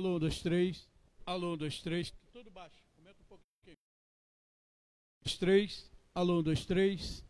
Alô, 0.00 0.16
um, 0.16 0.18
dois, 0.18 0.40
três. 0.40 0.88
Alô, 1.26 1.52
um, 1.52 1.56
dois, 1.58 1.82
três. 1.82 2.10
Tudo 2.32 2.50
baixo. 2.50 2.82
Comenta 2.96 3.20
um 3.20 3.26
pouquinho. 3.26 3.76
Dois, 5.22 5.36
três. 5.36 5.90
Alô, 6.14 6.38
um, 6.38 6.42
dois, 6.42 6.64
três. 6.64 7.22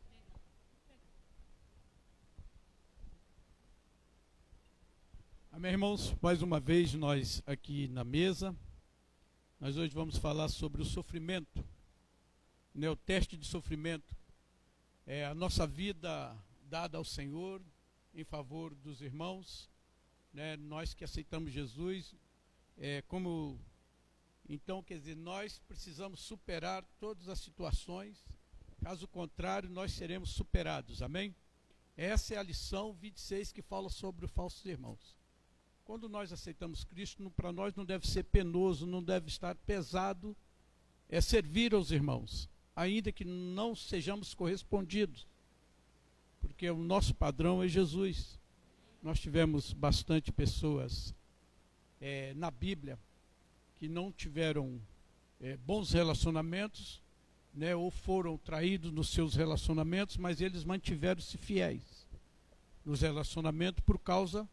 Amém, 5.51 5.73
irmãos? 5.73 6.15
Mais 6.23 6.43
uma 6.43 6.61
vez 6.61 6.95
nós 6.95 7.43
aqui 7.45 7.89
na 7.89 8.05
mesa. 8.05 8.57
Nós 9.59 9.77
hoje 9.77 9.93
vamos 9.93 10.17
falar 10.17 10.47
sobre 10.47 10.81
o 10.81 10.85
sofrimento, 10.85 11.65
né, 12.73 12.89
o 12.89 12.95
teste 12.95 13.37
de 13.37 13.49
sofrimento. 13.49 14.17
É 15.05 15.27
a 15.27 15.35
nossa 15.35 15.67
vida 15.67 16.41
dada 16.69 16.99
ao 16.99 17.05
Senhor 17.05 17.61
em 18.15 18.23
favor 18.23 18.73
dos 18.77 19.01
irmãos, 19.01 19.69
né, 20.33 20.57
nós 20.57 20.95
que 20.95 21.03
aceitamos 21.03 21.53
Jesus, 21.53 22.15
é, 22.81 23.03
como 23.03 23.61
então 24.49 24.83
quer 24.83 24.99
dizer 24.99 25.15
nós 25.15 25.61
precisamos 25.69 26.21
superar 26.21 26.83
todas 26.99 27.29
as 27.29 27.39
situações, 27.39 28.25
caso 28.83 29.07
contrário 29.07 29.69
nós 29.69 29.93
seremos 29.93 30.31
superados, 30.31 31.03
amém? 31.03 31.35
Essa 31.97 32.35
é 32.35 32.39
a 32.39 32.43
lição 32.43 32.95
26 32.95 33.53
que 33.53 33.61
fala 33.61 33.91
sobre 33.91 34.25
os 34.25 34.33
falsos 34.33 34.65
irmãos. 34.65 35.15
Quando 35.85 36.09
nós 36.09 36.33
aceitamos 36.33 36.83
Cristo, 36.83 37.31
para 37.31 37.53
nós 37.53 37.75
não 37.75 37.85
deve 37.85 38.09
ser 38.09 38.25
penoso, 38.25 38.87
não 38.87 39.03
deve 39.03 39.29
estar 39.29 39.55
pesado, 39.55 40.35
é 41.09 41.21
servir 41.21 41.75
aos 41.75 41.91
irmãos, 41.91 42.49
ainda 42.75 43.13
que 43.13 43.25
não 43.25 43.77
sejamos 43.77 44.33
correspondidos, 44.33 45.27
porque 46.41 46.71
o 46.71 46.79
nosso 46.79 47.15
padrão 47.15 47.63
é 47.63 47.69
Jesus. 47.69 48.39
Nós 49.03 49.21
tivemos 49.21 49.73
bastante 49.73 50.33
pessoas 50.33 51.15
é, 52.01 52.33
na 52.35 52.51
Bíblia 52.51 52.99
que 53.77 53.89
não 53.89 54.13
tiveram 54.13 54.81
é, 55.41 55.57
bons 55.57 55.93
relacionamentos, 55.93 57.03
né, 57.53 57.75
ou 57.75 57.91
foram 57.91 58.39
traídos 58.39 58.93
nos 58.93 59.09
seus 59.09 59.35
relacionamentos, 59.35 60.17
mas 60.17 60.41
eles 60.41 60.65
mantiveram-se 60.65 61.37
fiéis 61.37 62.07
nos 62.85 63.01
relacionamentos 63.01 63.83
por 63.85 63.99
causa 63.99 64.49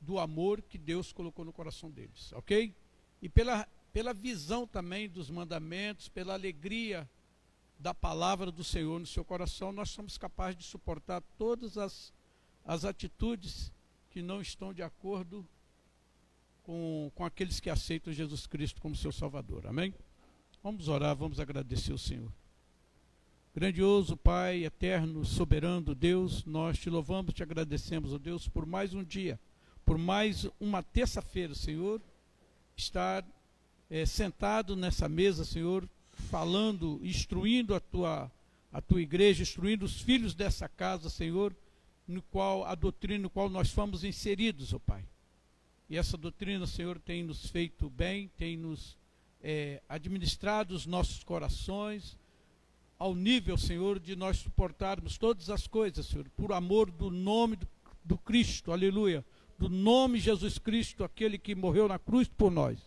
do 0.00 0.18
amor 0.18 0.62
que 0.62 0.78
Deus 0.78 1.12
colocou 1.12 1.44
no 1.44 1.52
coração 1.52 1.90
deles, 1.90 2.32
ok? 2.32 2.74
E 3.20 3.28
pela, 3.28 3.68
pela 3.92 4.14
visão 4.14 4.66
também 4.66 5.08
dos 5.08 5.28
mandamentos, 5.30 6.08
pela 6.08 6.34
alegria 6.34 7.08
da 7.78 7.94
palavra 7.94 8.50
do 8.50 8.62
Senhor 8.62 8.98
no 8.98 9.06
seu 9.06 9.24
coração, 9.24 9.72
nós 9.72 9.90
somos 9.90 10.16
capazes 10.16 10.58
de 10.58 10.64
suportar 10.64 11.22
todas 11.38 11.76
as, 11.76 12.12
as 12.64 12.84
atitudes 12.84 13.72
que 14.10 14.22
não 14.22 14.40
estão 14.40 14.72
de 14.72 14.82
acordo 14.82 15.46
com, 15.46 15.59
com 16.62 17.24
aqueles 17.24 17.60
que 17.60 17.70
aceitam 17.70 18.12
Jesus 18.12 18.46
Cristo 18.46 18.80
como 18.80 18.94
seu 18.94 19.12
Salvador. 19.12 19.66
Amém? 19.66 19.94
Vamos 20.62 20.88
orar, 20.88 21.16
vamos 21.16 21.40
agradecer 21.40 21.92
o 21.92 21.98
Senhor. 21.98 22.30
Grandioso 23.54 24.16
Pai, 24.16 24.64
eterno, 24.64 25.24
soberano 25.24 25.94
Deus, 25.94 26.44
nós 26.44 26.78
te 26.78 26.88
louvamos, 26.88 27.34
te 27.34 27.42
agradecemos, 27.42 28.12
ó 28.12 28.18
Deus, 28.18 28.46
por 28.46 28.64
mais 28.64 28.94
um 28.94 29.02
dia 29.02 29.38
por 29.90 29.98
mais 29.98 30.46
uma 30.60 30.84
terça-feira, 30.84 31.52
Senhor, 31.52 32.00
estar 32.76 33.26
é, 33.90 34.06
sentado 34.06 34.76
nessa 34.76 35.08
mesa, 35.08 35.44
Senhor, 35.44 35.84
falando, 36.12 37.00
instruindo 37.02 37.74
a 37.74 37.80
tua, 37.80 38.30
a 38.72 38.80
tua 38.80 39.02
igreja, 39.02 39.42
instruindo 39.42 39.84
os 39.84 40.00
filhos 40.00 40.32
dessa 40.32 40.68
casa, 40.68 41.10
Senhor, 41.10 41.52
no 42.06 42.22
qual 42.22 42.64
a 42.64 42.76
doutrina 42.76 43.22
no 43.22 43.28
qual 43.28 43.48
nós 43.48 43.72
fomos 43.72 44.04
inseridos, 44.04 44.72
ó 44.72 44.76
oh 44.76 44.78
Pai. 44.78 45.04
E 45.90 45.98
essa 45.98 46.16
doutrina, 46.16 46.66
Senhor, 46.66 46.98
tem 46.98 47.22
nos 47.22 47.50
feito 47.50 47.90
bem, 47.90 48.28
tem 48.38 48.56
nos 48.56 48.96
é, 49.42 49.82
administrado 49.88 50.74
os 50.74 50.86
nossos 50.86 51.22
corações, 51.22 52.16
ao 52.98 53.14
nível, 53.14 53.58
Senhor, 53.58 53.98
de 53.98 54.14
nós 54.14 54.38
suportarmos 54.38 55.18
todas 55.18 55.50
as 55.50 55.66
coisas, 55.66 56.06
Senhor, 56.06 56.28
por 56.36 56.52
amor 56.52 56.90
do 56.90 57.10
nome 57.10 57.56
do, 57.56 57.68
do 58.04 58.16
Cristo, 58.16 58.72
aleluia 58.72 59.24
do 59.60 59.68
nome 59.68 60.18
Jesus 60.18 60.56
Cristo, 60.56 61.04
aquele 61.04 61.36
que 61.36 61.54
morreu 61.54 61.86
na 61.86 61.98
cruz 61.98 62.26
por 62.26 62.50
nós. 62.50 62.78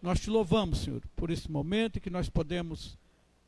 Nós 0.00 0.20
te 0.20 0.30
louvamos, 0.30 0.78
Senhor, 0.78 1.02
por 1.16 1.28
esse 1.28 1.50
momento 1.50 2.00
que 2.00 2.08
nós 2.08 2.28
podemos 2.28 2.96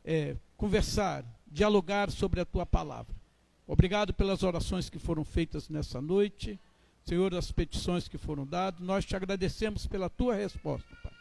é, 0.05 0.37
conversar, 0.57 1.25
dialogar 1.47 2.11
sobre 2.11 2.41
a 2.41 2.45
tua 2.45 2.67
palavra. 2.67 3.15
Obrigado 3.69 4.13
pelas 4.13 4.43
orações 4.43 4.91
que 4.91 4.99
foram 4.99 5.25
feitas 5.25 5.69
nessa 5.69 6.01
noite, 6.01 6.59
Senhor, 7.07 7.35
as 7.35 7.51
petições 7.53 8.09
que 8.09 8.19
foram 8.19 8.47
dadas. 8.47 8.81
Nós 8.81 9.05
te 9.05 9.17
agradecemos 9.17 9.87
pela 9.87 10.11
tua 10.11 10.35
resposta, 10.35 10.95
Pai. 11.03 11.13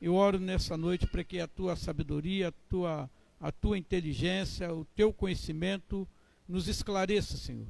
Eu 0.00 0.14
oro 0.14 0.38
nessa 0.38 0.76
noite 0.76 1.06
para 1.06 1.22
que 1.22 1.40
a 1.40 1.46
tua 1.46 1.76
sabedoria, 1.76 2.48
a 2.48 2.52
tua, 2.68 3.10
a 3.40 3.52
tua 3.52 3.76
inteligência, 3.76 4.72
o 4.72 4.84
teu 4.96 5.12
conhecimento 5.12 6.06
nos 6.48 6.68
esclareça, 6.68 7.36
Senhor 7.36 7.66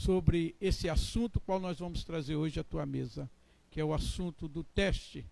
sobre 0.00 0.54
esse 0.60 0.88
assunto 0.88 1.40
qual 1.40 1.60
nós 1.60 1.78
vamos 1.78 2.04
trazer 2.04 2.36
hoje 2.36 2.58
à 2.60 2.64
tua 2.64 2.86
mesa, 2.86 3.30
que 3.70 3.80
é 3.80 3.84
o 3.84 3.92
assunto 3.92 4.48
do 4.48 4.64
teste 4.64 5.26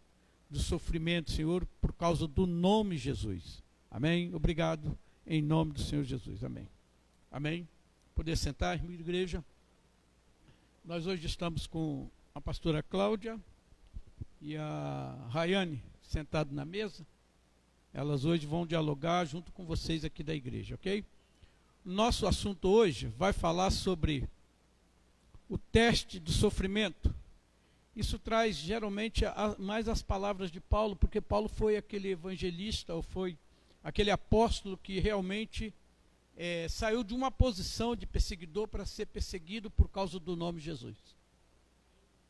do 0.51 0.59
sofrimento, 0.59 1.31
Senhor, 1.31 1.67
por 1.81 1.93
causa 1.93 2.27
do 2.27 2.47
nome 2.47 2.97
Jesus. 2.97 3.63
Amém? 3.91 4.35
Obrigado 4.35 4.97
em 5.27 5.43
nome 5.43 5.73
do 5.73 5.81
Senhor 5.81 6.05
Jesus. 6.05 6.43
Amém. 6.45 6.69
Amém. 7.31 7.69
Poder 8.15 8.37
sentar, 8.37 8.77
irmã 8.77 8.93
igreja. 8.93 9.45
Nós 10.89 11.07
hoje 11.07 11.27
estamos 11.27 11.67
com 11.67 12.09
a 12.35 12.41
pastora 12.41 12.83
Cláudia 12.83 13.39
e 14.41 14.57
a 14.57 15.15
Rayane 15.29 15.83
sentado 16.03 16.55
na 16.55 16.65
mesa. 16.65 17.07
Elas 17.93 18.25
hoje 18.25 18.47
vão 18.47 18.67
dialogar 18.67 19.27
junto 19.27 19.53
com 19.53 19.67
vocês 19.67 20.03
aqui 20.03 20.23
da 20.23 20.35
igreja, 20.35 20.77
ok? 20.77 21.05
Nosso 21.85 22.27
assunto 22.27 22.71
hoje 22.71 23.09
vai 23.19 23.35
falar 23.35 23.71
sobre 23.71 24.27
o 25.47 25.59
teste 25.59 26.19
do 26.19 26.33
sofrimento. 26.33 27.15
Isso 27.95 28.19
traz 28.19 28.57
geralmente 28.57 29.27
a, 29.27 29.55
mais 29.59 29.91
as 29.91 30.01
palavras 30.01 30.51
de 30.51 30.59
Paulo, 30.59 30.97
porque 30.97 31.21
Paulo 31.21 31.51
foi 31.51 31.77
aquele 31.77 32.13
evangelista, 32.13 32.95
ou 32.95 33.03
foi 33.03 33.37
aquele 33.85 34.11
apóstolo 34.11 34.79
que 34.79 34.99
realmente 35.01 35.71
é, 36.41 36.69
saiu 36.69 37.03
de 37.03 37.13
uma 37.13 37.33
posição 37.33 37.97
de 37.97 38.07
perseguidor 38.07 38.69
para 38.69 38.87
ser 38.87 39.07
perseguido 39.07 39.69
por 39.69 39.89
causa 39.89 40.21
do 40.21 40.37
nome 40.37 40.61
Jesus. 40.61 40.97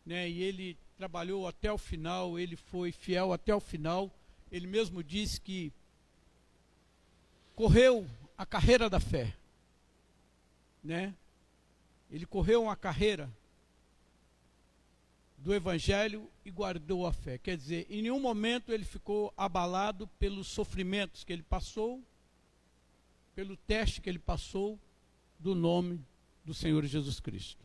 Né? 0.05 0.31
E 0.31 0.43
ele 0.43 0.79
trabalhou 0.97 1.47
até 1.47 1.71
o 1.71 1.77
final, 1.77 2.39
ele 2.39 2.57
foi 2.57 2.91
fiel 2.91 3.35
até 3.35 3.55
o 3.55 3.61
final. 3.61 4.11
Ele 4.51 4.67
mesmo 4.67 5.05
disse 5.05 5.39
que 5.39 5.71
correu 7.55 8.09
a 8.39 8.47
carreira 8.47 8.89
da 8.89 8.99
fé, 8.99 9.37
né? 10.83 11.15
Ele 12.11 12.25
correu 12.25 12.63
uma 12.63 12.77
carreira 12.77 13.31
do 15.37 15.55
Evangelho 15.55 16.31
e 16.47 16.51
guardou 16.51 17.07
a 17.07 17.13
fé. 17.13 17.37
Quer 17.37 17.59
dizer, 17.59 17.87
em 17.91 18.01
nenhum 18.01 18.21
momento 18.21 18.73
ele 18.73 18.87
ficou 18.87 19.35
abalado 19.37 20.07
pelos 20.19 20.47
sofrimentos 20.47 21.25
que 21.25 21.33
ele 21.33 21.43
passou, 21.43 22.03
pelo 23.38 23.56
teste 23.56 24.00
que 24.00 24.10
ele 24.10 24.19
passou 24.19 24.76
do 25.38 25.54
nome 25.54 26.04
do 26.44 26.53
Senhor 26.53 26.84
Jesus 26.84 27.21
Cristo. 27.21 27.65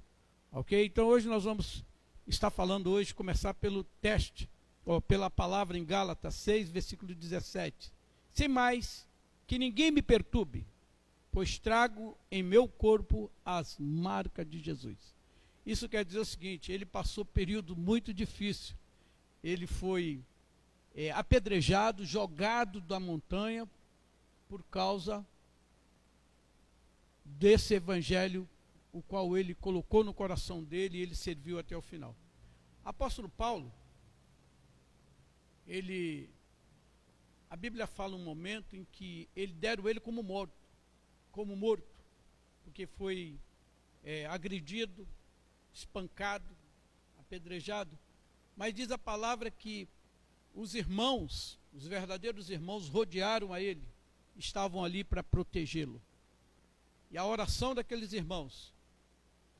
Ok? 0.51 0.85
Então 0.85 1.07
hoje 1.07 1.27
nós 1.27 1.45
vamos 1.45 1.83
estar 2.27 2.51
falando 2.51 2.91
hoje, 2.91 3.11
começar 3.11 3.55
pelo 3.55 3.83
teste, 3.99 4.47
ou 4.85 5.01
pela 5.01 5.31
palavra 5.31 5.75
em 5.75 5.83
Gálatas 5.83 6.35
6, 6.35 6.69
versículo 6.69 7.15
17. 7.15 7.91
Sem 8.35 8.47
mais, 8.47 9.09
que 9.47 9.57
ninguém 9.57 9.89
me 9.89 10.03
perturbe 10.03 10.63
pois 11.31 11.57
trago 11.57 12.15
em 12.29 12.43
meu 12.43 12.67
corpo 12.67 13.31
as 13.43 13.75
marcas 13.79 14.47
de 14.47 14.59
Jesus. 14.59 15.15
Isso 15.65 15.89
quer 15.89 16.05
dizer 16.05 16.19
o 16.19 16.25
seguinte: 16.25 16.71
ele 16.71 16.85
passou 16.85 17.25
período 17.25 17.75
muito 17.75 18.13
difícil. 18.13 18.75
Ele 19.43 19.65
foi 19.65 20.21
é, 20.93 21.09
apedrejado, 21.09 22.05
jogado 22.05 22.79
da 22.79 22.99
montanha 22.99 23.67
por 24.47 24.61
causa 24.65 25.25
desse 27.37 27.75
evangelho, 27.75 28.47
o 28.91 29.01
qual 29.01 29.37
ele 29.37 29.53
colocou 29.55 30.03
no 30.03 30.13
coração 30.13 30.63
dele 30.63 30.97
e 30.97 31.01
ele 31.01 31.15
serviu 31.15 31.59
até 31.59 31.75
o 31.75 31.81
final. 31.81 32.15
Apóstolo 32.83 33.29
Paulo, 33.29 33.71
ele, 35.65 36.29
a 37.49 37.55
Bíblia 37.55 37.87
fala 37.87 38.15
um 38.15 38.23
momento 38.23 38.75
em 38.75 38.85
que 38.85 39.29
ele 39.35 39.53
deram 39.53 39.87
ele 39.87 39.99
como 39.99 40.21
morto 40.21 40.63
como 41.33 41.55
morto, 41.55 41.99
porque 42.63 42.85
foi 42.85 43.39
é, 44.03 44.27
agredido, 44.27 45.05
espancado, 45.73 46.55
apedrejado. 47.17 47.97
Mas 48.55 48.73
diz 48.73 48.91
a 48.91 48.99
palavra 48.99 49.49
que 49.49 49.89
os 50.53 50.75
irmãos, 50.75 51.59
os 51.73 51.87
verdadeiros 51.87 52.51
irmãos, 52.51 52.87
rodearam 52.87 53.51
a 53.51 53.59
ele, 53.59 53.83
estavam 54.35 54.85
ali 54.85 55.03
para 55.03 55.23
protegê-lo. 55.23 55.99
E 57.13 57.17
a 57.17 57.23
oração 57.23 57.75
daqueles 57.75 58.11
irmãos 58.11 58.73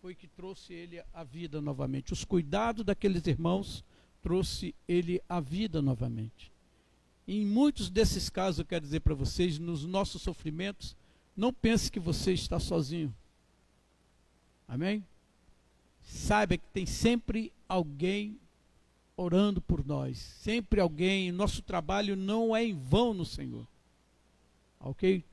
foi 0.01 0.15
que 0.15 0.27
trouxe 0.27 0.73
ele 0.73 1.03
à 1.13 1.23
vida 1.23 1.61
novamente. 1.61 2.11
Os 2.11 2.25
cuidados 2.25 2.83
daqueles 2.83 3.27
irmãos 3.27 3.85
trouxe 4.23 4.73
ele 4.87 5.21
à 5.29 5.39
vida 5.39 5.79
novamente. 5.79 6.51
Em 7.27 7.45
muitos 7.45 7.91
desses 7.91 8.27
casos, 8.27 8.57
eu 8.57 8.65
quero 8.65 8.83
dizer 8.83 9.01
para 9.01 9.13
vocês, 9.13 9.59
nos 9.59 9.85
nossos 9.85 10.23
sofrimentos, 10.23 10.95
não 11.37 11.53
pense 11.53 11.91
que 11.91 11.99
você 11.99 12.33
está 12.33 12.59
sozinho. 12.59 13.13
Amém? 14.67 15.05
Saiba 16.01 16.57
que 16.57 16.67
tem 16.73 16.87
sempre 16.87 17.53
alguém 17.69 18.39
orando 19.15 19.61
por 19.61 19.85
nós, 19.85 20.17
sempre 20.17 20.81
alguém. 20.81 21.31
Nosso 21.31 21.61
trabalho 21.61 22.15
não 22.15 22.55
é 22.55 22.65
em 22.65 22.73
vão 22.73 23.13
no 23.13 23.23
Senhor. 23.23 23.67
Ok? 24.79 25.23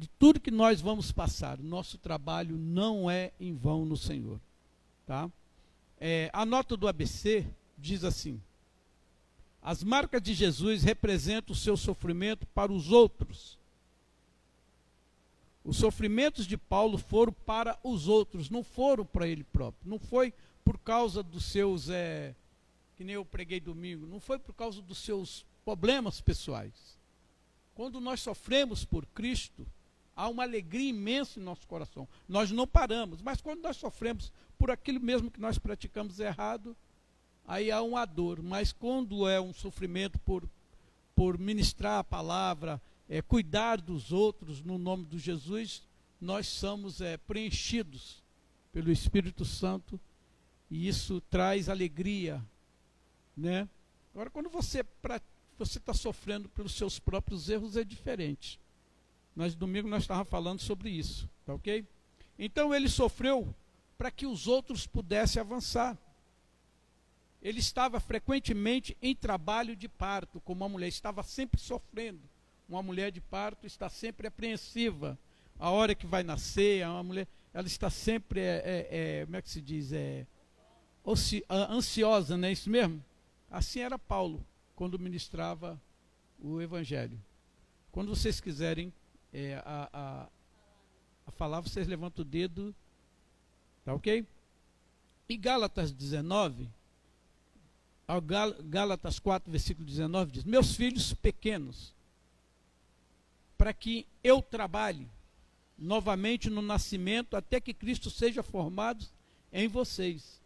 De 0.00 0.08
tudo 0.18 0.40
que 0.40 0.50
nós 0.50 0.80
vamos 0.80 1.12
passar, 1.12 1.58
nosso 1.58 1.98
trabalho 1.98 2.56
não 2.56 3.10
é 3.10 3.32
em 3.38 3.54
vão 3.54 3.84
no 3.84 3.98
Senhor. 3.98 4.40
Tá? 5.06 5.30
É, 5.98 6.30
a 6.32 6.46
nota 6.46 6.74
do 6.74 6.88
ABC 6.88 7.46
diz 7.76 8.02
assim: 8.02 8.40
as 9.60 9.84
marcas 9.84 10.22
de 10.22 10.32
Jesus 10.32 10.82
representam 10.82 11.52
o 11.52 11.58
seu 11.58 11.76
sofrimento 11.76 12.46
para 12.46 12.72
os 12.72 12.90
outros. 12.90 13.58
Os 15.62 15.76
sofrimentos 15.76 16.46
de 16.46 16.56
Paulo 16.56 16.96
foram 16.96 17.34
para 17.34 17.78
os 17.84 18.08
outros, 18.08 18.48
não 18.48 18.64
foram 18.64 19.04
para 19.04 19.28
ele 19.28 19.44
próprio. 19.44 19.86
Não 19.86 19.98
foi 19.98 20.32
por 20.64 20.78
causa 20.78 21.22
dos 21.22 21.44
seus, 21.44 21.90
é, 21.90 22.34
que 22.96 23.04
nem 23.04 23.16
eu 23.16 23.24
preguei 23.26 23.60
domingo, 23.60 24.06
não 24.06 24.18
foi 24.18 24.38
por 24.38 24.54
causa 24.54 24.80
dos 24.80 24.96
seus 24.96 25.44
problemas 25.62 26.22
pessoais. 26.22 26.98
Quando 27.74 28.00
nós 28.00 28.20
sofremos 28.20 28.82
por 28.82 29.04
Cristo, 29.04 29.66
há 30.20 30.28
uma 30.28 30.42
alegria 30.42 30.90
imensa 30.90 31.40
em 31.40 31.42
nosso 31.42 31.66
coração. 31.66 32.06
Nós 32.28 32.50
não 32.50 32.66
paramos, 32.66 33.22
mas 33.22 33.40
quando 33.40 33.62
nós 33.62 33.78
sofremos 33.78 34.30
por 34.58 34.70
aquilo 34.70 35.00
mesmo 35.00 35.30
que 35.30 35.40
nós 35.40 35.58
praticamos 35.58 36.20
errado, 36.20 36.76
aí 37.46 37.70
há 37.70 37.80
uma 37.80 38.04
dor. 38.04 38.42
Mas 38.42 38.70
quando 38.70 39.26
é 39.26 39.40
um 39.40 39.54
sofrimento 39.54 40.18
por, 40.18 40.46
por 41.14 41.38
ministrar 41.38 42.00
a 42.00 42.04
palavra, 42.04 42.80
é, 43.08 43.22
cuidar 43.22 43.80
dos 43.80 44.12
outros 44.12 44.62
no 44.62 44.76
nome 44.76 45.06
de 45.06 45.18
Jesus, 45.18 45.88
nós 46.20 46.46
somos 46.46 47.00
é, 47.00 47.16
preenchidos 47.16 48.22
pelo 48.72 48.92
Espírito 48.92 49.46
Santo 49.46 49.98
e 50.70 50.86
isso 50.86 51.22
traz 51.30 51.68
alegria, 51.70 52.44
né? 53.34 53.66
Agora, 54.12 54.28
quando 54.28 54.50
você 54.50 54.84
você 55.58 55.78
está 55.78 55.92
sofrendo 55.92 56.48
pelos 56.48 56.72
seus 56.72 56.98
próprios 56.98 57.48
erros 57.48 57.76
é 57.76 57.84
diferente. 57.84 58.58
Nós 59.34 59.54
domingo 59.54 59.88
nós 59.88 60.02
estávamos 60.02 60.28
falando 60.28 60.60
sobre 60.60 60.90
isso, 60.90 61.28
tá 61.44 61.54
ok? 61.54 61.86
Então 62.38 62.74
ele 62.74 62.88
sofreu 62.88 63.54
para 63.96 64.10
que 64.10 64.26
os 64.26 64.46
outros 64.46 64.86
pudessem 64.86 65.40
avançar. 65.40 65.96
Ele 67.42 67.58
estava 67.58 68.00
frequentemente 68.00 68.96
em 69.00 69.14
trabalho 69.14 69.74
de 69.74 69.88
parto, 69.88 70.40
como 70.40 70.62
uma 70.62 70.68
mulher, 70.68 70.88
estava 70.88 71.22
sempre 71.22 71.60
sofrendo. 71.60 72.20
Uma 72.68 72.82
mulher 72.82 73.10
de 73.10 73.20
parto 73.20 73.66
está 73.66 73.88
sempre 73.88 74.26
apreensiva. 74.26 75.18
A 75.58 75.70
hora 75.70 75.94
que 75.94 76.06
vai 76.06 76.22
nascer, 76.22 76.86
uma 76.86 77.02
mulher, 77.02 77.28
ela 77.52 77.66
está 77.66 77.90
sempre, 77.90 78.40
é, 78.40 78.62
é, 78.64 78.88
é, 78.90 79.24
como 79.24 79.36
é 79.36 79.42
que 79.42 79.50
se 79.50 79.60
diz, 79.60 79.92
é, 79.92 80.26
ansiosa, 81.70 82.36
não 82.36 82.48
é 82.48 82.52
isso 82.52 82.70
mesmo? 82.70 83.04
Assim 83.50 83.80
era 83.80 83.98
Paulo, 83.98 84.46
quando 84.76 84.98
ministrava 84.98 85.80
o 86.38 86.60
Evangelho. 86.60 87.20
Quando 87.90 88.14
vocês 88.14 88.40
quiserem 88.40 88.92
é, 89.32 89.62
a, 89.64 89.88
a, 89.92 90.28
a 91.26 91.30
falar, 91.32 91.60
vocês 91.60 91.86
levantam 91.86 92.22
o 92.22 92.28
dedo, 92.28 92.74
tá 93.84 93.94
ok? 93.94 94.26
E 95.28 95.36
Gálatas 95.36 95.92
19, 95.92 96.68
Gálatas 98.64 99.18
4, 99.18 99.50
versículo 99.50 99.86
19 99.86 100.32
diz: 100.32 100.44
Meus 100.44 100.74
filhos 100.74 101.14
pequenos, 101.14 101.94
para 103.56 103.72
que 103.72 104.06
eu 104.24 104.42
trabalhe 104.42 105.08
novamente 105.78 106.50
no 106.50 106.60
nascimento 106.60 107.36
até 107.36 107.60
que 107.60 107.72
Cristo 107.72 108.10
seja 108.10 108.42
formado 108.42 109.06
em 109.52 109.68
vocês. 109.68 110.40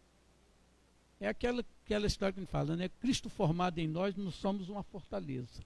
É 1.19 1.27
aquela, 1.27 1.65
aquela 1.83 2.05
história 2.05 2.33
que 2.33 2.39
a 2.39 2.43
gente 2.43 2.51
fala, 2.51 2.75
né? 2.75 2.89
Cristo 3.01 3.29
formado 3.29 3.79
em 3.79 3.87
nós, 3.87 4.15
nós 4.15 4.35
somos 4.35 4.69
uma 4.69 4.83
fortaleza. 4.83 5.63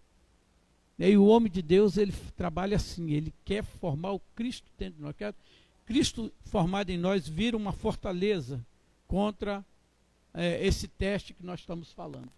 E 0.99 1.17
o 1.17 1.25
homem 1.25 1.49
de 1.49 1.61
Deus, 1.61 1.95
ele 1.95 2.13
trabalha 2.35 2.75
assim, 2.75 3.11
ele 3.11 3.33
quer 3.45 3.63
formar 3.63 4.11
o 4.11 4.19
Cristo 4.35 4.69
dentro 4.77 4.97
de 4.97 5.01
nós. 5.01 5.15
Quer, 5.15 5.33
Cristo 5.85 6.31
formado 6.41 6.89
em 6.89 6.97
nós 6.97 7.27
vira 7.27 7.55
uma 7.55 7.71
fortaleza 7.71 8.63
contra 9.07 9.65
é, 10.33 10.65
esse 10.65 10.89
teste 10.89 11.33
que 11.33 11.45
nós 11.45 11.61
estamos 11.61 11.93
falando. 11.93 12.29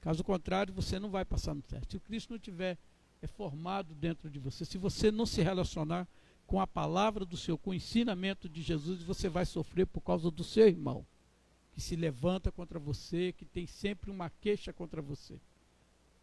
Caso 0.00 0.24
contrário, 0.24 0.74
você 0.74 0.98
não 0.98 1.08
vai 1.08 1.24
passar 1.24 1.54
no 1.54 1.62
teste. 1.62 1.92
Se 1.92 1.96
o 1.96 2.00
Cristo 2.00 2.32
não 2.32 2.38
tiver 2.38 2.76
é 3.22 3.26
formado 3.26 3.94
dentro 3.94 4.28
de 4.28 4.38
você, 4.38 4.64
se 4.64 4.76
você 4.76 5.10
não 5.10 5.24
se 5.24 5.40
relacionar 5.40 6.06
com 6.46 6.60
a 6.60 6.66
palavra 6.66 7.24
do 7.24 7.36
Senhor, 7.36 7.56
com 7.56 7.70
o 7.70 7.74
ensinamento 7.74 8.48
de 8.48 8.60
Jesus, 8.60 9.02
você 9.02 9.28
vai 9.28 9.46
sofrer 9.46 9.86
por 9.86 10.02
causa 10.02 10.30
do 10.30 10.44
seu 10.44 10.68
irmão, 10.68 11.06
que 11.72 11.80
se 11.80 11.96
levanta 11.96 12.52
contra 12.52 12.78
você, 12.78 13.32
que 13.32 13.46
tem 13.46 13.66
sempre 13.66 14.10
uma 14.10 14.28
queixa 14.28 14.72
contra 14.72 15.00
você. 15.00 15.40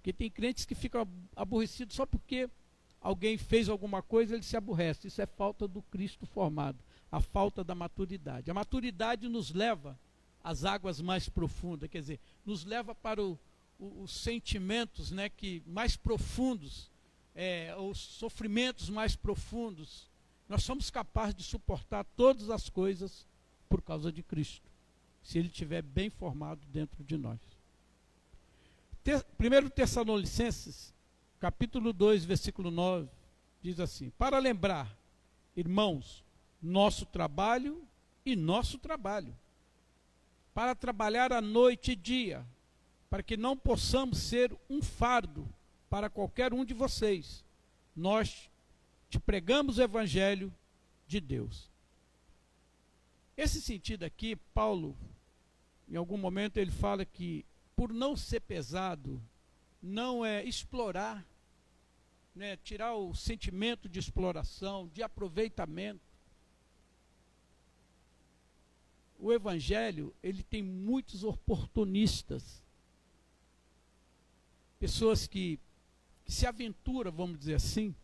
Porque 0.02 0.12
tem 0.12 0.32
crentes 0.32 0.66
que 0.66 0.74
ficam 0.74 1.08
aborrecidos 1.36 1.96
só 1.96 2.08
porque 2.08 2.50
alguém 3.00 3.38
fez 3.38 3.70
alguma 3.70 4.02
coisa, 4.02 4.34
ele 4.34 4.42
se 4.42 4.58
aborrece. 4.58 5.08
Isso 5.08 5.22
é 5.22 5.28
falta 5.28 5.68
do 5.68 5.84
Cristo 5.84 6.26
formado, 6.26 6.80
a 7.12 7.22
falta 7.22 7.64
da 7.64 7.76
maturidade. 7.76 8.50
A 8.50 8.54
maturidade 8.54 9.30
nos 9.30 9.54
leva 9.54 9.98
as 10.44 10.66
águas 10.66 11.00
mais 11.00 11.30
profundas, 11.30 11.88
quer 11.88 12.02
dizer, 12.02 12.20
nos 12.44 12.66
leva 12.66 12.96
para 12.96 13.22
o, 13.22 13.38
o, 13.78 14.02
os 14.02 14.12
sentimentos 14.12 15.12
né, 15.12 15.30
que 15.30 15.62
mais 15.68 15.96
profundos, 15.96 16.90
é, 17.36 17.76
os 17.78 18.00
sofrimentos 18.00 18.90
mais 18.90 19.16
profundos. 19.16 20.10
Nós 20.50 20.64
somos 20.64 20.90
capazes 20.90 21.36
de 21.36 21.44
suportar 21.44 22.04
todas 22.18 22.50
as 22.50 22.70
coisas 22.70 23.28
por 23.70 23.84
causa 23.84 24.12
de 24.12 24.24
Cristo, 24.24 24.68
se 25.22 25.38
Ele 25.38 25.48
estiver 25.48 25.84
bem 25.84 26.10
formado 26.10 26.66
dentro 26.72 27.04
de 27.04 27.18
nós. 27.18 27.40
Te, 29.04 29.16
1 29.16 29.70
Tessalonicenses, 29.70 30.94
capítulo 31.40 31.92
2, 31.92 32.24
versículo 32.26 32.70
9, 32.70 33.10
diz 33.62 33.80
assim: 33.80 34.10
Para 34.12 34.38
lembrar, 34.38 34.96
irmãos, 35.56 36.24
nosso 36.62 37.06
trabalho 37.06 37.84
e 38.26 38.36
nosso 38.36 38.78
trabalho 38.78 39.36
para 40.54 40.76
trabalhar 40.76 41.32
a 41.32 41.42
noite 41.42 41.94
e 41.94 41.96
dia, 41.96 42.46
para 43.10 43.24
que 43.24 43.38
não 43.38 43.58
possamos 43.58 44.18
ser 44.18 44.56
um 44.70 44.82
fardo 44.82 45.48
para 45.90 46.10
qualquer 46.10 46.54
um 46.54 46.64
de 46.64 46.74
vocês. 46.74 47.44
Nós 47.96 48.50
te 49.10 49.20
pregamos 49.20 49.78
o 49.78 49.82
evangelho 49.82 50.54
de 51.08 51.20
Deus. 51.20 51.70
Esse 53.36 53.62
sentido 53.62 54.04
aqui, 54.04 54.36
Paulo, 54.54 54.96
em 55.90 55.96
algum 55.96 56.18
momento 56.18 56.58
ele 56.58 56.72
fala 56.72 57.06
que 57.06 57.46
por 57.82 57.92
não 57.92 58.16
ser 58.16 58.42
pesado, 58.42 59.20
não 59.82 60.24
é 60.24 60.44
explorar, 60.44 61.26
né, 62.36 62.56
tirar 62.58 62.94
o 62.94 63.16
sentimento 63.16 63.90
de 63.90 63.98
exploração, 63.98 64.88
de 64.90 65.02
aproveitamento, 65.02 66.06
o 69.18 69.34
evangelho, 69.34 70.14
ele 70.22 70.44
tem 70.44 70.62
muitos 70.62 71.24
oportunistas. 71.24 72.64
Pessoas 74.78 75.26
que, 75.26 75.60
que 76.24 76.32
se 76.32 76.46
aventuram, 76.46 77.12
vamos 77.12 77.40
dizer 77.40 77.56
assim, 77.56 77.96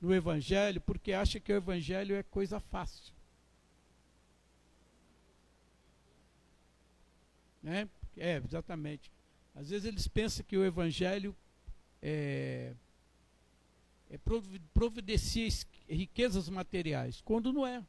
no 0.00 0.12
evangelho 0.12 0.80
porque 0.80 1.12
acham 1.12 1.40
que 1.40 1.52
o 1.52 1.56
evangelho 1.56 2.16
é 2.16 2.24
coisa 2.24 2.58
fácil. 2.58 3.14
Né? 7.62 7.88
É, 8.16 8.36
exatamente. 8.36 9.10
Às 9.54 9.70
vezes 9.70 9.86
eles 9.86 10.08
pensam 10.08 10.44
que 10.44 10.56
o 10.56 10.64
evangelho 10.64 11.36
é, 12.02 12.74
é 14.10 14.18
providencia 14.72 15.48
riquezas 15.88 16.48
materiais, 16.48 17.20
quando 17.20 17.52
não 17.52 17.66
é. 17.66 17.84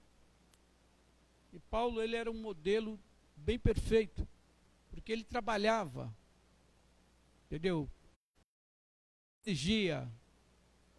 E 1.53 1.59
Paulo 1.59 2.01
ele 2.01 2.15
era 2.15 2.29
um 2.29 2.39
modelo 2.39 2.99
bem 3.35 3.57
perfeito, 3.57 4.27
porque 4.89 5.11
ele 5.11 5.23
trabalhava, 5.23 6.13
entendeu? 7.45 7.89
Exigia 9.45 10.09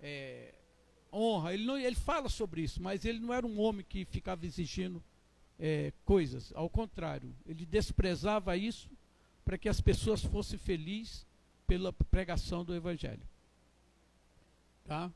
é, 0.01 0.55
honra. 1.13 1.55
Ele, 1.55 1.65
não, 1.65 1.79
ele 1.79 1.97
fala 1.97 2.29
sobre 2.29 2.63
isso, 2.63 2.83
mas 2.83 3.05
ele 3.05 3.21
não 3.21 3.33
era 3.33 3.47
um 3.47 3.61
homem 3.61 3.85
que 3.89 4.05
ficava 4.05 4.45
exigindo 4.47 5.03
é, 5.59 5.93
coisas. 6.05 6.53
Ao 6.55 6.69
contrário, 6.69 7.35
ele 7.47 7.67
desprezava 7.67 8.57
isso 8.57 8.89
para 9.49 9.57
que 9.57 9.67
as 9.71 9.81
pessoas 9.81 10.23
fossem 10.23 10.59
felizes 10.59 11.27
pela 11.67 11.91
pregação 11.91 12.63
do 12.63 12.75
Evangelho. 12.75 13.27
Tá? 14.85 15.11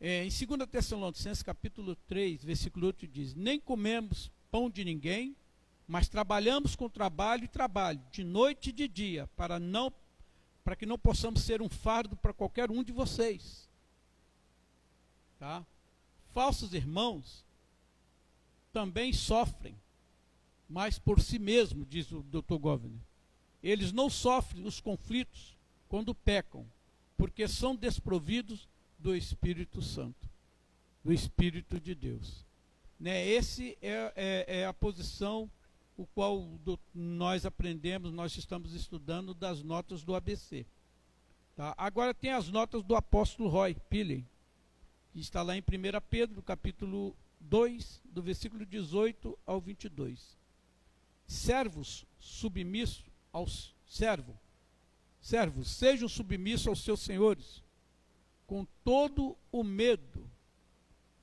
É, 0.00 0.24
em 0.24 0.28
2 0.28 0.68
Tessalonicenses 0.68 1.44
capítulo 1.44 1.94
3, 2.08 2.42
versículo 2.42 2.88
8 2.88 3.06
diz, 3.06 3.36
nem 3.36 3.60
comemos 3.60 4.32
pão 4.50 4.68
de 4.68 4.84
ninguém, 4.84 5.36
mas 5.86 6.08
trabalhamos 6.08 6.74
com 6.74 6.90
trabalho 6.90 7.44
e 7.44 7.48
trabalho, 7.48 8.02
de 8.10 8.24
noite 8.24 8.70
e 8.70 8.72
de 8.72 8.88
dia, 8.88 9.28
para 9.36 9.60
não 9.60 9.92
para 10.64 10.74
que 10.74 10.84
não 10.84 10.98
possamos 10.98 11.42
ser 11.42 11.62
um 11.62 11.68
fardo 11.68 12.16
para 12.16 12.34
qualquer 12.34 12.72
um 12.72 12.82
de 12.82 12.90
vocês. 12.90 13.70
Tá? 15.38 15.64
Falsos 16.34 16.74
irmãos 16.74 17.44
também 18.72 19.12
sofrem, 19.12 19.80
mas 20.68 20.98
por 20.98 21.20
si 21.20 21.38
mesmo, 21.38 21.86
diz 21.86 22.10
o 22.10 22.24
Dr. 22.24 22.56
Governor. 22.56 23.07
Eles 23.62 23.92
não 23.92 24.08
sofrem 24.08 24.64
os 24.66 24.80
conflitos 24.80 25.56
quando 25.88 26.14
pecam, 26.14 26.66
porque 27.16 27.48
são 27.48 27.74
desprovidos 27.74 28.68
do 28.98 29.14
Espírito 29.14 29.82
Santo, 29.82 30.28
do 31.04 31.12
Espírito 31.12 31.80
de 31.80 31.94
Deus. 31.94 32.44
Né? 32.98 33.26
Esse 33.26 33.76
é, 33.80 34.12
é, 34.16 34.60
é 34.60 34.66
a 34.66 34.72
posição 34.72 35.50
o 35.98 36.06
qual 36.06 36.40
do, 36.64 36.78
nós 36.94 37.44
aprendemos, 37.44 38.12
nós 38.12 38.36
estamos 38.36 38.72
estudando 38.72 39.34
das 39.34 39.64
notas 39.64 40.04
do 40.04 40.14
ABC. 40.14 40.64
Tá? 41.56 41.74
Agora 41.76 42.14
tem 42.14 42.30
as 42.30 42.48
notas 42.48 42.84
do 42.84 42.94
apóstolo 42.94 43.48
Roy 43.48 43.74
Pillen, 43.90 44.24
que 45.12 45.18
está 45.18 45.42
lá 45.42 45.56
em 45.56 45.60
1 45.60 45.64
Pedro, 46.08 46.40
capítulo 46.40 47.16
2, 47.40 48.00
do 48.04 48.22
versículo 48.22 48.64
18 48.64 49.36
ao 49.44 49.60
22. 49.60 50.38
Servos 51.26 52.06
submissos 52.20 53.07
aos 53.32 53.74
servos, 53.86 54.36
servos, 55.20 55.68
sejam 55.68 56.08
submissos 56.08 56.66
aos 56.66 56.82
seus 56.82 57.00
senhores, 57.00 57.62
com 58.46 58.66
todo 58.82 59.36
o 59.52 59.62
medo, 59.62 60.28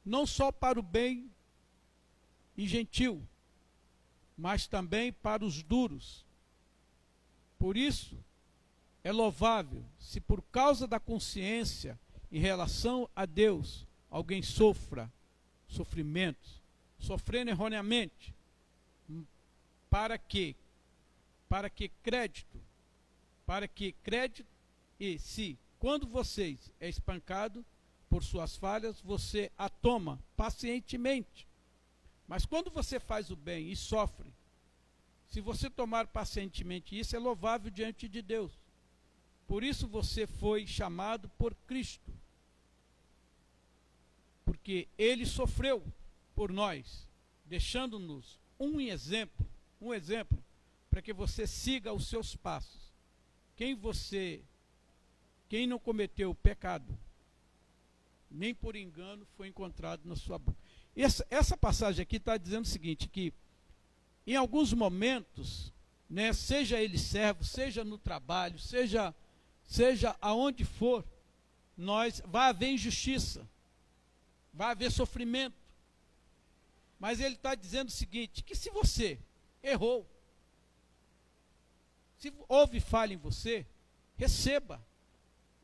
não 0.04 0.26
só 0.26 0.52
para 0.52 0.80
o 0.80 0.84
bem 0.84 1.32
e 2.56 2.68
gentil, 2.68 3.28
mas 4.38 4.68
também 4.68 5.12
para 5.12 5.44
os 5.44 5.64
duros. 5.64 6.26
Por 7.58 7.78
isso, 7.78 8.18
é 9.04 9.12
louvável 9.12 9.84
se 10.00 10.20
por 10.20 10.42
causa 10.44 10.88
da 10.88 11.00
consciência 11.00 12.00
em 12.32 12.40
relação 12.40 13.10
a 13.16 13.26
Deus 13.26 13.88
alguém 14.10 14.42
sofra 14.42 15.12
sofrimentos, 15.68 16.62
sofrendo 16.98 17.52
erroneamente, 17.52 18.34
para 19.90 20.18
que 20.18 20.56
para 21.48 21.70
que 21.70 21.90
crédito, 22.04 22.62
para 23.46 23.68
que 23.68 23.92
crédito 24.04 24.50
e 25.00 25.20
se 25.20 25.58
quando 25.80 26.08
vocês 26.08 26.72
é 26.80 26.90
espancado 26.90 27.66
por 28.10 28.24
suas 28.24 28.56
falhas, 28.56 29.02
você 29.02 29.52
a 29.58 29.70
toma 29.70 30.20
pacientemente 30.36 31.48
mas 32.28 32.46
quando 32.46 32.72
você 32.72 33.00
faz 33.00 33.30
o 33.30 33.36
bem 33.36 33.72
e 33.72 33.76
sofre, 33.76 34.34
se 35.28 35.40
você 35.40 35.70
tomar 35.70 36.08
pacientemente 36.08 36.98
isso, 36.98 37.16
é 37.16 37.20
louvável 37.20 37.70
diante 37.70 38.08
de 38.08 38.22
Deus. 38.22 38.52
Por 39.48 39.64
isso 39.64 39.88
você 39.88 40.26
foi 40.26 40.66
chamado 40.66 41.30
por 41.38 41.54
Cristo. 41.68 42.12
Porque 44.44 44.88
ele 44.98 45.26
sofreu 45.26 45.84
por 46.36 46.52
nós, 46.52 47.08
deixando-nos 47.46 48.40
um 48.60 48.80
exemplo, 48.80 49.46
um 49.80 49.94
exemplo 49.94 50.44
para 50.96 51.02
que 51.02 51.12
você 51.12 51.46
siga 51.46 51.92
os 51.92 52.08
seus 52.08 52.38
passos. 52.38 52.94
Quem 53.58 53.76
você 53.76 54.42
quem 55.50 55.68
não 55.68 55.78
cometeu 55.78 56.30
o 56.30 56.36
pecado, 56.36 56.98
nem 58.32 58.56
por 58.56 58.78
engano 58.78 59.28
foi 59.36 59.50
encontrado 59.50 60.08
na 60.08 60.16
sua 60.16 60.40
boca. 60.40 60.58
Essa, 60.96 61.28
essa 61.30 61.58
passagem 61.58 62.02
aqui 62.02 62.16
está 62.16 62.38
dizendo 62.38 62.64
o 62.64 62.70
seguinte, 62.70 63.10
que 63.10 63.34
em 64.26 64.38
alguns 64.38 64.72
momentos, 64.72 65.74
né, 66.10 66.32
seja 66.32 66.80
ele 66.80 66.98
servo, 66.98 67.44
seja 67.44 67.84
no 67.84 67.98
trabalho, 67.98 68.58
seja, 68.58 69.14
seja 69.68 70.16
aonde 70.22 70.64
for, 70.64 71.04
nós 71.76 72.22
vai 72.26 72.52
haver 72.52 72.70
injustiça, 72.70 73.46
vai 74.54 74.72
haver 74.72 74.90
sofrimento. 74.90 75.58
Mas 76.98 77.20
ele 77.20 77.36
está 77.36 77.54
dizendo 77.54 77.90
o 77.90 77.92
seguinte, 77.92 78.42
que 78.42 78.56
se 78.56 78.70
você 78.70 79.20
errou, 79.62 80.15
se 82.30 82.34
houve 82.48 82.80
falha 82.80 83.14
em 83.14 83.18
você, 83.18 83.66
receba 84.16 84.86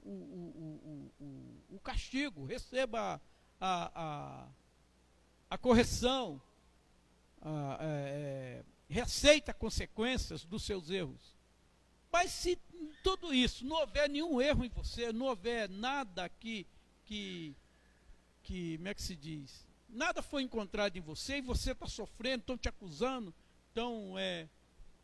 o, 0.03 0.09
o, 0.09 1.11
o, 1.19 1.75
o 1.75 1.79
castigo, 1.79 2.45
receba 2.45 3.21
a, 3.59 3.91
a 3.95 4.47
a 5.51 5.57
correção, 5.57 6.41
a, 7.41 7.77
é, 7.81 8.63
é, 8.63 8.63
receita 8.87 9.53
consequências 9.53 10.45
dos 10.45 10.63
seus 10.63 10.89
erros. 10.89 11.35
Mas 12.09 12.31
se 12.31 12.57
tudo 13.03 13.33
isso 13.33 13.65
não 13.65 13.75
houver 13.75 14.09
nenhum 14.09 14.41
erro 14.41 14.63
em 14.63 14.69
você, 14.69 15.11
não 15.11 15.25
houver 15.25 15.67
nada 15.69 16.29
que, 16.29 16.65
que, 17.03 17.53
que 18.43 18.77
como 18.77 18.87
é 18.87 18.93
que 18.93 19.01
se 19.01 19.13
diz? 19.13 19.67
Nada 19.89 20.21
foi 20.21 20.41
encontrado 20.41 20.95
em 20.95 21.01
você 21.01 21.39
e 21.39 21.41
você 21.41 21.73
está 21.73 21.85
sofrendo, 21.85 22.39
estão 22.39 22.57
te 22.57 22.69
acusando, 22.69 23.35
estão 23.67 24.17
é, 24.17 24.47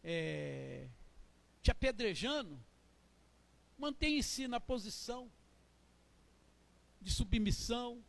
é, 0.02 0.88
te 1.68 1.72
apedrejando. 1.72 2.58
Mantenha-se 3.78 4.48
na 4.48 4.58
posição 4.58 5.30
de 7.02 7.12
submissão, 7.14 8.02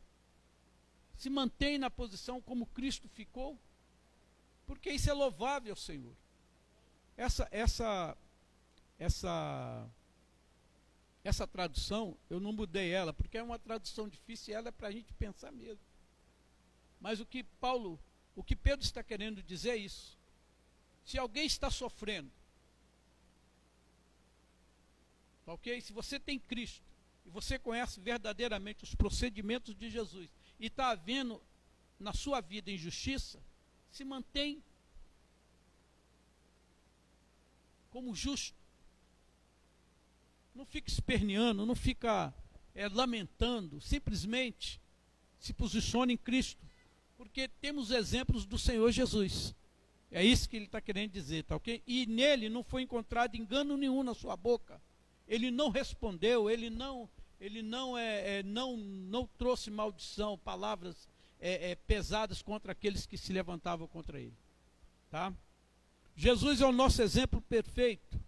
se 1.17 1.29
mantém 1.29 1.77
na 1.77 1.91
posição 1.91 2.41
como 2.41 2.67
Cristo 2.67 3.09
ficou, 3.09 3.59
porque 4.65 4.93
isso 4.93 5.11
é 5.11 5.13
louvável, 5.13 5.75
Senhor. 5.75 6.15
Essa, 7.17 7.49
essa, 7.51 8.17
essa, 8.97 9.91
essa 11.25 11.47
tradução, 11.47 12.17
eu 12.31 12.39
não 12.39 12.53
mudei 12.53 12.93
ela, 12.93 13.13
porque 13.13 13.39
é 13.39 13.43
uma 13.43 13.59
tradução 13.59 14.09
difícil 14.09 14.53
e 14.53 14.55
ela 14.55 14.69
é 14.69 14.73
para 14.73 14.87
a 14.87 14.93
gente 14.93 15.13
pensar 15.15 15.51
mesmo. 15.51 15.85
Mas 17.01 17.19
o 17.19 17.27
que 17.27 17.43
Paulo, 17.43 17.99
o 18.37 18.43
que 18.45 18.55
Pedro 18.55 18.85
está 18.85 19.03
querendo 19.03 19.43
dizer 19.43 19.71
é 19.71 19.77
isso. 19.77 20.17
Se 21.05 21.19
alguém 21.19 21.45
está 21.45 21.71
sofrendo, 21.71 22.38
ok? 25.53 25.81
Se 25.81 25.93
você 25.93 26.19
tem 26.19 26.39
Cristo 26.39 26.85
e 27.25 27.31
você 27.31 27.59
conhece 27.59 28.01
verdadeiramente 28.01 28.85
os 28.85 28.95
procedimentos 28.95 29.75
de 29.75 29.91
Jesus, 29.91 30.31
e 30.59 30.67
está 30.67 30.91
havendo 30.91 31.41
na 31.99 32.13
sua 32.13 32.41
vida 32.41 32.71
injustiça, 32.71 33.41
se 33.91 34.05
mantém 34.05 34.63
como 37.91 38.15
justo. 38.15 38.57
Não 40.55 40.65
fica 40.67 40.91
esperneando, 40.91 41.65
não 41.65 41.75
fica 41.75 42.35
é, 42.75 42.89
lamentando, 42.89 43.81
simplesmente 43.81 44.81
se 45.39 45.53
posicione 45.53 46.15
em 46.15 46.17
Cristo. 46.17 46.61
Porque 47.17 47.49
temos 47.49 47.91
exemplos 47.91 48.45
do 48.45 48.59
Senhor 48.59 48.91
Jesus. 48.93 49.55
É 50.11 50.25
isso 50.25 50.49
que 50.49 50.57
ele 50.57 50.65
está 50.65 50.81
querendo 50.81 51.13
dizer, 51.13 51.45
tá 51.45 51.57
ok? 51.57 51.83
E 51.87 52.07
nele 52.07 52.49
não 52.49 52.63
foi 52.63 52.83
encontrado 52.83 53.37
engano 53.37 53.77
nenhum 53.77 54.03
na 54.03 54.15
sua 54.15 54.37
boca. 54.37 54.81
Ele 55.29 55.51
não 55.51 55.69
respondeu, 55.69 56.49
ele 56.49 56.71
não 56.71 57.09
ele 57.41 57.63
não, 57.63 57.97
é, 57.97 58.39
é, 58.39 58.43
não, 58.43 58.77
não 58.77 59.27
trouxe 59.39 59.71
maldição, 59.71 60.37
palavras 60.39 61.09
é, 61.41 61.71
é, 61.71 61.75
pesadas 61.75 62.43
contra 62.43 62.73
aqueles 62.73 63.07
que 63.07 63.17
se 63.17 63.33
levantavam 63.33 63.87
contra 63.87 64.19
ele. 64.19 64.35
Tá? 65.11 65.33
Jesus 66.17 66.61
é 66.61 66.67
o 66.67 66.73
nosso 66.73 67.01
exemplo 67.01 67.41
perfeito. 67.43 68.19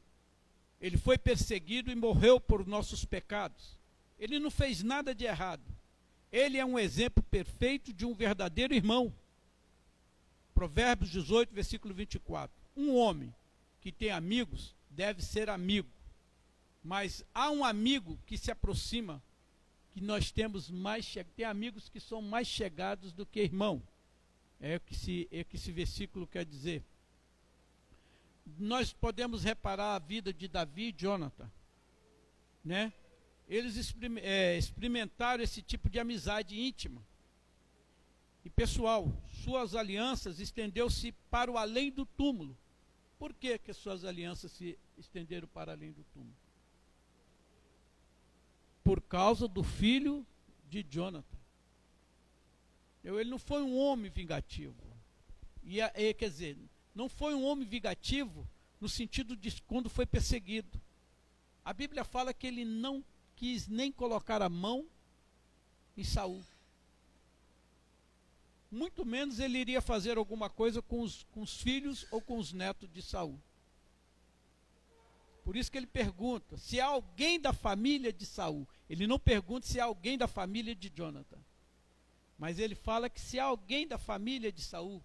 Ele 0.81 0.97
foi 0.97 1.19
perseguido 1.19 1.91
e 1.91 1.95
morreu 1.97 2.41
por 2.41 2.67
nossos 2.67 3.05
pecados. 3.05 3.77
Ele 4.19 4.39
não 4.39 4.51
fez 4.51 4.83
nada 4.83 5.13
de 5.13 5.25
errado. 5.25 5.65
Ele 6.31 6.57
é 6.57 6.65
um 6.65 6.79
exemplo 6.79 7.23
perfeito 7.25 7.93
de 7.93 8.07
um 8.07 8.15
verdadeiro 8.15 8.73
irmão. 8.73 9.13
Provérbios 10.55 11.11
18, 11.11 11.53
versículo 11.53 11.93
24. 11.93 12.55
Um 12.77 12.95
homem 12.95 13.35
que 13.81 13.91
tem 13.91 14.11
amigos 14.11 14.73
deve 14.89 15.21
ser 15.21 15.51
amigo 15.51 15.89
mas 16.83 17.25
há 17.35 17.51
um 17.51 17.65
amigo 17.65 18.19
que 18.27 18.39
se 18.39 18.51
aproxima, 18.51 19.23
que 19.93 20.01
nós 20.01 20.31
temos 20.31 20.71
mais 20.71 21.13
tem 21.37 21.45
amigos 21.45 21.89
que 21.89 22.01
são 22.01 22.23
mais 22.23 22.47
chegados 22.47 23.13
do 23.13 23.27
que 23.27 23.41
irmão. 23.41 23.83
É 24.61 24.77
o 24.77 24.81
que, 24.81 24.95
se, 24.95 25.29
é 25.31 25.43
que 25.43 25.57
esse 25.57 25.73
versículo 25.73 26.27
quer 26.27 26.45
dizer. 26.45 26.85
Nós 28.59 28.93
podemos 28.93 29.43
reparar 29.43 29.95
a 29.95 29.99
vida 29.99 30.33
de 30.33 30.49
Davi 30.49 30.89
e 30.89 30.93
Jonathan. 30.93 31.51
Né? 32.65 32.93
Eles 33.49 33.95
é, 34.23 34.59
experimentaram 34.59 35.43
esse 35.43 35.63
tipo 35.63 35.89
de 35.89 35.99
amizade 35.99 36.59
íntima 36.61 37.03
e 38.45 38.51
pessoal. 38.51 39.13
Suas 39.45 39.75
alianças 39.75 40.41
estendeu-se 40.41 41.13
para 41.31 41.51
o 41.51 41.59
além 41.59 41.91
do 41.91 42.05
túmulo. 42.05 42.57
Por 43.19 43.35
que, 43.35 43.59
que 43.59 43.73
suas 43.73 44.05
alianças 44.05 44.53
se 44.53 44.79
estenderam 44.97 45.49
para 45.49 45.73
além 45.73 45.93
do 45.93 46.05
túmulo? 46.05 46.40
Por 48.83 49.01
causa 49.01 49.47
do 49.47 49.63
filho 49.63 50.27
de 50.69 50.83
Jonathan. 50.89 51.39
Ele 53.03 53.31
não 53.31 53.39
foi 53.39 53.63
um 53.63 53.77
homem 53.77 54.11
vingativo. 54.11 54.77
E, 55.63 55.79
quer 56.15 56.29
dizer, 56.29 56.59
não 56.95 57.09
foi 57.09 57.35
um 57.35 57.45
homem 57.45 57.67
vingativo 57.67 58.47
no 58.81 58.89
sentido 58.89 59.37
de 59.37 59.61
quando 59.63 59.89
foi 59.89 60.07
perseguido. 60.07 60.81
A 61.65 61.73
Bíblia 61.73 62.05
fala 62.05 62.33
que 62.33 62.47
ele 62.47 62.65
não 62.65 63.05
quis 63.37 63.69
nem 63.69 63.93
colocar 63.93 64.43
a 64.43 64.49
mão 64.49 64.87
em 65.97 66.05
Saul. 66.05 66.43
Muito 68.71 69.05
menos 69.05 69.41
ele 69.41 69.59
iria 69.59 69.81
fazer 69.81 70.17
alguma 70.17 70.49
coisa 70.49 70.81
com 70.81 71.01
os, 71.01 71.25
com 71.33 71.43
os 71.43 71.61
filhos 71.61 72.07
ou 72.11 72.21
com 72.21 72.39
os 72.39 72.53
netos 72.53 72.89
de 72.91 73.03
Saul. 73.03 73.39
Por 75.45 75.57
isso 75.57 75.71
que 75.71 75.79
ele 75.79 75.87
pergunta 75.87 76.57
se 76.57 76.81
há 76.81 76.87
alguém 76.87 77.41
da 77.41 77.53
família 77.53 78.13
de 78.13 78.27
Saul. 78.27 78.67
Ele 78.89 79.07
não 79.07 79.19
pergunta 79.19 79.67
se 79.67 79.81
há 79.81 79.85
alguém 79.85 80.17
da 80.17 80.29
família 80.29 80.75
de 80.75 80.91
Jonathan. 80.95 81.39
Mas 82.39 82.59
ele 82.59 82.75
fala 82.75 83.11
que 83.11 83.21
se 83.21 83.39
há 83.39 83.45
alguém 83.45 83.87
da 83.87 83.99
família 83.99 84.51
de 84.51 84.63
Saul, 84.63 85.03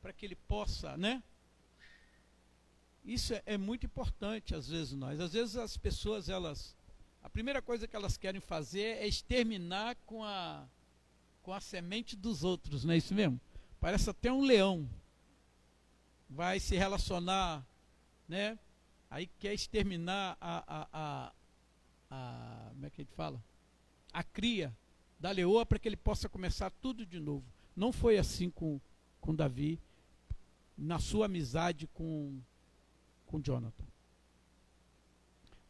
para 0.00 0.12
que 0.12 0.24
ele 0.24 0.36
possa, 0.36 0.96
né? 0.96 1.22
Isso 3.04 3.34
é, 3.34 3.42
é, 3.46 3.58
muito 3.58 3.86
importante 3.86 4.54
às 4.54 4.68
vezes 4.68 4.92
nós. 4.92 5.20
Às 5.20 5.32
vezes 5.32 5.56
as 5.56 5.76
pessoas 5.76 6.28
elas 6.28 6.76
a 7.22 7.28
primeira 7.28 7.60
coisa 7.60 7.86
que 7.86 7.96
elas 7.96 8.16
querem 8.16 8.40
fazer 8.40 8.98
é 8.98 9.06
exterminar 9.06 9.96
com 10.06 10.22
a 10.24 10.66
com 11.42 11.52
a 11.52 11.60
semente 11.60 12.16
dos 12.16 12.44
outros, 12.44 12.84
não 12.84 12.92
é 12.92 12.98
isso 12.98 13.14
mesmo? 13.14 13.40
Parece 13.80 14.10
até 14.10 14.30
um 14.30 14.42
leão. 14.42 14.88
Vai 16.28 16.60
se 16.60 16.76
relacionar, 16.76 17.66
né? 18.28 18.58
Aí 19.10 19.26
quer 19.26 19.52
exterminar 19.52 20.36
a, 20.40 20.64
a, 20.66 20.88
a, 20.92 21.32
a 22.10 22.70
como 22.70 22.86
é 22.86 22.90
que 22.90 23.00
a 23.00 23.04
gente 23.04 23.14
fala? 23.14 23.42
A 24.12 24.22
cria 24.22 24.72
da 25.18 25.32
leoa 25.32 25.66
para 25.66 25.78
que 25.78 25.88
ele 25.88 25.96
possa 25.96 26.28
começar 26.28 26.70
tudo 26.70 27.04
de 27.04 27.18
novo. 27.18 27.44
Não 27.74 27.92
foi 27.92 28.18
assim 28.18 28.48
com, 28.48 28.80
com 29.20 29.34
Davi, 29.34 29.80
na 30.78 30.98
sua 30.98 31.26
amizade 31.26 31.88
com, 31.88 32.40
com 33.26 33.40
Jonathan. 33.40 33.84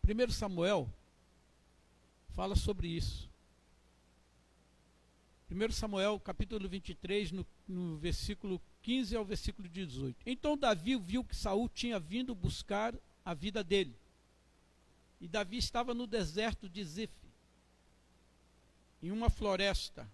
1 0.07 0.31
Samuel 0.33 0.89
fala 2.31 2.55
sobre 2.55 2.89
isso. 2.89 3.29
1 5.51 5.73
Samuel 5.73 6.21
capítulo 6.21 6.69
23, 6.69 7.33
no, 7.33 7.47
no 7.67 7.97
versículo 7.97 8.61
15 8.83 9.17
ao 9.17 9.25
versículo 9.25 9.69
18. 9.69 10.17
Então 10.25 10.57
Davi 10.57 10.97
viu 10.97 11.25
que 11.25 11.35
Saul 11.35 11.69
tinha 11.69 11.99
vindo 11.99 12.35
buscar 12.35 12.95
a 13.31 13.35
vida 13.35 13.63
dele. 13.63 13.97
E 15.21 15.29
Davi 15.29 15.57
estava 15.57 15.95
no 15.95 16.05
deserto 16.05 16.69
de 16.69 16.83
Zif, 16.83 17.13
em 19.01 19.13
uma 19.13 19.31
floresta. 19.31 20.11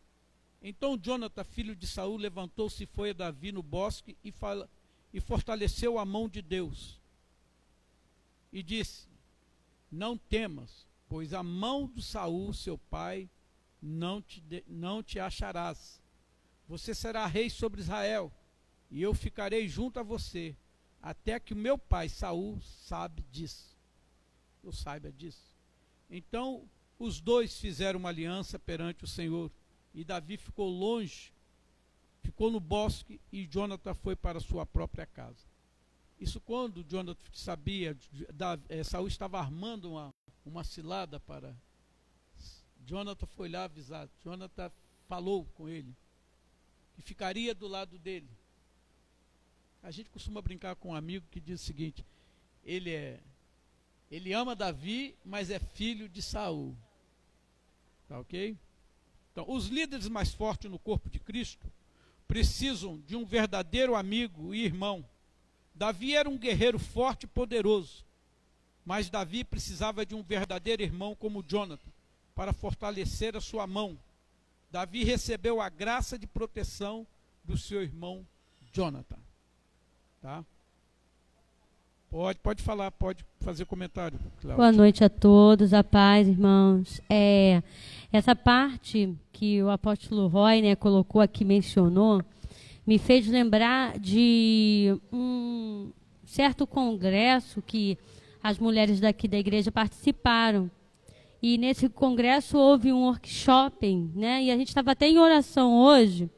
Então 0.61 0.99
Jonathan, 0.99 1.43
filho 1.43 1.75
de 1.75 1.87
Saul, 1.87 2.19
levantou-se 2.19 2.85
e 2.85 2.87
foi 2.87 3.11
a 3.11 3.15
Davi 3.15 3.53
no 3.53 3.63
bosque 3.63 4.19
e, 4.23 4.31
fala, 4.31 4.69
e 5.15 5.19
fortaleceu 5.19 5.99
a 5.99 6.05
mão 6.05 6.29
de 6.29 6.43
Deus. 6.43 7.01
E 8.53 8.63
disse: 8.63 9.09
Não 9.91 10.19
temas, 10.19 10.87
pois 11.09 11.33
a 11.33 11.43
mão 11.43 11.87
do 11.87 12.03
Saul, 12.03 12.53
seu 12.53 12.77
pai, 12.77 13.31
não 13.81 14.21
te, 14.21 14.43
de, 14.43 14.63
não 14.69 15.03
te 15.03 15.19
acharás. 15.19 16.03
Você 16.69 16.95
será 16.95 17.25
rei 17.25 17.49
sobre 17.49 17.81
Israel, 17.81 18.31
e 18.91 19.01
eu 19.01 19.15
ficarei 19.15 19.67
junto 19.67 19.99
a 19.99 20.03
você, 20.03 20.55
até 21.07 21.39
que 21.39 21.53
o 21.53 21.57
meu 21.57 21.79
pai 21.79 22.09
Saul 22.09 22.61
sabe 22.61 23.23
disso. 23.31 23.79
Eu 24.61 24.73
saiba 24.73 25.13
disso. 25.13 25.55
Então 26.11 26.69
os 26.99 27.21
dois 27.21 27.61
fizeram 27.61 28.01
uma 28.01 28.09
aliança 28.09 28.59
perante 28.59 29.05
o 29.05 29.07
Senhor. 29.07 29.49
E 29.95 30.03
Davi 30.03 30.37
ficou 30.37 30.69
longe, 30.69 31.33
ficou 32.25 32.51
no 32.51 32.59
bosque, 32.59 33.21
e 33.31 33.47
Jonathan 33.47 33.95
foi 33.95 34.17
para 34.17 34.41
sua 34.41 34.67
própria 34.67 35.07
casa. 35.07 35.47
Isso 36.19 36.41
quando 36.41 36.83
Jonathan 36.83 37.25
sabia, 37.33 37.97
é, 38.69 38.83
Saul 38.83 39.07
estava 39.07 39.39
armando 39.39 39.93
uma, 39.93 40.13
uma 40.45 40.65
cilada 40.65 41.21
para. 41.21 41.57
Jonathan 42.85 43.27
foi 43.37 43.49
lá 43.49 43.63
avisar. 43.63 44.09
Jonathan 44.25 44.73
falou 45.07 45.45
com 45.55 45.69
ele 45.69 45.95
que 46.97 47.03
ficaria 47.03 47.55
do 47.55 47.69
lado 47.69 47.97
dele. 47.97 48.29
A 49.87 49.93
gente 49.93 50.11
costuma 50.11 50.43
brincar 50.43 50.75
com 50.75 50.89
um 50.89 50.95
amigo 50.97 51.25
que 51.31 51.39
diz 51.39 51.63
o 51.63 51.65
seguinte: 51.65 52.05
ele 52.65 52.91
é 52.91 53.21
ele 54.11 54.33
ama 54.33 54.57
Davi, 54.57 55.15
mas 55.25 55.49
é 55.49 55.61
filho 55.61 56.09
de 56.09 56.21
Saul. 56.21 56.77
Tá 58.09 58.19
ok? 58.19 58.59
Então, 59.31 59.49
os 59.49 59.69
líderes 59.69 60.09
mais 60.09 60.35
fortes 60.35 60.69
no 60.69 60.77
corpo 60.77 61.09
de 61.09 61.21
Cristo 61.21 61.71
precisam 62.27 62.99
de 63.07 63.15
um 63.15 63.25
verdadeiro 63.25 63.95
amigo 63.95 64.53
e 64.53 64.65
irmão. 64.65 65.09
Davi 65.73 66.17
era 66.17 66.29
um 66.29 66.37
guerreiro 66.37 66.81
forte 66.81 67.23
e 67.23 67.29
poderoso, 67.29 68.05
mas 68.85 69.09
Davi 69.09 69.45
precisava 69.45 70.05
de 70.05 70.17
um 70.17 70.23
verdadeiro 70.23 70.83
irmão 70.83 71.15
como 71.15 71.45
Jonathan 71.45 71.93
para 72.35 72.53
fortalecer 72.53 73.37
a 73.37 73.41
sua 73.41 73.69
mão. 73.69 73.97
Davi 74.69 75.05
recebeu 75.05 75.61
a 75.61 75.69
graça 75.69 76.19
de 76.19 76.27
proteção 76.27 77.07
do 77.45 77.57
seu 77.57 77.85
irmão 77.85 78.27
Jonathan. 78.73 79.26
Tá? 80.27 80.45
Pode, 82.11 82.41
pode 82.41 82.61
falar, 82.61 82.91
pode 82.91 83.25
fazer 83.39 83.65
comentário. 83.65 84.19
Cláudia. 84.41 84.57
Boa 84.57 84.73
noite 84.73 85.05
a 85.05 85.09
todos, 85.09 85.73
a 85.73 85.85
paz, 85.85 86.27
irmãos. 86.27 87.01
É, 87.09 87.63
essa 88.13 88.35
parte 88.35 89.17
que 89.33 89.63
o 89.63 89.71
apóstolo 89.71 90.27
Roy 90.27 90.63
né, 90.63 90.75
colocou 90.75 91.21
aqui, 91.21 91.45
mencionou, 91.45 92.25
me 92.85 92.99
fez 92.99 93.29
lembrar 93.29 94.01
de 94.01 95.01
um 95.13 95.93
certo 96.25 96.67
congresso 96.67 97.63
que 97.63 97.97
as 98.43 98.59
mulheres 98.59 98.99
daqui 98.99 99.29
da 99.29 99.39
igreja 99.39 99.71
participaram. 99.71 100.69
E 101.41 101.57
nesse 101.57 101.89
congresso 101.89 102.59
houve 102.59 102.93
um 102.93 103.05
workshop, 103.05 103.95
né? 104.13 104.43
E 104.43 104.51
a 104.51 104.57
gente 104.57 104.69
estava 104.71 104.91
até 104.91 105.07
em 105.07 105.21
oração 105.21 105.73
hoje, 105.73 106.29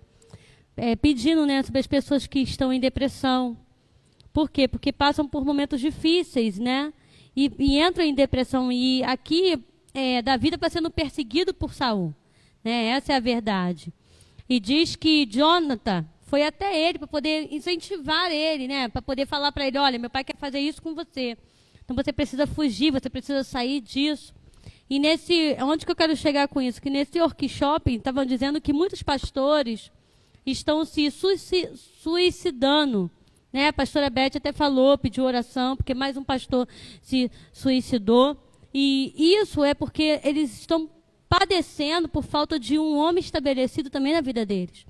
é, 0.77 0.95
pedindo 0.95 1.47
né, 1.47 1.63
sobre 1.63 1.81
as 1.81 1.87
pessoas 1.87 2.27
que 2.27 2.41
estão 2.41 2.71
em 2.71 2.79
depressão, 2.79 3.57
por 4.39 4.49
quê? 4.49 4.69
Porque 4.69 4.93
passam 4.93 5.27
por 5.27 5.45
momentos 5.45 5.81
difíceis, 5.81 6.61
né? 6.61 6.93
E, 7.35 7.51
e 7.59 7.81
entram 7.81 8.05
em 8.05 8.15
depressão. 8.15 8.71
E 8.71 9.03
aqui, 9.03 9.61
é, 9.93 10.23
Davi 10.23 10.51
está 10.51 10.71
sendo 10.71 10.93
perseguido 10.93 11.53
por 11.53 11.75
Saul. 11.75 12.15
Né? 12.63 12.91
Essa 12.91 13.15
é 13.15 13.17
a 13.17 13.21
verdade. 13.21 13.93
E 14.49 14.61
diz 14.61 14.95
que 14.95 15.27
Jonathan 15.27 16.07
foi 16.21 16.45
até 16.45 16.89
ele 16.89 17.01
para 17.01 17.09
poder 17.09 17.53
incentivar 17.53 18.31
ele, 18.31 18.69
né? 18.69 18.89
Para 18.89 19.03
poder 19.03 19.27
falar 19.27 19.51
para 19.51 19.67
ele, 19.67 19.77
olha, 19.77 19.99
meu 19.99 20.09
pai 20.09 20.23
quer 20.23 20.37
fazer 20.37 20.61
isso 20.61 20.81
com 20.81 20.95
você. 20.95 21.37
Então 21.85 21.97
você 21.97 22.13
precisa 22.13 22.47
fugir, 22.47 22.93
você 22.93 23.11
precisa 23.11 23.43
sair 23.43 23.81
disso. 23.81 24.33
E 24.89 25.01
nesse, 25.01 25.57
onde 25.61 25.85
que 25.85 25.91
eu 25.91 25.97
quero 25.97 26.15
chegar 26.15 26.47
com 26.47 26.63
isso? 26.63 26.81
Que 26.81 26.91
nesse 26.91 27.21
workshop 27.21 27.93
estavam 27.93 28.25
dizendo 28.25 28.61
que 28.61 28.73
muitos 28.73 29.03
pastores 29.03 29.91
estão 30.47 30.85
se 30.85 31.11
suicidando 31.11 33.11
né? 33.53 33.69
A 33.69 33.73
pastora 33.73 34.11
Beth 34.11 34.37
até 34.37 34.53
falou, 34.53 34.99
pediu 34.99 35.25
oração, 35.25 35.77
porque 35.77 35.95
mais 35.95 36.17
um 36.17 36.25
pastor 36.25 36.69
se 37.01 37.31
suicidou. 37.53 38.37
E 38.73 39.13
isso 39.17 39.65
é 39.65 39.75
porque 39.75 40.21
eles 40.23 40.61
estão 40.61 40.91
padecendo 41.29 42.09
por 42.09 42.25
falta 42.25 42.59
de 42.59 42.79
um 42.79 42.97
homem 42.97 43.21
estabelecido 43.21 43.91
também 43.91 44.13
na 44.13 44.21
vida 44.21 44.45
deles. 44.45 44.87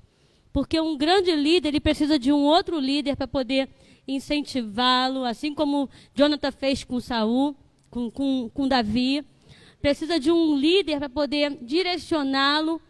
Porque 0.51 0.79
um 0.79 0.97
grande 0.97 1.33
líder, 1.35 1.69
ele 1.69 1.79
precisa 1.79 2.17
de 2.17 2.31
um 2.31 2.43
outro 2.43 2.79
líder 2.79 3.15
para 3.15 3.27
poder 3.27 3.69
incentivá-lo, 4.07 5.23
assim 5.23 5.53
como 5.53 5.89
Jonathan 6.15 6.51
fez 6.51 6.83
com 6.83 6.99
Saul, 6.99 7.55
com, 7.89 8.09
com, 8.09 8.49
com 8.53 8.67
Davi. 8.67 9.23
Precisa 9.81 10.19
de 10.19 10.31
um 10.31 10.57
líder 10.57 10.99
para 10.99 11.09
poder 11.09 11.57
direcioná-lo. 11.61 12.81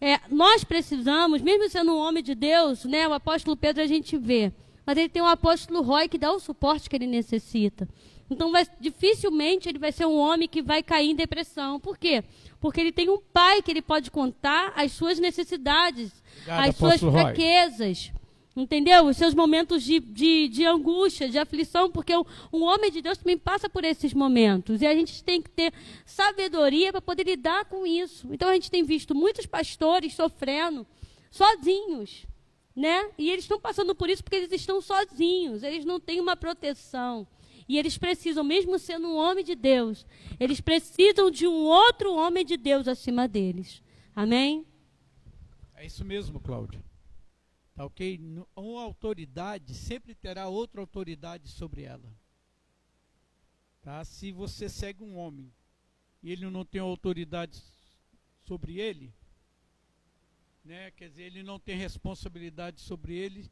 É, 0.00 0.18
nós 0.28 0.64
precisamos, 0.64 1.40
mesmo 1.42 1.68
sendo 1.68 1.92
um 1.92 1.98
homem 1.98 2.22
de 2.22 2.34
Deus, 2.34 2.84
né, 2.84 3.06
o 3.06 3.12
apóstolo 3.12 3.56
Pedro 3.56 3.82
a 3.82 3.86
gente 3.86 4.16
vê, 4.16 4.52
mas 4.84 4.96
ele 4.96 5.08
tem 5.08 5.22
um 5.22 5.26
apóstolo 5.26 5.82
Roy 5.82 6.08
que 6.08 6.18
dá 6.18 6.32
o 6.32 6.40
suporte 6.40 6.88
que 6.88 6.96
ele 6.96 7.06
necessita. 7.06 7.88
Então, 8.30 8.50
vai, 8.50 8.66
dificilmente 8.80 9.68
ele 9.68 9.78
vai 9.78 9.92
ser 9.92 10.06
um 10.06 10.16
homem 10.16 10.48
que 10.48 10.62
vai 10.62 10.82
cair 10.82 11.10
em 11.10 11.14
depressão. 11.14 11.78
Por 11.78 11.98
quê? 11.98 12.24
Porque 12.60 12.80
ele 12.80 12.92
tem 12.92 13.10
um 13.10 13.18
pai 13.18 13.60
que 13.60 13.70
ele 13.70 13.82
pode 13.82 14.10
contar 14.10 14.72
as 14.74 14.92
suas 14.92 15.18
necessidades, 15.18 16.10
Obrigado, 16.38 16.68
as 16.68 16.76
suas 16.76 17.00
fraquezas. 17.00 18.06
Roy. 18.08 18.22
Entendeu? 18.54 19.06
Os 19.06 19.16
seus 19.16 19.34
momentos 19.34 19.82
de, 19.82 19.98
de, 19.98 20.46
de 20.48 20.66
angústia, 20.66 21.28
de 21.28 21.38
aflição, 21.38 21.90
porque 21.90 22.14
um, 22.14 22.22
um 22.52 22.62
homem 22.64 22.90
de 22.90 23.00
Deus 23.00 23.16
também 23.16 23.38
passa 23.38 23.66
por 23.66 23.82
esses 23.82 24.12
momentos. 24.12 24.82
E 24.82 24.86
a 24.86 24.94
gente 24.94 25.24
tem 25.24 25.40
que 25.40 25.48
ter 25.48 25.72
sabedoria 26.04 26.92
para 26.92 27.00
poder 27.00 27.24
lidar 27.24 27.64
com 27.64 27.86
isso. 27.86 28.28
Então 28.30 28.50
a 28.50 28.52
gente 28.52 28.70
tem 28.70 28.82
visto 28.82 29.14
muitos 29.14 29.46
pastores 29.46 30.14
sofrendo 30.14 30.86
sozinhos 31.30 32.26
né? 32.74 33.10
E 33.18 33.30
eles 33.30 33.44
estão 33.44 33.60
passando 33.60 33.94
por 33.94 34.08
isso 34.08 34.22
porque 34.22 34.36
eles 34.36 34.52
estão 34.52 34.80
sozinhos, 34.80 35.62
eles 35.62 35.84
não 35.84 36.00
têm 36.00 36.20
uma 36.20 36.36
proteção. 36.36 37.26
E 37.68 37.78
eles 37.78 37.96
precisam, 37.96 38.42
mesmo 38.42 38.78
sendo 38.78 39.08
um 39.08 39.16
homem 39.16 39.44
de 39.44 39.54
Deus, 39.54 40.06
eles 40.38 40.60
precisam 40.60 41.30
de 41.30 41.46
um 41.46 41.64
outro 41.64 42.14
homem 42.14 42.44
de 42.44 42.56
Deus 42.56 42.88
acima 42.88 43.28
deles. 43.28 43.82
Amém? 44.14 44.66
É 45.74 45.86
isso 45.86 46.04
mesmo, 46.04 46.40
Cláudia. 46.40 46.82
Tá 47.74 47.84
ok? 47.84 48.20
Uma 48.54 48.82
autoridade 48.82 49.74
sempre 49.74 50.14
terá 50.14 50.48
outra 50.48 50.80
autoridade 50.80 51.48
sobre 51.48 51.82
ela. 51.82 52.14
Tá? 53.80 54.04
Se 54.04 54.32
você 54.32 54.68
segue 54.68 55.02
um 55.02 55.16
homem 55.16 55.52
e 56.22 56.30
ele 56.30 56.48
não 56.50 56.64
tem 56.64 56.80
autoridade 56.80 57.60
sobre 58.42 58.78
ele, 58.78 59.12
né? 60.64 60.90
quer 60.92 61.08
dizer, 61.08 61.24
ele 61.24 61.42
não 61.42 61.58
tem 61.58 61.76
responsabilidade 61.76 62.80
sobre 62.80 63.14
ele, 63.14 63.50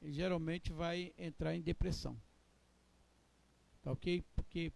ele 0.00 0.12
geralmente 0.12 0.72
vai 0.72 1.12
entrar 1.18 1.54
em 1.54 1.60
depressão. 1.60 2.20
Tá 3.82 3.92
ok? 3.92 4.22
Porque 4.34 4.72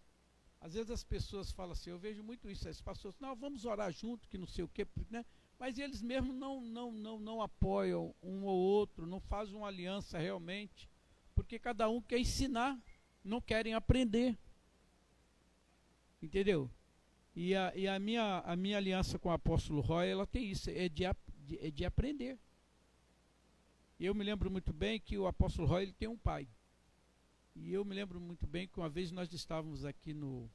às 0.59 0.73
vezes 0.73 0.89
as 0.89 1.03
pessoas 1.03 1.51
falam 1.51 1.73
assim, 1.73 1.89
eu 1.89 1.99
vejo 1.99 2.23
muito 2.23 2.49
isso, 2.49 2.67
as 2.69 2.81
pessoas, 2.81 3.19
não, 3.19 3.35
vamos 3.35 3.65
orar 3.65 3.91
junto, 3.91 4.27
que 4.27 4.37
não 4.37 4.47
sei 4.47 4.63
o 4.63 4.67
quê, 4.67 4.87
né? 5.09 5.25
mas 5.59 5.77
eles 5.77 6.01
mesmos 6.01 6.35
não, 6.35 6.61
não, 6.61 6.91
não, 6.91 7.19
não 7.19 7.41
apoiam 7.41 8.13
um 8.21 8.43
ou 8.43 8.57
outro, 8.57 9.05
não 9.05 9.19
fazem 9.19 9.55
uma 9.55 9.67
aliança 9.67 10.17
realmente, 10.17 10.89
porque 11.35 11.59
cada 11.59 11.89
um 11.89 12.01
quer 12.01 12.19
ensinar, 12.19 12.77
não 13.23 13.39
querem 13.39 13.73
aprender. 13.73 14.37
Entendeu? 16.21 16.69
E 17.35 17.55
a, 17.55 17.73
e 17.75 17.87
a, 17.87 17.99
minha, 17.99 18.39
a 18.39 18.55
minha 18.55 18.77
aliança 18.77 19.17
com 19.17 19.29
o 19.29 19.31
apóstolo 19.31 19.81
Roy, 19.81 20.07
ela 20.07 20.27
tem 20.27 20.49
isso, 20.49 20.69
é 20.69 20.87
de, 20.87 21.03
de, 21.45 21.57
é 21.59 21.69
de 21.69 21.85
aprender. 21.85 22.37
Eu 23.99 24.13
me 24.13 24.23
lembro 24.23 24.49
muito 24.49 24.73
bem 24.73 24.99
que 24.99 25.17
o 25.17 25.27
apóstolo 25.27 25.67
Roy 25.67 25.83
ele 25.83 25.93
tem 25.93 26.07
um 26.07 26.17
pai. 26.17 26.47
E 27.55 27.71
eu 27.71 27.85
me 27.85 27.93
lembro 27.93 28.19
muito 28.19 28.47
bem 28.47 28.67
que 28.67 28.79
uma 28.79 28.89
vez 28.89 29.11
nós 29.11 29.31
estávamos 29.31 29.85
aqui 29.85 30.13
no 30.13 30.49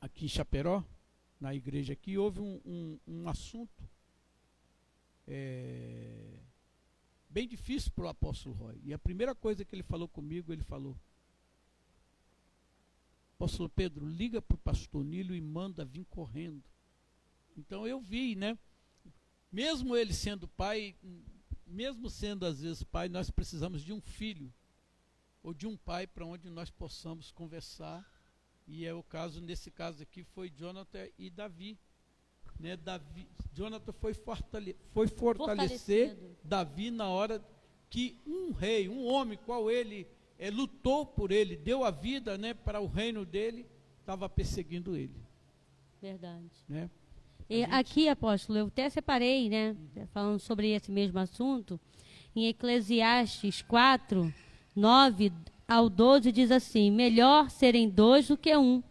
aqui 0.00 0.24
em 0.24 0.28
Chaperó, 0.28 0.84
na 1.40 1.54
igreja 1.54 1.92
aqui, 1.92 2.18
houve 2.18 2.40
um, 2.40 2.60
um, 2.64 2.98
um 3.06 3.28
assunto 3.28 3.88
é, 5.26 6.38
bem 7.30 7.46
difícil 7.46 7.92
para 7.92 8.06
o 8.06 8.08
apóstolo 8.08 8.54
Roy. 8.54 8.80
E 8.84 8.92
a 8.92 8.98
primeira 8.98 9.34
coisa 9.34 9.64
que 9.64 9.74
ele 9.74 9.82
falou 9.82 10.08
comigo, 10.08 10.52
ele 10.52 10.64
falou, 10.64 10.96
apóstolo 13.36 13.68
Pedro, 13.68 14.06
liga 14.06 14.42
para 14.42 14.54
o 14.54 14.58
pastor 14.58 15.04
Nilo 15.04 15.34
e 15.34 15.40
manda 15.40 15.84
vir 15.84 16.04
correndo. 16.06 16.62
Então 17.56 17.86
eu 17.86 18.00
vi, 18.00 18.34
né? 18.34 18.58
Mesmo 19.52 19.94
ele 19.94 20.14
sendo 20.14 20.48
pai, 20.48 20.96
mesmo 21.66 22.08
sendo 22.08 22.46
às 22.46 22.60
vezes 22.60 22.82
pai, 22.82 23.08
nós 23.08 23.30
precisamos 23.30 23.82
de 23.82 23.92
um 23.92 24.00
filho 24.00 24.52
ou 25.42 25.52
de 25.52 25.66
um 25.66 25.76
pai 25.76 26.06
para 26.06 26.24
onde 26.24 26.48
nós 26.48 26.70
possamos 26.70 27.30
conversar. 27.30 28.10
E 28.66 28.86
é 28.86 28.94
o 28.94 29.02
caso, 29.02 29.40
nesse 29.40 29.70
caso 29.70 30.02
aqui, 30.02 30.24
foi 30.24 30.48
Jonathan 30.48 31.06
e 31.18 31.28
Davi. 31.28 31.78
Né? 32.58 32.76
Davi 32.76 33.28
Jonathan 33.52 33.92
foi, 33.92 34.14
fortale 34.14 34.76
foi 34.92 35.06
fortalecer 35.06 36.16
Davi 36.42 36.90
na 36.90 37.08
hora 37.08 37.44
que 37.90 38.18
um 38.26 38.52
rei, 38.52 38.88
um 38.88 39.04
homem, 39.04 39.38
qual 39.44 39.70
ele 39.70 40.06
é, 40.38 40.50
lutou 40.50 41.04
por 41.04 41.30
ele, 41.30 41.56
deu 41.56 41.84
a 41.84 41.90
vida 41.90 42.38
né, 42.38 42.54
para 42.54 42.80
o 42.80 42.86
reino 42.86 43.24
dele, 43.26 43.66
estava 44.00 44.28
perseguindo 44.28 44.96
ele. 44.96 45.14
Verdade. 46.00 46.50
Né? 46.68 46.90
E 47.52 47.56
gente... 47.56 47.74
aqui, 47.74 48.08
apóstolo, 48.08 48.58
eu 48.58 48.66
até 48.68 48.88
separei, 48.88 49.50
né, 49.50 49.76
falando 50.14 50.38
sobre 50.38 50.70
esse 50.70 50.90
mesmo 50.90 51.18
assunto, 51.18 51.78
em 52.34 52.46
Eclesiastes 52.46 53.60
4, 53.60 54.32
9 54.74 55.30
ao 55.68 55.90
12 55.90 56.32
diz 56.32 56.50
assim: 56.50 56.90
Melhor 56.90 57.50
serem 57.50 57.90
dois 57.90 58.28
do 58.28 58.38
que 58.38 58.56
um, 58.56 58.82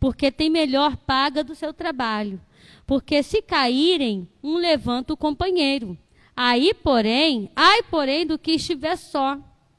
porque 0.00 0.32
tem 0.32 0.50
melhor 0.50 0.96
paga 0.96 1.44
do 1.44 1.54
seu 1.54 1.72
trabalho. 1.72 2.40
Porque 2.84 3.22
se 3.22 3.40
caírem, 3.40 4.28
um 4.42 4.56
levanta 4.56 5.12
o 5.12 5.16
companheiro. 5.16 5.96
Aí, 6.36 6.74
porém, 6.74 7.48
ai, 7.54 7.80
porém, 7.84 8.26
do 8.26 8.36
que 8.36 8.52
estiver 8.52 8.96
só, 8.96 9.38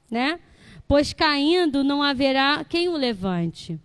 né? 0.10 0.40
Pois 0.88 1.12
caindo 1.12 1.84
não 1.84 2.02
haverá 2.02 2.64
quem 2.64 2.88
o 2.88 2.96
levante. 2.96 3.78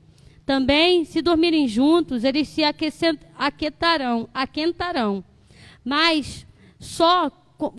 Também, 0.51 1.05
se 1.05 1.23
dormirem 1.23 1.69
juntos, 1.69 2.25
eles 2.25 2.49
se 2.49 2.65
aquetarão, 3.39 4.29
aquentarão. 4.35 5.23
Mas 5.85 6.45
só, 6.77 7.31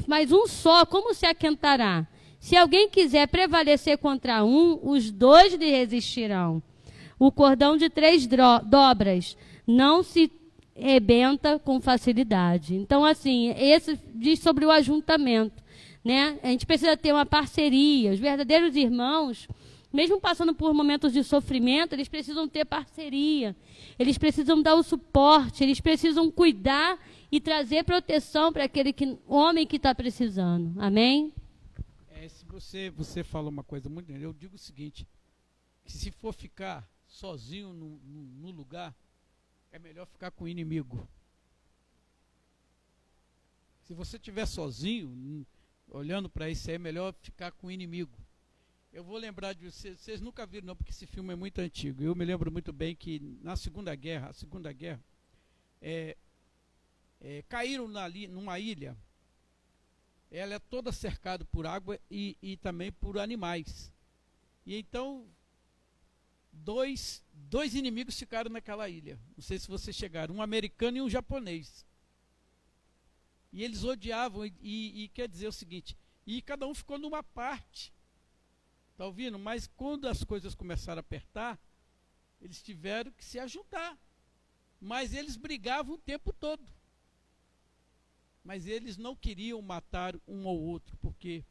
mas 0.07 0.31
um 0.31 0.47
só, 0.47 0.85
como 0.85 1.13
se 1.13 1.25
aquentará? 1.25 2.07
Se 2.39 2.55
alguém 2.55 2.89
quiser 2.89 3.27
prevalecer 3.27 3.97
contra 3.97 4.45
um, 4.45 4.79
os 4.83 5.11
dois 5.11 5.53
lhe 5.53 5.69
resistirão. 5.69 6.63
O 7.19 7.29
cordão 7.29 7.75
de 7.75 7.89
três 7.89 8.25
dobras 8.25 9.35
não 9.67 10.01
se 10.01 10.31
rebenta 10.73 11.59
com 11.59 11.81
facilidade. 11.81 12.73
Então, 12.73 13.03
assim, 13.03 13.53
esse 13.57 13.99
diz 14.15 14.39
sobre 14.39 14.65
o 14.65 14.71
ajuntamento. 14.71 15.61
Né? 16.05 16.39
A 16.41 16.47
gente 16.47 16.65
precisa 16.65 16.95
ter 16.95 17.11
uma 17.11 17.25
parceria. 17.25 18.13
Os 18.13 18.19
verdadeiros 18.19 18.77
irmãos, 18.77 19.49
mesmo 19.91 20.19
passando 20.19 20.53
por 20.53 20.73
momentos 20.73 21.13
de 21.13 21.23
sofrimento, 21.23 21.93
eles 21.93 22.07
precisam 22.07 22.47
ter 22.47 22.65
parceria. 22.65 23.55
Eles 23.99 24.17
precisam 24.17 24.61
dar 24.61 24.75
o 24.75 24.83
suporte, 24.83 25.63
eles 25.63 25.81
precisam 25.81 26.31
cuidar 26.31 26.97
e 27.31 27.39
trazer 27.39 27.83
proteção 27.83 28.51
para 28.53 28.65
aquele 28.65 28.93
que, 28.93 29.17
homem 29.27 29.67
que 29.67 29.77
está 29.77 29.93
precisando. 29.93 30.79
Amém? 30.79 31.33
você, 32.61 32.89
você 32.91 33.23
fala 33.23 33.49
uma 33.49 33.63
coisa 33.63 33.89
muito. 33.89 34.11
Eu 34.11 34.33
digo 34.33 34.55
o 34.55 34.59
seguinte: 34.59 35.07
que 35.83 35.91
se 35.91 36.11
for 36.11 36.33
ficar 36.33 36.87
sozinho 37.07 37.73
no, 37.73 37.97
no, 37.99 38.21
no 38.23 38.51
lugar, 38.51 38.95
é 39.71 39.79
melhor 39.79 40.05
ficar 40.05 40.31
com 40.31 40.45
o 40.45 40.47
inimigo. 40.47 41.07
Se 43.83 43.93
você 43.93 44.17
estiver 44.17 44.45
sozinho, 44.45 45.45
olhando 45.89 46.29
para 46.29 46.49
isso 46.49 46.69
é 46.69 46.77
melhor 46.77 47.13
ficar 47.21 47.51
com 47.51 47.67
o 47.67 47.71
inimigo. 47.71 48.17
Eu 48.91 49.03
vou 49.03 49.17
lembrar 49.17 49.53
de 49.53 49.71
vocês, 49.71 49.99
vocês 49.99 50.21
nunca 50.21 50.45
viram 50.45 50.67
não, 50.67 50.75
porque 50.75 50.91
esse 50.91 51.05
filme 51.05 51.31
é 51.33 51.35
muito 51.35 51.59
antigo. 51.59 52.03
Eu 52.03 52.15
me 52.15 52.25
lembro 52.25 52.51
muito 52.51 52.73
bem 52.73 52.95
que 52.95 53.19
na 53.41 53.55
Segunda 53.55 53.95
Guerra, 53.95 54.29
a 54.29 54.33
Segunda 54.33 54.71
Guerra, 54.71 55.01
é, 55.81 56.17
é, 57.19 57.43
caíram 57.47 57.87
na, 57.87 58.09
numa 58.29 58.59
ilha 58.59 58.97
ela 60.31 60.55
é 60.55 60.59
toda 60.59 60.93
cercada 60.93 61.43
por 61.43 61.67
água 61.67 61.99
e, 62.09 62.37
e 62.41 62.55
também 62.55 62.89
por 62.89 63.19
animais. 63.19 63.91
E 64.65 64.77
então, 64.77 65.27
dois, 66.53 67.21
dois 67.33 67.75
inimigos 67.75 68.17
ficaram 68.17 68.49
naquela 68.49 68.87
ilha. 68.87 69.19
Não 69.35 69.43
sei 69.43 69.59
se 69.59 69.67
vocês 69.67 69.93
chegaram, 69.93 70.35
um 70.35 70.41
americano 70.41 70.97
e 70.97 71.01
um 71.01 71.09
japonês. 71.09 71.85
E 73.51 73.61
eles 73.61 73.83
odiavam, 73.83 74.45
e, 74.45 74.53
e, 74.61 75.03
e 75.03 75.07
quer 75.09 75.27
dizer 75.27 75.47
o 75.47 75.51
seguinte, 75.51 75.97
e 76.25 76.41
cada 76.41 76.65
um 76.65 76.73
ficou 76.73 76.97
numa 76.97 77.21
parte. 77.21 77.91
Está 78.91 79.05
ouvindo? 79.05 79.39
Mas 79.39 79.67
quando 79.67 80.07
as 80.07 80.23
coisas 80.23 80.53
começaram 80.53 80.99
a 80.99 81.01
apertar, 81.01 81.59
eles 82.41 82.61
tiveram 82.61 83.11
que 83.11 83.23
se 83.23 83.39
ajudar. 83.39 83.97
Mas 84.79 85.13
eles 85.13 85.35
brigavam 85.35 85.95
o 85.95 85.99
tempo 85.99 86.33
todo. 86.33 86.63
Mas 88.43 88.65
eles 88.65 88.97
não 88.97 89.15
queriam 89.15 89.61
matar 89.61 90.15
um 90.27 90.45
ou 90.45 90.59
outro, 90.59 90.97
porque 90.97 91.43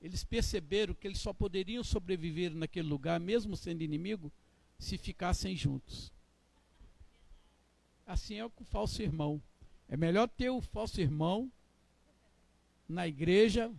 eles 0.00 0.24
perceberam 0.24 0.94
que 0.94 1.06
eles 1.06 1.18
só 1.18 1.32
poderiam 1.32 1.82
sobreviver 1.82 2.54
naquele 2.54 2.88
lugar, 2.88 3.18
mesmo 3.20 3.56
sendo 3.56 3.82
inimigo, 3.82 4.32
se 4.78 4.96
ficassem 4.96 5.56
juntos. 5.56 6.12
Assim 8.06 8.40
é 8.40 8.48
com 8.48 8.62
o 8.62 8.66
falso 8.66 9.02
irmão. 9.02 9.42
É 9.88 9.96
melhor 9.96 10.28
ter 10.28 10.50
o 10.50 10.60
falso 10.60 11.00
irmão 11.00 11.50
na 12.88 13.06
igreja 13.06 13.72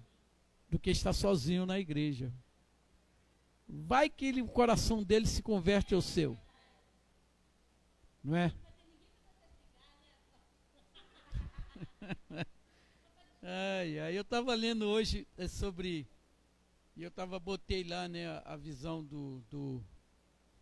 do 0.70 0.80
que 0.80 0.90
estar 0.92 1.14
sozinho 1.14 1.66
na 1.66 1.80
igreja. 1.80 2.34
Vai 3.68 4.10
que 4.10 4.26
ele, 4.26 4.42
o 4.42 4.48
coração 4.48 5.04
dele 5.04 5.26
se 5.26 5.42
converte 5.42 5.94
ao 5.94 6.02
seu. 6.02 6.38
Não 8.24 8.36
é? 8.36 8.54
ai, 13.42 14.00
ai, 14.00 14.18
eu 14.18 14.22
estava 14.22 14.54
lendo 14.56 14.86
hoje 14.86 15.28
é, 15.38 15.48
sobre. 15.48 16.08
E 16.96 17.04
eu 17.04 17.12
tava, 17.12 17.40
botei 17.40 17.84
lá 17.84 18.08
né, 18.08 18.28
a, 18.46 18.56
visão 18.56 19.04
do, 19.04 19.44
do, 19.50 19.84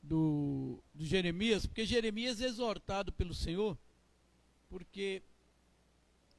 do, 0.01 0.83
do 0.93 1.05
Jeremias, 1.05 1.65
porque 1.65 1.85
Jeremias 1.85 2.41
é 2.41 2.45
exortado 2.45 3.11
pelo 3.11 3.33
Senhor, 3.33 3.77
porque 4.69 5.21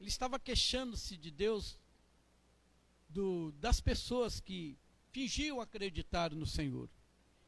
ele 0.00 0.08
estava 0.08 0.40
queixando-se 0.40 1.16
de 1.16 1.30
Deus 1.30 1.78
do, 3.08 3.52
das 3.52 3.80
pessoas 3.80 4.40
que 4.40 4.78
fingiam 5.12 5.60
acreditar 5.60 6.32
no 6.32 6.46
Senhor. 6.46 6.88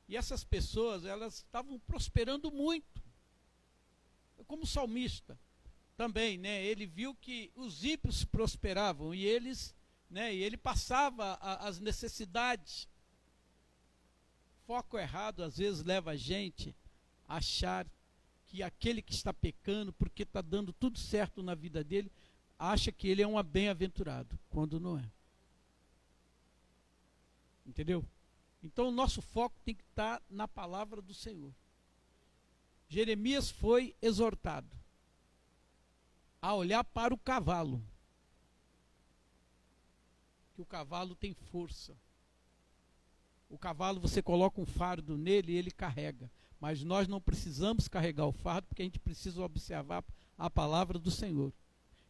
E 0.06 0.16
essas 0.16 0.44
pessoas, 0.44 1.04
elas 1.04 1.36
estavam 1.36 1.78
prosperando 1.80 2.52
muito. 2.52 3.02
Como 4.46 4.66
salmista 4.66 5.38
também, 5.96 6.36
né? 6.36 6.62
Ele 6.62 6.86
viu 6.86 7.14
que 7.14 7.50
os 7.54 7.82
ímpios 7.84 8.24
prosperavam 8.24 9.14
e 9.14 9.24
eles, 9.24 9.74
né? 10.10 10.34
E 10.34 10.42
ele 10.42 10.56
passava 10.56 11.38
a, 11.40 11.66
as 11.66 11.80
necessidades. 11.80 12.86
Foco 14.66 14.98
errado 14.98 15.42
às 15.42 15.56
vezes 15.56 15.82
leva 15.82 16.12
a 16.12 16.16
gente 16.16 16.74
a 17.26 17.36
achar 17.36 17.86
que 18.46 18.62
aquele 18.62 19.00
que 19.00 19.12
está 19.12 19.32
pecando, 19.32 19.92
porque 19.92 20.22
está 20.22 20.42
dando 20.42 20.72
tudo 20.72 20.98
certo 20.98 21.42
na 21.42 21.54
vida 21.54 21.82
dele, 21.82 22.12
acha 22.58 22.92
que 22.92 23.08
ele 23.08 23.22
é 23.22 23.26
um 23.26 23.42
bem-aventurado, 23.42 24.38
quando 24.50 24.78
não 24.78 24.98
é. 24.98 25.10
Entendeu? 27.64 28.04
Então 28.62 28.88
o 28.88 28.92
nosso 28.92 29.20
foco 29.20 29.58
tem 29.64 29.74
que 29.74 29.84
estar 29.84 30.22
na 30.28 30.48
palavra 30.48 31.02
do 31.02 31.12
Senhor. 31.12 31.52
Jeremias 32.88 33.50
foi 33.50 33.94
exortado 34.00 34.68
a 36.40 36.54
olhar 36.54 36.84
para 36.84 37.14
o 37.14 37.18
cavalo. 37.18 37.82
Que 40.54 40.62
o 40.62 40.66
cavalo 40.66 41.14
tem 41.14 41.34
força. 41.34 41.96
O 43.48 43.58
cavalo 43.58 44.00
você 44.00 44.22
coloca 44.22 44.60
um 44.60 44.66
fardo 44.66 45.16
nele 45.16 45.52
e 45.52 45.56
ele 45.56 45.70
carrega. 45.70 46.30
Mas 46.60 46.82
nós 46.82 47.08
não 47.08 47.20
precisamos 47.20 47.88
carregar 47.88 48.26
o 48.26 48.32
fardo 48.32 48.68
porque 48.68 48.82
a 48.82 48.84
gente 48.84 48.98
precisa 48.98 49.42
observar 49.42 50.04
a 50.38 50.48
palavra 50.48 50.98
do 50.98 51.10
Senhor. 51.10 51.52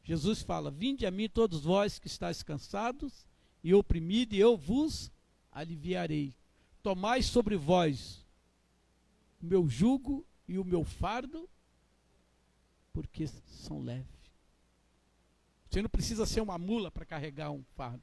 Jesus 0.03 0.43
fala: 0.43 0.71
Vinde 0.71 1.07
a 1.07 1.11
mim 1.11 1.29
todos 1.29 1.63
vós 1.63 1.99
que 1.99 2.07
estáis 2.07 2.43
cansados 2.43 3.27
e 3.63 3.73
oprimidos, 3.73 4.37
e 4.37 4.41
eu 4.41 4.57
vos 4.57 5.11
aliviarei. 5.55 6.35
Tomai 6.83 7.23
sobre 7.23 7.57
vós 7.57 8.23
o 9.41 9.47
meu 9.47 9.69
jugo 9.69 10.27
e 10.47 10.59
o 10.59 10.65
meu 10.65 10.85
fardo, 10.85 11.49
porque 12.93 13.27
são 13.27 13.81
leves. 13.81 14.13
Você 15.71 15.81
não 15.81 15.89
precisa 15.89 16.27
ser 16.27 16.41
uma 16.41 16.59
mula 16.59 16.91
para 16.91 17.07
carregar 17.07 17.51
um 17.51 17.65
fardo. 17.75 18.03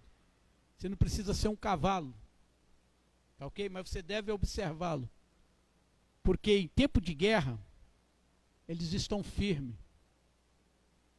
Você 0.78 0.90
não 0.90 0.98
precisa 0.98 1.34
ser 1.34 1.48
um 1.48 1.56
cavalo. 1.56 2.14
Tá 3.38 3.46
ok? 3.46 3.70
Mas 3.70 3.90
você 3.90 4.02
deve 4.02 4.32
observá-lo. 4.32 5.10
Porque 6.24 6.58
em 6.58 6.68
tempo 6.68 7.00
de 7.00 7.14
guerra, 7.14 7.60
eles 8.68 8.94
estão 8.94 9.24
firmes. 9.24 9.76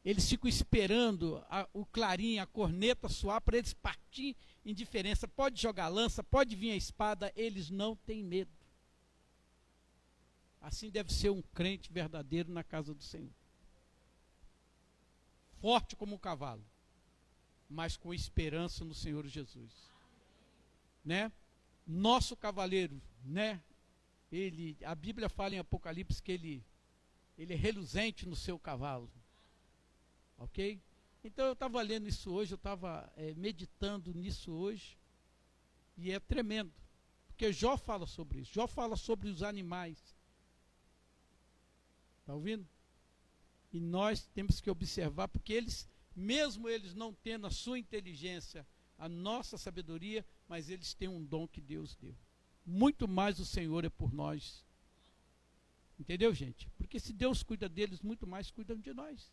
Eles 0.03 0.29
ficam 0.29 0.49
esperando 0.49 1.43
a, 1.49 1.67
o 1.73 1.85
clarim, 1.85 2.37
a 2.37 2.45
corneta 2.45 3.07
soar 3.07 3.41
para 3.41 3.57
eles 3.57 3.73
partir 3.73 4.35
em 4.65 4.73
diferença. 4.73 5.27
Pode 5.27 5.61
jogar 5.61 5.87
lança, 5.87 6.23
pode 6.23 6.55
vir 6.55 6.71
a 6.71 6.75
espada, 6.75 7.31
eles 7.35 7.69
não 7.69 7.95
têm 7.95 8.23
medo. 8.23 8.51
Assim 10.61 10.89
deve 10.89 11.13
ser 11.13 11.29
um 11.29 11.41
crente 11.41 11.91
verdadeiro 11.91 12.51
na 12.51 12.63
casa 12.63 12.93
do 12.93 13.03
Senhor. 13.03 13.33
Forte 15.59 15.95
como 15.95 16.15
um 16.15 16.19
cavalo, 16.19 16.63
mas 17.69 17.97
com 17.97 18.13
esperança 18.13 18.83
no 18.85 18.93
Senhor 18.93 19.25
Jesus. 19.27 19.91
Né? 21.03 21.31
Nosso 21.85 22.35
cavaleiro, 22.35 23.01
né? 23.25 23.61
Ele, 24.31 24.77
a 24.83 24.95
Bíblia 24.95 25.29
fala 25.29 25.55
em 25.55 25.59
Apocalipse 25.59 26.21
que 26.21 26.31
ele 26.31 26.65
ele 27.37 27.53
é 27.53 27.55
reluzente 27.55 28.27
no 28.27 28.35
seu 28.35 28.59
cavalo. 28.59 29.09
Ok? 30.37 30.79
Então 31.23 31.45
eu 31.45 31.53
estava 31.53 31.81
lendo 31.81 32.07
isso 32.07 32.31
hoje, 32.31 32.53
eu 32.53 32.57
estava 32.57 33.11
é, 33.15 33.33
meditando 33.35 34.13
nisso 34.13 34.51
hoje, 34.51 34.97
e 35.97 36.11
é 36.11 36.19
tremendo. 36.19 36.73
Porque 37.27 37.51
Jó 37.53 37.77
fala 37.77 38.05
sobre 38.05 38.41
isso. 38.41 38.53
Jó 38.53 38.67
fala 38.67 38.95
sobre 38.95 39.29
os 39.29 39.41
animais. 39.41 39.97
Está 42.19 42.33
ouvindo? 42.33 42.67
E 43.71 43.79
nós 43.79 44.25
temos 44.27 44.59
que 44.61 44.69
observar, 44.69 45.27
porque 45.27 45.53
eles, 45.53 45.89
mesmo 46.15 46.69
eles 46.69 46.93
não 46.93 47.13
tendo 47.13 47.47
a 47.47 47.51
sua 47.51 47.79
inteligência, 47.79 48.67
a 48.97 49.09
nossa 49.09 49.57
sabedoria, 49.57 50.25
mas 50.47 50.69
eles 50.69 50.93
têm 50.93 51.07
um 51.07 51.23
dom 51.23 51.47
que 51.47 51.59
Deus 51.59 51.95
deu. 51.95 52.15
Muito 52.65 53.07
mais 53.07 53.39
o 53.39 53.45
Senhor 53.45 53.83
é 53.83 53.89
por 53.89 54.13
nós. 54.13 54.63
Entendeu, 55.99 56.33
gente? 56.33 56.69
Porque 56.77 56.99
se 56.99 57.13
Deus 57.13 57.43
cuida 57.43 57.67
deles, 57.67 58.01
muito 58.01 58.27
mais 58.27 58.51
cuidam 58.51 58.77
de 58.77 58.93
nós. 58.93 59.31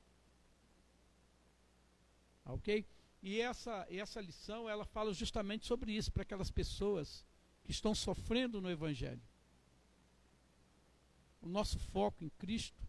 Ok? 2.52 2.84
E 3.22 3.40
essa, 3.40 3.86
essa 3.90 4.20
lição, 4.20 4.68
ela 4.68 4.84
fala 4.84 5.12
justamente 5.12 5.66
sobre 5.66 5.92
isso, 5.92 6.10
para 6.10 6.22
aquelas 6.22 6.50
pessoas 6.50 7.24
que 7.64 7.70
estão 7.70 7.94
sofrendo 7.94 8.60
no 8.60 8.70
Evangelho. 8.70 9.20
O 11.42 11.48
nosso 11.48 11.78
foco 11.78 12.24
em 12.24 12.30
Cristo 12.30 12.82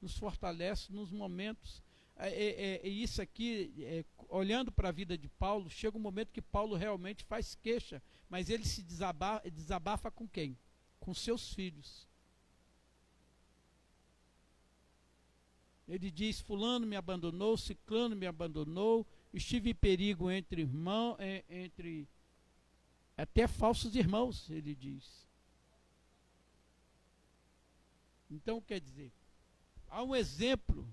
nos 0.00 0.16
fortalece 0.16 0.92
nos 0.92 1.10
momentos. 1.10 1.82
É, 2.16 2.28
é, 2.28 2.86
é 2.86 2.88
isso 2.88 3.20
aqui, 3.20 3.74
é, 3.80 4.04
olhando 4.28 4.72
para 4.72 4.88
a 4.88 4.92
vida 4.92 5.18
de 5.18 5.28
Paulo, 5.28 5.68
chega 5.68 5.98
um 5.98 6.00
momento 6.00 6.32
que 6.32 6.40
Paulo 6.40 6.74
realmente 6.74 7.24
faz 7.24 7.54
queixa, 7.54 8.02
mas 8.28 8.48
ele 8.48 8.64
se 8.64 8.82
desabafa, 8.82 9.50
desabafa 9.50 10.10
com 10.10 10.26
quem? 10.26 10.56
Com 10.98 11.12
seus 11.12 11.52
filhos. 11.52 12.08
Ele 15.88 16.10
diz: 16.10 16.40
Fulano 16.40 16.86
me 16.86 16.96
abandonou, 16.96 17.56
Ciclano 17.56 18.16
me 18.16 18.26
abandonou, 18.26 19.06
estive 19.32 19.70
em 19.70 19.74
perigo 19.74 20.30
entre 20.30 20.62
irmãos, 20.62 21.16
é, 21.20 21.44
entre 21.48 22.08
até 23.16 23.46
falsos 23.46 23.94
irmãos, 23.94 24.50
ele 24.50 24.74
diz. 24.74 25.26
Então, 28.30 28.60
quer 28.60 28.80
dizer, 28.80 29.12
há 29.88 30.02
um 30.02 30.14
exemplo 30.14 30.86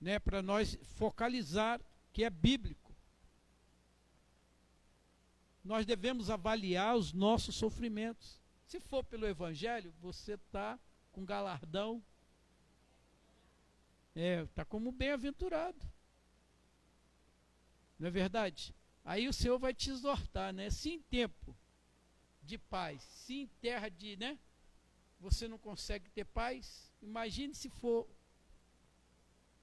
né, 0.00 0.18
para 0.18 0.42
nós 0.42 0.76
focalizar 0.96 1.80
que 2.12 2.24
é 2.24 2.30
bíblico. 2.30 2.92
Nós 5.62 5.86
devemos 5.86 6.30
avaliar 6.30 6.96
os 6.96 7.12
nossos 7.12 7.54
sofrimentos. 7.54 8.40
Se 8.66 8.80
for 8.80 9.04
pelo 9.04 9.26
Evangelho, 9.26 9.94
você 10.00 10.34
está 10.34 10.78
com 11.12 11.24
galardão 11.24 12.02
é, 14.14 14.42
está 14.42 14.64
como 14.64 14.92
bem-aventurado. 14.92 15.78
Não 17.98 18.08
é 18.08 18.10
verdade? 18.10 18.74
Aí 19.04 19.28
o 19.28 19.32
Senhor 19.32 19.58
vai 19.58 19.74
te 19.74 19.90
exortar, 19.90 20.52
né? 20.52 20.70
Se 20.70 20.90
em 20.90 21.00
tempo 21.00 21.56
de 22.42 22.58
paz, 22.58 23.02
se 23.02 23.34
em 23.34 23.46
terra 23.60 23.88
de, 23.88 24.16
né? 24.16 24.38
Você 25.20 25.48
não 25.48 25.58
consegue 25.58 26.08
ter 26.10 26.24
paz, 26.24 26.92
imagine 27.02 27.54
se 27.54 27.68
for, 27.68 28.06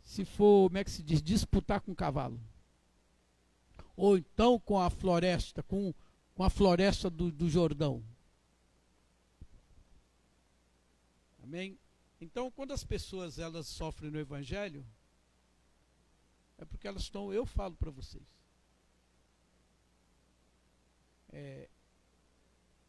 se 0.04 0.26
for, 0.26 0.70
como 0.70 0.78
é 0.78 0.84
que 0.84 0.92
se 0.92 1.04
diz, 1.04 1.22
disputar 1.22 1.82
com 1.82 1.92
o 1.92 1.96
cavalo. 1.96 2.40
Ou 3.96 4.18
então 4.18 4.60
com 4.60 4.80
a 4.80 4.90
floresta, 4.90 5.62
com, 5.64 5.94
com 6.34 6.44
a 6.44 6.50
floresta 6.50 7.10
do, 7.10 7.32
do 7.32 7.50
Jordão. 7.50 8.04
Amém? 11.44 11.78
Então, 12.22 12.52
quando 12.52 12.72
as 12.72 12.84
pessoas 12.84 13.40
elas 13.40 13.66
sofrem 13.66 14.12
no 14.12 14.20
Evangelho, 14.20 14.86
é 16.60 16.64
porque 16.64 16.88
elas 16.88 17.02
estão, 17.02 17.34
eu 17.34 17.48
falo 17.48 17.76
para 17.76 17.90
vocês. 17.90 18.24
É, 21.30 21.68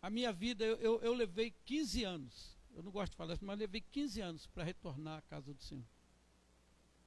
a 0.03 0.11
minha 0.11 0.31
vida, 0.33 0.62
eu, 0.62 0.77
eu, 0.77 1.01
eu, 1.01 1.14
levei 1.14 1.51
15 1.64 2.05
anos, 2.05 2.59
eu 2.75 2.83
não 2.83 2.92
gosto 2.92 3.12
de 3.12 3.16
falar 3.16 3.33
isso, 3.33 3.45
mas 3.45 3.59
levei 3.59 3.81
15 3.81 4.21
anos 4.21 4.47
para 4.49 4.64
retornar 4.64 5.18
à 5.18 5.23
casa 5.23 5.55
do 5.55 5.62
Senhor. 5.62 5.87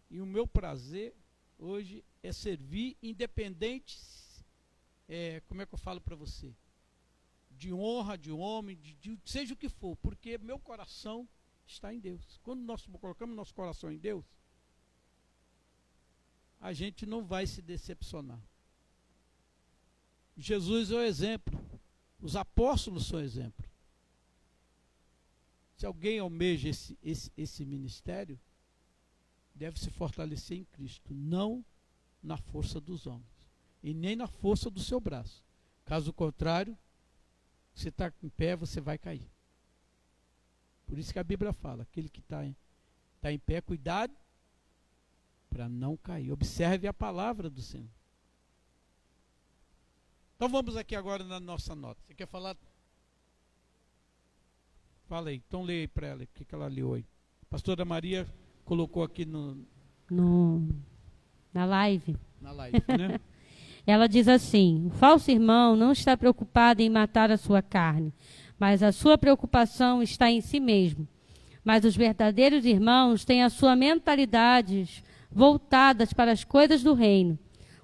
E 0.09 0.19
o 0.19 0.25
meu 0.25 0.47
prazer 0.47 1.15
hoje 1.59 2.03
é 2.23 2.33
servir 2.33 2.97
independente, 3.03 3.99
é, 5.07 5.41
como 5.41 5.61
é 5.61 5.65
que 5.67 5.75
eu 5.75 5.77
falo 5.77 6.01
para 6.01 6.15
você? 6.15 6.55
De 7.51 7.71
honra, 7.71 8.17
de 8.17 8.31
homem, 8.31 8.75
de, 8.77 8.95
de, 8.95 9.19
seja 9.23 9.53
o 9.53 9.57
que 9.57 9.69
for, 9.69 9.95
porque 9.97 10.39
meu 10.39 10.57
coração 10.57 11.29
está 11.65 11.93
em 11.93 11.99
Deus. 11.99 12.39
Quando 12.43 12.61
nós 12.61 12.85
colocamos 12.85 13.35
nosso 13.35 13.53
coração 13.53 13.91
em 13.91 13.97
Deus, 13.97 14.25
a 16.59 16.73
gente 16.73 17.05
não 17.05 17.23
vai 17.23 17.45
se 17.45 17.61
decepcionar. 17.61 18.41
Jesus 20.37 20.91
é 20.91 20.95
o 20.95 21.01
exemplo. 21.01 21.59
Os 22.19 22.35
apóstolos 22.35 23.07
são 23.07 23.19
exemplo. 23.19 23.69
Se 25.75 25.85
alguém 25.85 26.19
almeja 26.19 26.69
esse, 26.69 26.97
esse, 27.03 27.31
esse 27.37 27.65
ministério, 27.65 28.39
deve 29.53 29.79
se 29.79 29.89
fortalecer 29.89 30.57
em 30.57 30.65
Cristo, 30.65 31.13
não 31.13 31.63
na 32.21 32.37
força 32.37 32.79
dos 32.79 33.05
homens, 33.05 33.47
e 33.83 33.93
nem 33.93 34.15
na 34.15 34.27
força 34.27 34.69
do 34.69 34.79
seu 34.79 34.99
braço. 34.99 35.43
Caso 35.83 36.11
contrário, 36.11 36.77
você 37.73 37.89
está 37.89 38.11
em 38.23 38.29
pé, 38.29 38.55
você 38.55 38.81
vai 38.81 38.97
cair. 38.97 39.29
Por 40.87 40.97
isso 40.97 41.11
que 41.11 41.19
a 41.19 41.23
Bíblia 41.23 41.53
fala: 41.53 41.83
aquele 41.83 42.09
que 42.09 42.19
está 42.19 42.45
em, 42.45 42.55
tá 43.21 43.31
em 43.31 43.39
pé, 43.39 43.61
cuidado 43.61 44.13
para 45.49 45.69
não 45.69 45.95
cair. 45.95 46.31
Observe 46.31 46.87
a 46.87 46.93
palavra 46.93 47.49
do 47.49 47.61
Senhor. 47.61 47.89
Então 50.35 50.49
vamos 50.49 50.75
aqui 50.75 50.95
agora 50.95 51.23
na 51.23 51.39
nossa 51.39 51.73
nota. 51.73 51.99
Você 52.05 52.13
quer 52.13 52.27
falar? 52.27 52.57
Fala 55.07 55.29
aí, 55.29 55.41
então 55.47 55.63
leia 55.63 55.81
aí 55.81 55.87
para 55.87 56.07
ela 56.07 56.23
o 56.23 56.27
que, 56.27 56.43
que 56.43 56.53
ela 56.53 56.67
leu 56.67 56.93
aí. 56.93 57.05
A 57.43 57.45
pastora 57.45 57.85
Maria 57.85 58.27
colocou 58.65 59.03
aqui 59.03 59.23
no, 59.23 59.65
no 60.09 60.67
na 61.53 61.63
live. 61.63 62.17
Na 62.41 62.51
live, 62.51 62.83
né? 62.97 63.19
ela 63.87 64.07
diz 64.07 64.27
assim: 64.27 64.87
o 64.87 64.89
falso 64.89 65.31
irmão 65.31 65.75
não 65.75 65.93
está 65.93 66.17
preocupado 66.17 66.81
em 66.81 66.89
matar 66.89 67.31
a 67.31 67.37
sua 67.37 67.61
carne, 67.61 68.13
mas 68.59 68.81
a 68.81 68.91
sua 68.91 69.17
preocupação 69.17 70.01
está 70.01 70.31
em 70.31 70.41
si 70.41 70.59
mesmo. 70.59 71.07
Mas 71.63 71.83
os 71.83 71.95
verdadeiros 71.95 72.65
irmãos 72.65 73.25
têm 73.25 73.43
a 73.43 73.49
sua 73.49 73.75
mentalidade 73.75 75.03
voltadas 75.31 76.13
para 76.13 76.31
as 76.31 76.43
coisas 76.43 76.83
do 76.83 76.93
reino. 76.93 77.37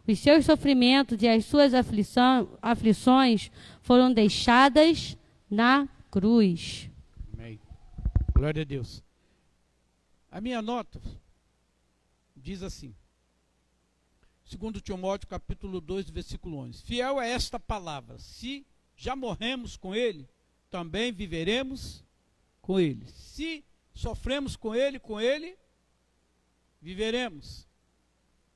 Os 0.08 0.20
seus 0.20 0.46
sofrimentos 0.46 1.22
e 1.22 1.28
as 1.28 1.46
suas 1.46 1.74
aflição, 1.74 2.58
aflições 2.62 3.52
foram 3.82 4.12
deixadas 4.14 5.18
na 5.50 5.88
cruz. 6.10 6.90
Amém. 7.34 7.60
Glória 8.34 8.62
a 8.62 8.66
Deus. 8.66 9.04
A 10.32 10.40
minha 10.40 10.62
nota 10.62 11.02
diz 12.36 12.64
assim: 12.64 12.96
segundo 14.46 14.82
Timóteo 14.82 15.28
capítulo 15.28 15.80
2, 15.82 16.10
versículo 16.10 16.58
11. 16.58 16.84
Fiel 16.84 17.22
é 17.22 17.30
esta 17.30 17.60
palavra: 17.60 18.18
se 18.18 18.66
já 18.96 19.16
morremos 19.16 19.78
com 19.78 19.94
ele, 19.94 20.28
também 20.72 21.12
viveremos 21.12 22.04
com 22.62 22.80
ele. 22.80 23.06
Se 23.08 23.64
sofremos 23.94 24.56
com 24.56 24.74
ele, 24.74 24.98
com 24.98 25.20
ele 25.20 25.58
viveremos. 26.82 27.68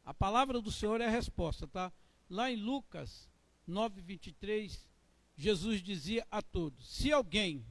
A 0.06 0.13
palavra 0.13 0.62
do 0.62 0.71
Senhor 0.71 1.01
é 1.01 1.06
a 1.06 1.10
resposta, 1.10 1.67
tá? 1.67 1.91
Lá 2.30 2.49
em 2.49 2.56
Lucas 2.56 3.30
9, 3.67 4.01
23, 4.01 4.88
Jesus 5.36 5.84
dizia 5.84 6.25
a 6.32 6.41
todos: 6.41 6.88
Se 6.88 7.12
alguém 7.12 7.65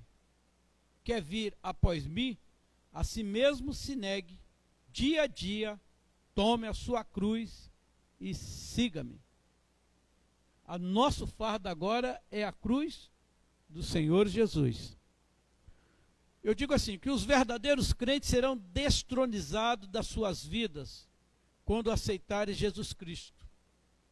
quer 1.02 1.22
vir 1.22 1.56
após 1.62 2.06
mim, 2.06 2.36
a 2.92 3.02
si 3.02 3.22
mesmo 3.22 3.72
se 3.72 3.96
negue, 3.96 4.38
dia 4.92 5.22
a 5.22 5.26
dia, 5.26 5.80
tome 6.34 6.68
a 6.68 6.74
sua 6.74 7.02
cruz 7.02 7.70
e 8.20 8.34
siga-me. 8.34 9.20
A 10.66 10.78
nosso 10.78 11.26
fardo 11.26 11.68
agora 11.68 12.22
é 12.30 12.44
a 12.44 12.52
cruz 12.52 13.10
do 13.74 13.82
Senhor 13.82 14.28
Jesus. 14.28 14.96
Eu 16.44 16.54
digo 16.54 16.72
assim, 16.72 16.96
que 16.96 17.10
os 17.10 17.24
verdadeiros 17.24 17.92
crentes 17.92 18.30
serão 18.30 18.56
destronizados 18.56 19.88
das 19.88 20.06
suas 20.06 20.44
vidas 20.44 21.08
quando 21.64 21.90
aceitarem 21.90 22.54
Jesus 22.54 22.92
Cristo. 22.92 23.44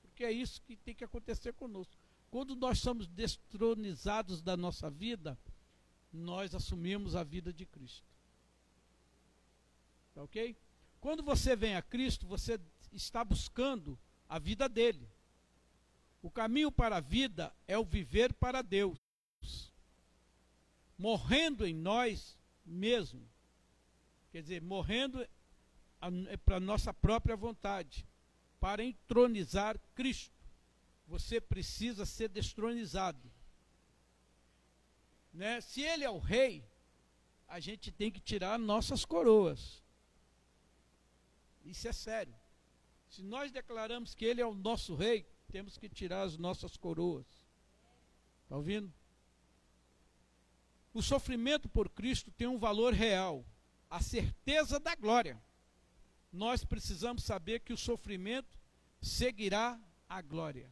Porque 0.03 0.25
é 0.25 0.33
isso 0.33 0.61
que 0.63 0.77
tem 0.77 0.95
que 0.95 1.05
acontecer 1.05 1.53
conosco. 1.53 1.95
Quando 2.29 2.57
nós 2.57 2.81
somos 2.81 3.07
destronizados 3.07 4.43
da 4.43 4.57
nossa 4.57 4.91
vida, 4.91 5.39
nós 6.13 6.55
assumimos 6.55 7.15
a 7.15 7.23
vida 7.23 7.53
de 7.53 7.65
Cristo. 7.65 8.07
Tá 10.13 10.25
ok? 10.25 10.57
Quando 11.01 11.23
você 11.23 11.55
vem 11.55 11.77
a 11.77 11.83
Cristo, 11.83 12.27
você 12.27 12.59
está 12.91 13.25
buscando 13.25 13.97
a 14.29 14.41
vida 14.41 14.69
dele. 14.69 15.09
O 16.21 16.31
caminho 16.31 16.73
para 16.73 16.97
a 16.97 17.01
vida 17.01 17.55
é 17.69 17.79
o 17.79 17.85
viver 17.85 18.33
para 18.33 18.61
Deus, 18.63 18.99
morrendo 20.97 21.67
em 21.67 21.75
nós 21.75 22.39
mesmo. 22.65 23.29
Quer 24.31 24.43
dizer, 24.43 24.63
morrendo 24.63 25.27
é 26.29 26.37
para 26.37 26.59
nossa 26.59 26.93
própria 26.93 27.37
vontade, 27.37 28.07
para 28.59 28.85
entronizar 28.85 29.79
Cristo. 29.95 30.35
Você 31.07 31.41
precisa 31.41 32.05
ser 32.07 32.29
destronizado. 32.29 33.31
Né? 35.33 35.61
Se 35.61 35.83
ele 35.83 36.05
é 36.05 36.11
o 36.11 36.19
rei, 36.19 36.65
a 37.47 37.61
gente 37.61 37.91
tem 37.91 38.11
que 38.11 38.21
tirar 38.21 38.59
nossas 38.59 39.05
coroas. 39.05 39.83
Isso 41.65 41.87
é 41.87 41.93
sério. 41.93 42.35
Se 43.09 43.23
nós 43.23 43.53
declaramos 43.53 44.15
que 44.15 44.25
Ele 44.25 44.41
é 44.41 44.47
o 44.47 44.55
nosso 44.55 44.95
rei, 44.95 45.27
temos 45.51 45.77
que 45.77 45.89
tirar 45.89 46.23
as 46.23 46.39
nossas 46.39 46.79
coroas. 46.79 47.27
Está 48.45 48.57
ouvindo? 48.57 48.93
O 50.93 51.03
sofrimento 51.03 51.69
por 51.69 51.89
Cristo 51.89 52.31
tem 52.31 52.47
um 52.47 52.59
valor 52.59 52.93
real, 52.93 53.45
a 53.89 54.01
certeza 54.01 54.79
da 54.79 54.95
glória. 54.95 55.43
Nós 56.33 56.65
precisamos 56.65 57.25
saber 57.25 57.61
que 57.61 57.73
o 57.73 57.79
sofrimento 57.79 58.59
seguirá 59.01 59.81
a 60.09 60.21
glória. 60.21 60.71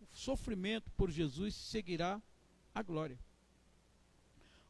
O 0.00 0.16
sofrimento 0.16 0.90
por 0.92 1.10
Jesus 1.10 1.54
seguirá 1.54 2.20
a 2.74 2.82
glória. 2.82 3.18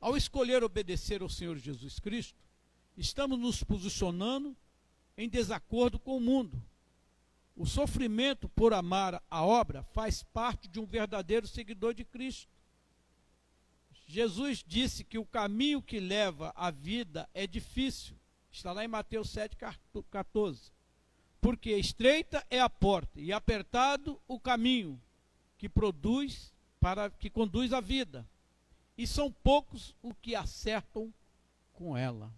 Ao 0.01 0.17
escolher 0.17 0.63
obedecer 0.63 1.23
ao 1.23 1.29
Senhor 1.29 1.57
Jesus 1.57 1.99
Cristo, 1.99 2.39
estamos 2.97 3.39
nos 3.39 3.63
posicionando 3.63 4.57
em 5.17 5.29
desacordo 5.29 5.99
com 5.99 6.17
o 6.17 6.21
mundo. 6.21 6.63
O 7.57 7.67
sofrimento 7.67 8.49
por 8.49 8.75
amar 8.75 9.23
a 9.31 9.45
obra 9.45 9.83
faz 9.83 10.23
parte 10.23 10.69
de 10.69 10.81
um 10.81 10.87
verdadeiro 10.87 11.47
seguidor 11.47 11.95
de 11.95 12.05
Cristo. 12.05 12.54
Jesus 14.07 14.63
disse 14.67 15.03
que 15.03 15.19
o 15.19 15.25
caminho 15.25 15.83
que 15.83 15.99
leva 15.99 16.53
à 16.55 16.71
vida 16.71 17.29
é 17.33 17.47
difícil. 17.47 18.17
Está 18.51 18.73
lá 18.73 18.85
em 18.85 18.89
Mateus 18.89 19.35
7,14. 19.35 20.71
Porque 21.41 21.77
estreita 21.77 22.45
é 22.49 22.61
a 22.61 22.71
porta 22.71 23.21
e 23.21 23.33
apertado 23.33 24.21
o 24.29 24.39
caminho 24.39 25.01
que 25.59 25.69
produz 25.69 26.53
para 26.81 27.11
que 27.11 27.31
conduz 27.31 27.73
à 27.73 27.81
vida. 27.81 28.29
E 28.97 29.07
são 29.07 29.33
poucos 29.33 29.95
os 30.03 30.15
que 30.21 30.35
acertam 30.35 31.13
com 31.73 31.97
ela. 31.97 32.33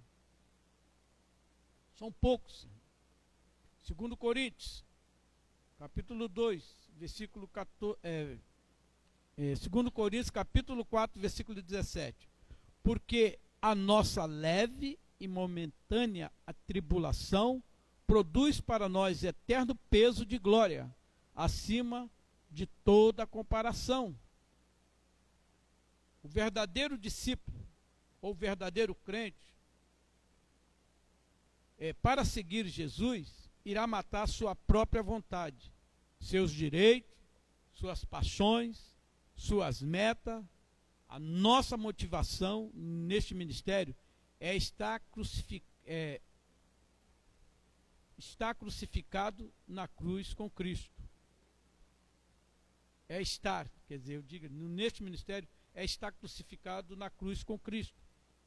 São 1.95 2.11
poucos. 2.11 2.69
Segundo 3.83 4.17
Coríntios, 4.17 4.85
capítulo 5.79 6.29
2, 6.29 6.91
versículo 6.97 7.47
14, 7.49 7.99
é, 8.03 8.37
é, 9.37 9.55
segundo 9.55 9.91
Coríntios, 9.91 10.31
capítulo 10.31 10.85
4, 10.85 11.21
versículo 11.21 11.61
17. 11.61 12.29
Porque 12.83 13.39
a 13.61 13.75
nossa 13.75 14.25
leve 14.25 14.99
e 15.21 15.29
momentânea 15.29 16.33
tribulação 16.67 17.63
produz 18.07 18.61
para 18.61 18.89
nós 18.89 19.25
eterno 19.25 19.75
peso 19.91 20.25
de 20.25 20.39
glória, 20.39 20.95
acima 21.35 22.09
de 22.51 22.67
toda 22.67 23.27
comparação. 23.27 24.17
O 26.23 26.29
verdadeiro 26.29 26.97
discípulo, 26.97 27.59
ou 28.23 28.35
verdadeiro 28.35 28.95
crente, 28.95 29.55
é, 31.79 31.93
para 31.93 32.25
seguir 32.25 32.67
Jesus, 32.67 33.51
irá 33.65 33.87
matar 33.87 34.27
sua 34.27 34.55
própria 34.55 35.03
vontade, 35.03 35.71
seus 36.19 36.51
direitos, 36.51 37.11
suas 37.75 38.05
paixões, 38.05 38.96
suas 39.37 39.83
metas. 39.83 40.45
A 41.09 41.19
nossa 41.21 41.77
motivação 41.77 42.71
neste 42.75 43.35
ministério 43.35 43.95
é 44.41 44.57
estar, 44.57 44.99
crucific, 45.13 45.65
é, 45.85 46.21
estar 48.19 48.55
crucificado 48.55 49.53
na 49.69 49.87
cruz 49.87 50.35
com 50.35 50.51
Cristo. 50.51 50.91
É 53.09 53.23
estar, 53.23 53.71
quer 53.87 53.99
dizer, 53.99 54.15
eu 54.15 54.23
digo, 54.23 54.49
neste 54.49 55.03
ministério, 55.05 55.49
é 55.75 55.85
estar 55.85 56.11
crucificado 56.11 56.97
na 56.97 57.09
cruz 57.09 57.45
com 57.45 57.57
Cristo. 57.57 57.95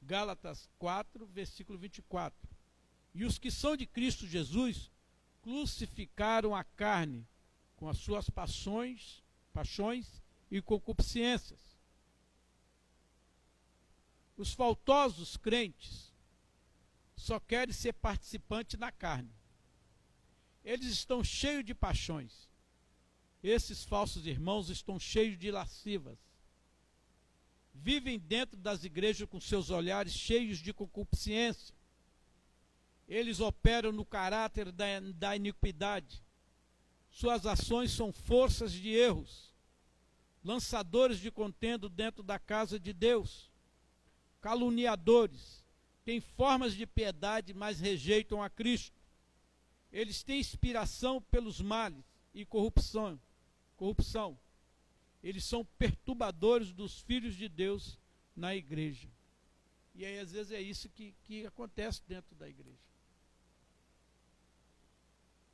Gálatas 0.02 0.70
4, 0.78 1.26
versículo 1.28 1.78
24. 1.78 2.50
E 3.14 3.24
os 3.24 3.38
que 3.38 3.50
são 3.50 3.78
de 3.78 3.86
Cristo 3.86 4.28
Jesus 4.28 4.92
crucificaram 5.42 6.54
a 6.54 6.64
carne 6.64 7.26
com 7.78 7.88
as 7.88 7.98
suas 7.98 8.30
paixões, 8.30 9.24
paixões 9.54 10.22
e 10.50 10.62
concupiscências. 10.62 11.60
Os 14.36 14.54
faltosos 14.54 15.38
crentes 15.38 16.14
só 17.16 17.40
querem 17.40 17.74
ser 17.74 17.94
participante 17.94 18.78
na 18.78 18.92
carne. 18.92 19.32
Eles 20.64 20.88
estão 20.88 21.24
cheios 21.24 21.66
de 21.66 21.74
paixões. 21.74 22.50
Esses 23.44 23.84
falsos 23.84 24.26
irmãos 24.26 24.70
estão 24.70 25.00
cheios 25.00 25.38
de 25.38 25.52
lascivas. 25.52 26.18
Vivem 27.74 28.20
dentro 28.20 28.58
das 28.58 28.84
igrejas 28.84 29.28
com 29.28 29.40
seus 29.40 29.70
olhares 29.70 30.14
cheios 30.14 30.60
de 30.60 30.74
concupiscência 30.74 31.74
eles 33.10 33.40
operam 33.40 33.92
no 33.92 34.06
caráter 34.06 34.72
da, 34.72 34.86
da 35.16 35.36
iniquidade. 35.36 36.24
Suas 37.10 37.46
ações 37.48 37.92
são 37.92 38.14
forças 38.14 38.72
de 38.72 38.90
erros, 38.90 39.49
lançadores 40.44 41.20
de 41.20 41.32
contendo 41.32 41.90
dentro 41.90 42.24
da 42.24 42.40
casa 42.40 42.80
de 42.80 42.94
Deus, 42.94 43.50
caluniadores, 44.42 45.64
têm 46.04 46.20
formas 46.22 46.74
de 46.74 46.86
piedade, 46.86 47.54
mas 47.54 47.80
rejeitam 47.80 48.42
a 48.42 48.50
Cristo. 48.50 49.00
Eles 49.92 50.24
têm 50.24 50.40
inspiração 50.40 51.22
pelos 51.22 51.62
males 51.62 52.04
e 52.34 52.46
corrupção. 52.46 53.20
corrupção. 53.76 54.40
Eles 55.22 55.44
são 55.44 55.66
perturbadores 55.78 56.72
dos 56.72 57.00
filhos 57.02 57.36
de 57.36 57.50
Deus 57.50 57.98
na 58.36 58.56
igreja. 58.56 59.10
E 59.94 60.06
aí, 60.06 60.20
às 60.20 60.32
vezes, 60.32 60.52
é 60.52 60.62
isso 60.62 60.90
que, 60.90 61.14
que 61.24 61.46
acontece 61.46 62.02
dentro 62.08 62.36
da 62.36 62.48
igreja. 62.48 62.80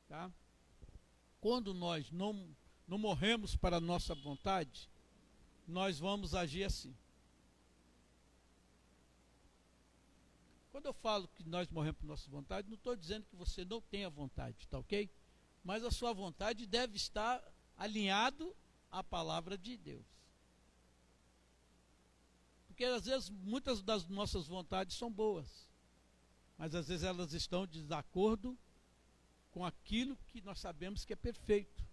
Tá? 0.08 0.30
Quando 1.40 1.74
nós 1.74 2.10
não, 2.12 2.48
não 2.86 2.98
morremos 2.98 3.56
para 3.56 3.80
nossa 3.80 4.14
vontade, 4.14 4.88
nós 5.66 5.98
vamos 5.98 6.34
agir 6.34 6.64
assim. 6.64 6.94
Quando 10.70 10.86
eu 10.86 10.94
falo 10.94 11.26
que 11.28 11.42
nós 11.48 11.68
morremos 11.70 11.98
por 11.98 12.06
nossa 12.06 12.30
vontade, 12.30 12.68
não 12.68 12.76
estou 12.76 12.94
dizendo 12.94 13.26
que 13.26 13.34
você 13.34 13.64
não 13.64 13.80
tenha 13.80 14.10
vontade, 14.10 14.68
tá 14.68 14.78
ok? 14.78 15.10
Mas 15.64 15.82
a 15.82 15.90
sua 15.90 16.12
vontade 16.12 16.66
deve 16.66 16.96
estar 16.96 17.42
alinhado 17.76 18.54
à 18.90 19.02
palavra 19.02 19.56
de 19.56 19.76
Deus. 19.76 20.04
Porque 22.68 22.84
às 22.84 23.06
vezes 23.06 23.30
muitas 23.30 23.82
das 23.82 24.06
nossas 24.06 24.46
vontades 24.46 24.96
são 24.96 25.10
boas, 25.10 25.66
mas 26.58 26.74
às 26.74 26.88
vezes 26.88 27.04
elas 27.04 27.32
estão 27.32 27.66
de 27.66 27.80
desacordo 27.80 28.56
com 29.50 29.64
aquilo 29.64 30.14
que 30.28 30.42
nós 30.42 30.60
sabemos 30.60 31.06
que 31.06 31.14
é 31.14 31.16
perfeito. 31.16 31.85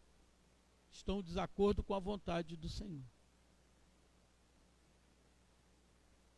Estão 0.93 1.19
em 1.19 1.23
desacordo 1.23 1.83
com 1.83 1.95
a 1.95 1.99
vontade 1.99 2.55
do 2.55 2.69
Senhor. 2.69 3.03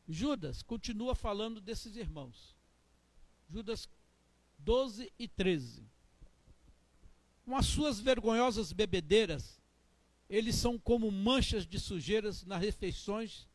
Judas 0.07 0.63
continua 0.63 1.13
falando 1.13 1.59
desses 1.59 1.97
irmãos. 1.97 2.55
Judas 3.49 3.89
12 4.57 5.11
e 5.19 5.27
13. 5.27 5.83
Com 7.43 7.55
as 7.55 7.65
suas 7.65 7.99
vergonhosas 7.99 8.71
bebedeiras, 8.71 9.61
eles 10.29 10.55
são 10.55 10.79
como 10.79 11.11
manchas 11.11 11.67
de 11.67 11.79
sujeiras 11.79 12.43
nas 12.43 12.61
refeições 12.61 13.47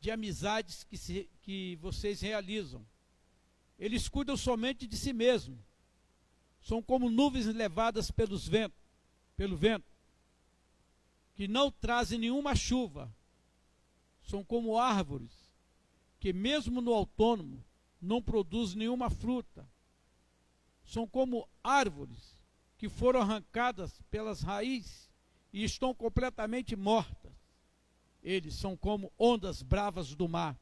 de 0.00 0.10
amizades 0.10 0.84
que, 0.84 0.98
se, 0.98 1.30
que 1.42 1.76
vocês 1.76 2.20
realizam. 2.20 2.84
Eles 3.78 4.08
cuidam 4.08 4.36
somente 4.36 4.86
de 4.86 4.96
si 4.96 5.12
mesmos. 5.12 5.58
São 6.60 6.82
como 6.82 7.08
nuvens 7.08 7.46
levadas 7.46 8.10
pelos 8.10 8.46
vento, 8.46 8.76
pelo 9.36 9.56
vento, 9.56 9.86
que 11.38 11.46
não 11.46 11.70
trazem 11.70 12.18
nenhuma 12.18 12.56
chuva. 12.56 13.14
São 14.24 14.42
como 14.42 14.76
árvores 14.76 15.30
que 16.18 16.32
mesmo 16.32 16.80
no 16.80 16.92
autônomo 16.92 17.64
não 18.02 18.20
produzem 18.20 18.78
nenhuma 18.78 19.08
fruta. 19.08 19.64
São 20.84 21.06
como 21.06 21.48
árvores 21.62 22.36
que 22.76 22.88
foram 22.88 23.20
arrancadas 23.20 24.02
pelas 24.10 24.42
raízes 24.42 25.08
e 25.52 25.62
estão 25.62 25.94
completamente 25.94 26.74
mortas. 26.74 27.32
Eles 28.20 28.56
são 28.56 28.76
como 28.76 29.12
ondas 29.16 29.62
bravas 29.62 30.16
do 30.16 30.26
mar, 30.28 30.58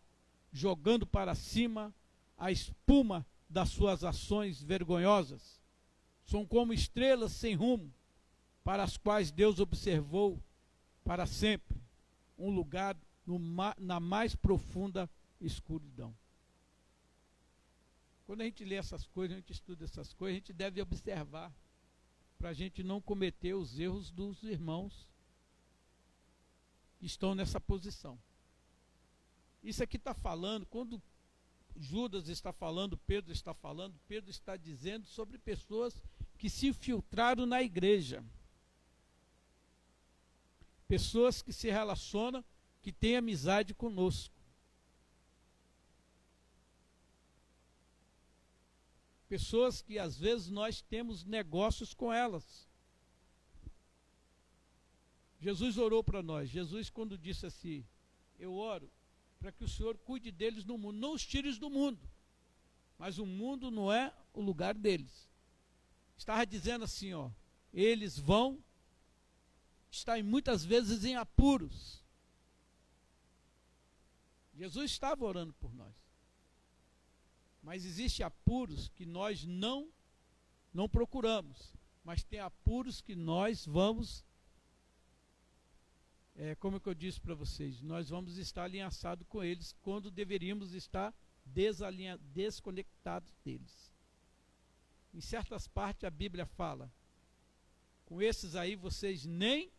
jogando 0.53 1.07
para 1.07 1.35
cima 1.35 1.91
a 2.37 2.53
espuma 2.53 3.27
das 3.49 3.71
suas 3.71 4.05
ações 4.05 4.63
vergonhosas. 4.63 5.59
São 6.27 6.45
como 6.45 6.75
estrelas 6.75 7.33
sem 7.33 7.55
rumo, 7.55 7.91
para 8.63 8.83
as 8.83 8.99
quais 8.99 9.31
Deus 9.31 9.59
observou 9.59 10.39
para 11.07 11.25
sempre 11.25 11.81
um 12.37 12.51
lugar 12.51 12.97
no, 13.25 13.39
na 13.79 14.01
mais 14.01 14.35
profunda 14.35 15.09
escuridão. 15.41 16.13
Quando 18.27 18.41
a 18.41 18.45
gente 18.45 18.65
lê 18.65 18.75
essas 18.75 19.07
coisas, 19.07 19.37
a 19.37 19.39
gente 19.39 19.53
estuda 19.53 19.85
essas 19.85 20.13
coisas, 20.13 20.35
a 20.35 20.41
gente 20.41 20.53
deve 20.53 20.83
observar 20.83 21.55
para 22.37 22.49
a 22.49 22.53
gente 22.53 22.83
não 22.83 23.01
cometer 23.01 23.55
os 23.55 23.79
erros 23.79 24.11
dos 24.11 24.43
irmãos 24.43 25.09
que 26.99 27.07
estão 27.07 27.37
nessa 27.37 27.61
posição. 27.61 28.19
Isso 29.63 29.85
aqui 29.85 29.97
está 29.99 30.13
falando, 30.13 30.67
quando 30.67 31.01
Judas 31.77 32.29
está 32.29 32.53
falando, 32.53 32.97
Pedro 32.97 33.33
está 33.33 33.55
falando, 33.55 33.95
Pedro 34.09 34.29
está 34.29 34.57
dizendo 34.57 35.07
sobre 35.07 35.39
pessoas 35.39 36.03
que 36.37 36.51
se 36.51 36.67
infiltraram 36.67 37.47
na 37.47 37.63
igreja. 37.63 38.25
Pessoas 40.89 41.43
que 41.43 41.53
se 41.53 41.71
relacionam, 41.71 42.45
que 42.81 42.93
têm 42.93 43.17
amizade 43.17 43.75
conosco. 43.75 44.35
Pessoas 49.29 49.83
que 49.83 49.99
às 49.99 50.17
vezes 50.17 50.49
nós 50.49 50.81
temos 50.83 51.25
negócios 51.25 51.93
com 51.93 52.13
elas. 52.13 52.69
Jesus 55.41 55.77
orou 55.77 56.03
para 56.03 56.23
nós. 56.23 56.49
Jesus, 56.49 56.89
quando 56.89 57.19
disse 57.19 57.45
assim: 57.47 57.85
Eu 58.39 58.55
oro 58.55 58.89
para 59.39 59.53
que 59.53 59.65
o 59.65 59.69
Senhor 59.69 59.99
cuide 59.99 60.31
deles 60.31 60.65
no 60.65 60.79
mundo, 60.79 60.99
não 60.99 61.13
os 61.13 61.27
tires 61.27 61.59
do 61.59 61.69
mundo, 61.69 62.01
mas 62.99 63.19
o 63.19 63.27
mundo 63.27 63.71
não 63.71 63.93
é 63.93 64.13
o 64.33 64.41
lugar 64.41 64.75
deles. 64.75 65.29
Estava 66.17 66.47
dizendo 66.47 66.85
assim: 66.85 67.13
ó, 67.13 67.31
eles 67.73 68.19
vão 68.19 68.63
estar 69.97 70.23
muitas 70.23 70.65
vezes 70.65 71.05
em 71.05 71.17
apuros. 71.17 72.03
Jesus 74.55 74.91
estava 74.91 75.25
orando 75.25 75.53
por 75.55 75.75
nós. 75.75 75.95
Mas 77.63 77.85
existe 77.85 78.23
apuros 78.23 78.89
que 78.89 79.05
nós 79.05 79.45
não 79.45 79.89
não 80.73 80.89
procuramos, 80.89 81.73
mas 82.05 82.23
tem 82.23 82.39
apuros 82.39 83.01
que 83.01 83.17
nós 83.17 83.65
vamos 83.65 84.25
é, 86.39 86.55
como 86.57 86.81
eu 86.85 86.95
disse 86.95 87.19
para 87.19 87.35
vocês, 87.35 87.81
nós 87.81 88.11
vamos 88.11 88.37
estar 88.37 88.65
alinhaçados 88.65 89.27
com 89.27 89.43
eles 89.43 89.75
quando 89.81 90.11
deveríamos 90.11 90.75
estar 90.75 91.15
desalinha, 91.47 92.19
desconectados 92.19 93.35
deles. 93.43 93.91
Em 95.15 95.21
certas 95.21 95.67
partes 95.67 96.05
a 96.05 96.11
Bíblia 96.11 96.45
fala, 96.45 96.93
com 98.05 98.21
esses 98.21 98.55
aí 98.55 98.77
vocês 98.77 99.25
nem 99.25 99.73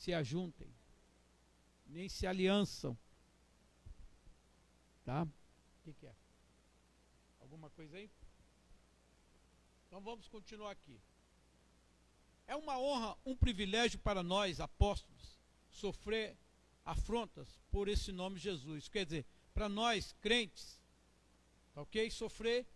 se 0.00 0.14
ajuntem, 0.14 0.74
nem 1.86 2.08
se 2.08 2.26
aliançam. 2.26 2.96
Tá? 5.04 5.24
O 5.24 5.82
que, 5.84 5.92
que 5.92 6.06
é? 6.06 6.14
Alguma 7.38 7.68
coisa 7.68 7.98
aí? 7.98 8.10
Então 9.86 10.00
vamos 10.00 10.26
continuar 10.26 10.70
aqui. 10.70 10.98
É 12.46 12.56
uma 12.56 12.78
honra, 12.78 13.14
um 13.26 13.36
privilégio 13.36 13.98
para 13.98 14.22
nós, 14.22 14.58
apóstolos, 14.58 15.38
sofrer 15.68 16.34
afrontas 16.82 17.60
por 17.70 17.86
esse 17.86 18.10
nome 18.10 18.38
Jesus. 18.38 18.88
Quer 18.88 19.04
dizer, 19.04 19.26
para 19.52 19.68
nós, 19.68 20.14
crentes, 20.22 20.80
tá 21.74 21.82
ok? 21.82 22.10
Sofrer 22.10 22.66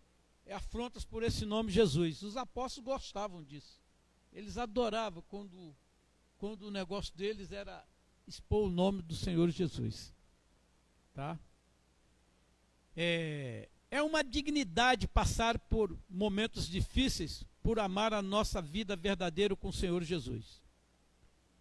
afrontas 0.51 1.07
por 1.07 1.23
esse 1.23 1.47
nome 1.47 1.73
Jesus. 1.73 2.21
Os 2.21 2.37
apóstolos 2.37 2.85
gostavam 2.85 3.43
disso. 3.43 3.81
Eles 4.31 4.59
adoravam 4.59 5.23
quando, 5.23 5.75
quando 6.45 6.65
o 6.65 6.71
negócio 6.71 7.17
deles 7.17 7.53
era 7.53 7.83
expor 8.27 8.67
o 8.67 8.71
nome 8.71 9.01
do 9.01 9.17
Senhor 9.17 9.49
Jesus. 9.49 10.13
Tá? 11.15 11.39
É, 12.95 13.71
é 13.91 14.03
uma 14.03 14.23
dignidade 14.23 15.09
passar 15.09 15.59
por 15.59 15.99
momentos 16.07 16.69
difíceis 16.69 17.47
por 17.63 17.79
amar 17.79 18.13
a 18.13 18.21
nossa 18.21 18.61
vida 18.61 18.95
verdadeira 18.95 19.57
com 19.57 19.69
o 19.69 19.73
Senhor 19.73 20.05
Jesus. 20.05 20.61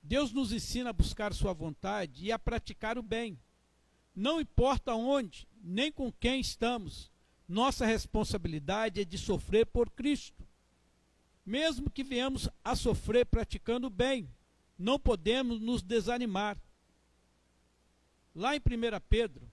Deus 0.03 0.33
nos 0.33 0.51
ensina 0.51 0.89
a 0.89 0.93
buscar 0.93 1.33
Sua 1.33 1.53
vontade 1.53 2.25
e 2.25 2.29
a 2.29 2.37
praticar 2.37 2.97
o 2.97 3.01
bem. 3.01 3.39
Não 4.13 4.41
importa 4.41 4.93
onde, 4.93 5.47
nem 5.63 5.93
com 5.93 6.11
quem 6.11 6.41
estamos, 6.41 7.09
nossa 7.47 7.85
responsabilidade 7.85 8.99
é 8.99 9.05
de 9.05 9.17
sofrer 9.17 9.65
por 9.65 9.89
Cristo. 9.91 10.45
Mesmo 11.45 11.89
que 11.89 12.03
venhamos 12.03 12.49
a 12.65 12.75
sofrer 12.75 13.25
praticando 13.25 13.87
o 13.87 13.89
bem, 13.89 14.29
não 14.77 14.99
podemos 14.99 15.59
nos 15.59 15.81
desanimar. 15.81 16.57
Lá 18.35 18.55
em 18.55 18.59
1 18.59 18.61
Pedro, 19.09 19.47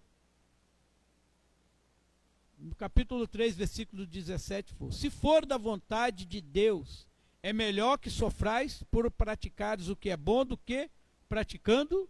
no 2.59 2.75
capítulo 2.75 3.27
3, 3.27 3.57
versículo 3.57 4.07
17, 4.07 4.75
for, 4.75 4.93
se 4.93 5.11
for 5.11 5.47
da 5.47 5.57
vontade 5.57 6.25
de 6.25 6.41
Deus, 6.41 7.07
é 7.43 7.53
melhor 7.53 7.99
que 7.99 8.11
sofrais 8.11 8.83
por 8.91 9.11
praticares 9.11 9.89
o 9.89 9.97
que 9.97 10.11
é 10.11 10.17
bom 10.17 10.45
do 10.45 10.57
que 10.57 10.91
praticando 11.29 12.09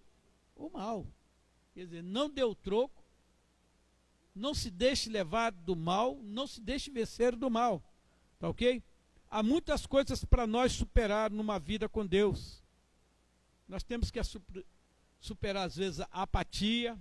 o 0.57 0.71
mal. 0.71 1.07
Quer 1.75 1.85
dizer, 1.85 2.03
não 2.03 2.29
deu 2.29 2.55
troco, 2.55 3.03
não 4.35 4.55
se 4.55 4.71
deixe 4.71 5.09
levar 5.09 5.53
do 5.53 5.77
mal, 5.77 6.19
não 6.23 6.47
se 6.47 6.61
deixe 6.61 6.91
vencer 6.91 7.37
do 7.37 7.51
mal. 7.51 7.83
Tá 8.39 8.49
ok? 8.49 8.83
Há 9.31 9.43
muitas 9.43 9.87
coisas 9.87 10.25
para 10.25 10.47
nós 10.47 10.73
superar 10.73 11.31
numa 11.31 11.59
vida 11.59 11.89
com 11.89 12.05
Deus. 12.05 12.60
Nós 13.71 13.85
temos 13.85 14.11
que 14.11 14.21
superar, 15.21 15.64
às 15.64 15.77
vezes, 15.77 16.01
a 16.01 16.23
apatia, 16.23 16.99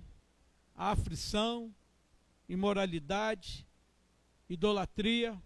a 0.72 0.92
aflição, 0.92 1.74
imoralidade, 2.48 3.66
idolatria. 4.48 5.36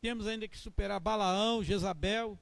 Temos 0.00 0.28
ainda 0.28 0.46
que 0.46 0.56
superar 0.56 1.00
Balaão, 1.00 1.64
Jezabel, 1.64 2.38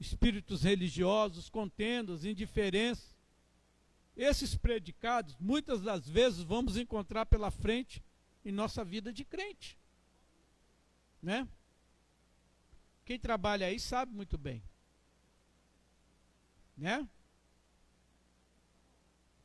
espíritos 0.00 0.64
religiosos, 0.64 1.48
contendas, 1.48 2.24
indiferença. 2.24 3.16
Esses 4.16 4.56
predicados, 4.56 5.36
muitas 5.38 5.80
das 5.80 6.08
vezes, 6.08 6.42
vamos 6.42 6.76
encontrar 6.76 7.24
pela 7.26 7.52
frente 7.52 8.02
em 8.44 8.50
nossa 8.50 8.84
vida 8.84 9.12
de 9.12 9.24
crente. 9.24 9.78
Né? 11.22 11.46
Quem 13.04 13.16
trabalha 13.16 13.68
aí 13.68 13.78
sabe 13.78 14.12
muito 14.12 14.36
bem. 14.36 14.60
Né? 16.78 17.06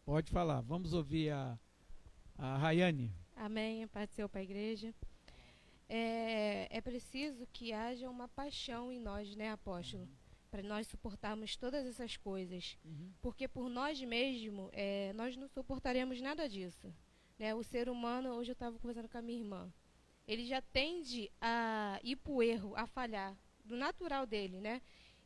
Pode 0.06 0.32
falar. 0.32 0.62
Vamos 0.62 0.94
ouvir 0.94 1.32
a 1.32 1.58
a 2.38 2.58
Rayane. 2.58 3.12
Amém. 3.36 3.88
Paz 3.88 4.10
do 4.10 4.16
Senhor 4.16 4.30
para 4.30 4.42
a 4.42 4.44
igreja. 4.44 4.94
É, 5.88 6.68
é 6.70 6.82
preciso 6.82 7.48
que 7.52 7.74
haja 7.74 8.10
uma 8.10 8.28
paixão 8.28 8.92
em 8.92 9.00
nós, 9.00 9.36
né, 9.36 9.52
apóstolo? 9.52 10.08
Para 10.50 10.64
nós 10.64 10.88
suportarmos 10.88 11.56
todas 11.56 11.86
essas 11.86 12.18
coisas. 12.18 12.78
Uhum. 12.86 13.12
Porque 13.22 13.48
por 13.48 13.70
nós 13.70 14.02
mesmos, 14.02 14.70
é, 14.72 15.14
nós 15.14 15.36
não 15.36 15.48
suportaremos 15.48 16.22
nada 16.22 16.48
disso. 16.48 16.94
Né? 17.38 17.54
O 17.56 17.64
ser 17.64 17.90
humano, 17.90 18.30
hoje 18.34 18.52
eu 18.52 18.54
estava 18.54 18.78
conversando 18.78 19.10
com 19.10 19.18
a 19.18 19.22
minha 19.22 19.40
irmã, 19.40 19.74
ele 20.28 20.46
já 20.46 20.62
tende 20.62 21.32
a 21.42 22.00
ir 22.04 22.16
para 22.16 22.32
o 22.32 22.42
erro, 22.42 22.74
a 22.76 22.86
falhar, 22.86 23.36
do 23.66 23.76
natural 23.76 24.26
dele, 24.26 24.62
né? 24.62 24.82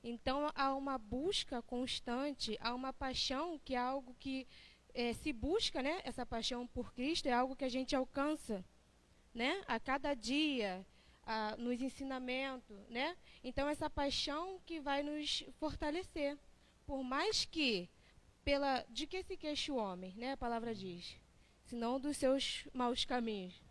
Então 0.10 0.50
há 0.56 0.74
uma 0.74 0.98
busca 0.98 1.62
constante, 1.62 2.58
há 2.62 2.74
uma 2.74 2.94
paixão 2.94 3.60
que 3.60 3.76
é 3.76 3.78
algo 3.78 4.16
que 4.18 4.48
é, 4.94 5.12
se 5.14 5.34
busca, 5.34 5.82
né? 5.82 6.02
Essa 6.06 6.26
paixão 6.26 6.66
por 6.66 6.94
Cristo 6.94 7.28
é 7.28 7.34
algo 7.34 7.56
que 7.58 7.66
a 7.66 7.70
gente 7.70 7.94
alcança, 7.94 8.64
né? 9.34 9.62
A 9.68 9.80
cada 9.80 10.14
dia, 10.14 10.86
a, 11.24 11.58
nos 11.58 11.82
ensinamentos, 11.82 12.78
né? 12.90 13.18
Então 13.44 13.68
essa 13.68 13.90
paixão 13.90 14.62
que 14.66 14.80
vai 14.80 15.04
nos 15.04 15.44
fortalecer, 15.60 16.38
por 16.86 17.04
mais 17.04 17.44
que 17.44 17.90
pela 18.46 18.86
de 18.90 19.06
que 19.06 19.22
se 19.24 19.36
queixa 19.36 19.74
o 19.74 19.76
homem, 19.76 20.14
né? 20.16 20.32
A 20.32 20.38
palavra 20.38 20.74
diz, 20.74 21.20
senão 21.66 22.00
dos 22.00 22.16
seus 22.16 22.66
maus 22.74 23.04
caminhos, 23.04 23.62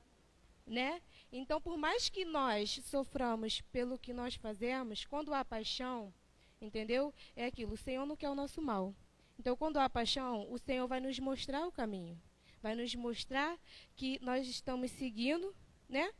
né? 0.66 1.00
Então, 1.32 1.60
por 1.60 1.78
mais 1.78 2.10
que 2.10 2.26
nós 2.26 2.80
soframos 2.84 3.62
pelo 3.72 3.98
que 3.98 4.12
nós 4.12 4.34
fazemos, 4.34 5.06
quando 5.06 5.32
há 5.32 5.42
paixão, 5.42 6.12
entendeu? 6.60 7.12
É 7.34 7.46
aquilo, 7.46 7.74
o 7.74 7.76
Senhor 7.76 8.06
não 8.06 8.16
quer 8.16 8.30
o 8.30 8.34
nosso 8.34 8.60
mal. 8.60 8.94
Então, 9.38 9.56
quando 9.56 9.78
há 9.78 9.88
paixão, 9.88 10.50
o 10.50 10.58
Senhor 10.58 10.86
vai 10.86 11.00
nos 11.00 11.18
mostrar 11.18 11.66
o 11.66 11.72
caminho. 11.72 12.20
Vai 12.62 12.74
nos 12.74 12.94
mostrar 12.94 13.58
que 13.94 14.18
nós 14.22 14.46
estamos 14.48 14.90
seguindo, 14.92 15.54
né? 15.88 16.10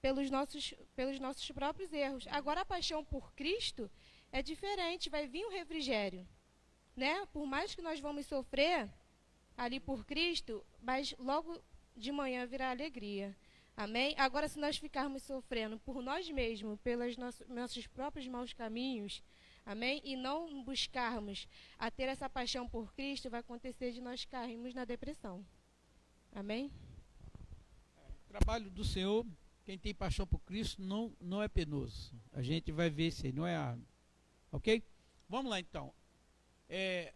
Pelos 0.00 0.30
nossos, 0.30 0.74
pelos 0.96 1.20
nossos 1.20 1.50
próprios 1.50 1.92
erros. 1.92 2.26
Agora, 2.28 2.62
a 2.62 2.64
paixão 2.64 3.04
por 3.04 3.32
Cristo 3.34 3.90
é 4.32 4.42
diferente, 4.42 5.10
vai 5.10 5.26
vir 5.26 5.44
um 5.44 5.50
refrigério. 5.50 6.26
Né? 6.96 7.26
Por 7.32 7.46
mais 7.46 7.74
que 7.74 7.82
nós 7.82 8.00
vamos 8.00 8.26
sofrer 8.26 8.88
ali 9.56 9.78
por 9.78 10.04
Cristo, 10.04 10.64
mas 10.80 11.14
logo 11.18 11.60
de 11.96 12.12
manhã 12.12 12.46
virá 12.46 12.70
alegria. 12.70 13.36
Amém? 13.76 14.14
Agora, 14.18 14.48
se 14.48 14.58
nós 14.58 14.76
ficarmos 14.76 15.22
sofrendo 15.22 15.78
por 15.78 16.02
nós 16.02 16.28
mesmos, 16.30 16.78
pelos 16.80 17.16
nossos, 17.16 17.46
nossos 17.48 17.86
próprios 17.86 18.26
maus 18.26 18.52
caminhos, 18.52 19.22
amém? 19.68 20.00
E 20.04 20.16
não 20.16 20.62
buscarmos 20.62 21.46
a 21.78 21.90
ter 21.90 22.04
essa 22.04 22.28
paixão 22.28 22.68
por 22.68 22.92
Cristo, 22.94 23.30
vai 23.30 23.40
acontecer 23.40 23.92
de 23.92 24.00
nós 24.00 24.24
cairmos 24.24 24.74
na 24.74 24.84
depressão. 24.84 25.44
Amém? 26.32 26.72
O 28.26 28.28
trabalho 28.28 28.70
do 28.70 28.84
Senhor, 28.84 29.26
quem 29.64 29.78
tem 29.78 29.94
paixão 29.94 30.26
por 30.26 30.40
Cristo, 30.40 30.82
não, 30.82 31.14
não 31.20 31.42
é 31.42 31.48
penoso. 31.48 32.12
A 32.32 32.42
gente 32.42 32.72
vai 32.72 32.88
ver 32.88 33.10
se 33.10 33.30
não 33.30 33.46
é 33.46 33.56
árduo. 33.56 33.86
Ok? 34.50 34.82
Vamos 35.28 35.50
lá 35.50 35.60
então. 35.60 35.92
É, 36.68 37.12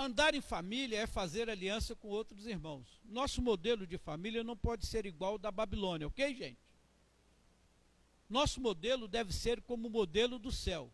Andar 0.00 0.32
em 0.32 0.40
família 0.40 1.00
é 1.00 1.06
fazer 1.08 1.50
aliança 1.50 1.96
com 1.96 2.06
outros 2.06 2.46
irmãos. 2.46 3.00
Nosso 3.04 3.42
modelo 3.42 3.84
de 3.84 3.98
família 3.98 4.44
não 4.44 4.56
pode 4.56 4.86
ser 4.86 5.04
igual 5.04 5.32
ao 5.32 5.38
da 5.38 5.50
Babilônia, 5.50 6.06
ok, 6.06 6.36
gente? 6.36 6.60
Nosso 8.28 8.60
modelo 8.60 9.08
deve 9.08 9.32
ser 9.32 9.60
como 9.60 9.88
o 9.88 9.90
modelo 9.90 10.38
do 10.38 10.52
céu. 10.52 10.88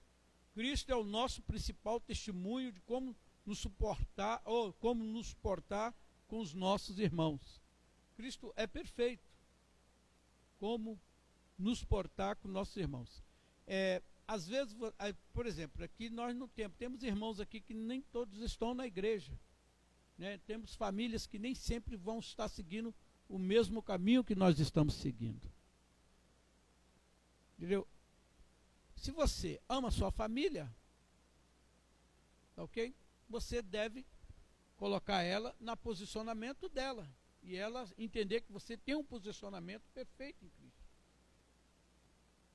Cristo 0.55 0.91
é 0.91 0.97
o 0.97 1.05
nosso 1.05 1.43
principal 1.43 1.99
testemunho 2.01 2.71
de 2.73 2.81
como 2.83 3.15
nos 3.45 3.59
suportar 3.59 4.41
ou 4.45 4.73
como 4.73 5.05
nos 5.05 5.29
suportar 5.29 5.95
com 6.29 6.39
os 6.39 6.55
nossos 6.55 6.99
irmãos. 6.99 7.61
Cristo 8.17 8.53
é 8.57 8.67
perfeito. 8.67 9.29
Como 10.59 10.99
nos 11.59 11.85
portar 11.85 12.37
com 12.37 12.49
nossos 12.49 12.77
irmãos. 12.77 13.23
É, 13.67 14.01
às 14.27 14.47
vezes, 14.47 14.75
por 15.33 15.47
exemplo, 15.47 15.85
aqui 15.85 16.09
nós 16.09 16.35
não 16.35 16.49
temos, 16.49 16.77
temos 16.77 17.03
irmãos 17.03 17.41
aqui 17.41 17.61
que 17.61 17.75
nem 17.75 18.01
todos 18.01 18.41
estão 18.41 18.73
na 18.75 18.87
igreja. 18.87 19.33
Né? 20.17 20.39
Temos 20.47 20.75
famílias 20.75 21.27
que 21.27 21.39
nem 21.39 21.55
sempre 21.55 21.97
vão 21.97 22.21
estar 22.21 22.49
seguindo 22.49 22.95
o 23.29 23.39
mesmo 23.39 23.83
caminho 23.83 24.23
que 24.23 24.35
nós 24.35 24.59
estamos 24.61 24.95
seguindo. 24.95 25.51
Entendeu? 27.59 27.87
Se 29.05 29.11
você 29.11 29.61
ama 29.69 29.91
sua 29.91 30.11
família, 30.11 30.75
tá 32.57 32.65
ok? 32.65 32.97
Você 33.29 33.61
deve 33.61 34.03
colocar 34.79 35.21
ela 35.21 35.55
no 35.61 35.77
posicionamento 35.77 36.71
dela. 36.71 37.07
E 37.43 37.55
ela 37.55 37.87
entender 37.99 38.41
que 38.41 38.51
você 38.51 38.79
tem 38.79 38.95
um 38.95 39.05
posicionamento 39.05 39.87
perfeito 39.93 40.43
em 40.43 40.49
Cristo. 40.49 40.83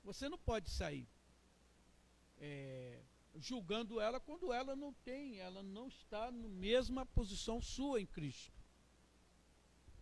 Você 0.04 0.28
não 0.28 0.40
pode 0.40 0.72
sair 0.72 1.08
é, 2.40 3.00
julgando 3.36 4.02
ela 4.02 4.20
quando 4.20 4.52
ela 4.52 4.76
não 4.76 4.92
tem, 4.92 5.38
ela 5.38 5.62
não 5.62 5.88
está 5.88 6.32
na 6.32 6.48
mesma 6.48 7.06
posição 7.06 7.62
sua 7.62 8.02
em 8.02 8.08
Cristo. 8.08 8.60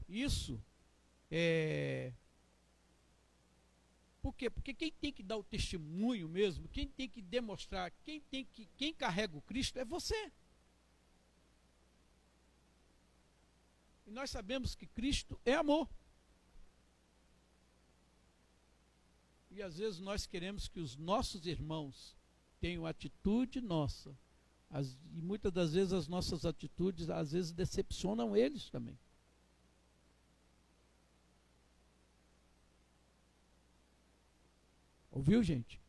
Isso 0.08 0.64
é. 1.30 2.14
Por 4.28 4.36
quê? 4.36 4.50
Porque 4.50 4.74
quem 4.74 4.92
tem 4.92 5.14
que 5.14 5.24
dar 5.24 5.38
o 5.38 5.44
testemunho 5.44 6.28
mesmo, 6.28 6.68
quem 6.68 6.86
tem 6.86 7.08
que 7.08 7.22
demonstrar, 7.22 7.90
quem 8.04 8.20
tem 8.20 8.44
que, 8.44 8.66
quem 8.76 8.94
carrega 8.94 9.38
o 9.38 9.42
Cristo 9.42 9.80
é 9.80 9.86
você. 9.86 10.34
E 14.06 14.12
nós 14.12 14.30
sabemos 14.30 14.76
que 14.76 14.86
Cristo 14.86 15.40
é 15.46 15.54
amor. 15.54 15.90
E 19.50 19.62
às 19.62 19.78
vezes 19.78 20.02
nós 20.02 20.26
queremos 20.26 20.68
que 20.68 20.82
os 20.82 20.98
nossos 20.98 21.46
irmãos 21.46 22.14
tenham 22.60 22.86
atitude 22.86 23.62
nossa. 23.62 24.14
As, 24.70 25.00
e 25.14 25.22
muitas 25.22 25.54
das 25.54 25.72
vezes 25.72 25.94
as 25.94 26.10
nossas 26.10 26.46
atitudes, 26.46 27.10
às 27.10 27.32
vezes, 27.32 27.54
decepcionam 27.54 28.36
eles 28.36 28.70
também. 28.70 29.00
Ouviu, 35.18 35.42
gente? 35.42 35.82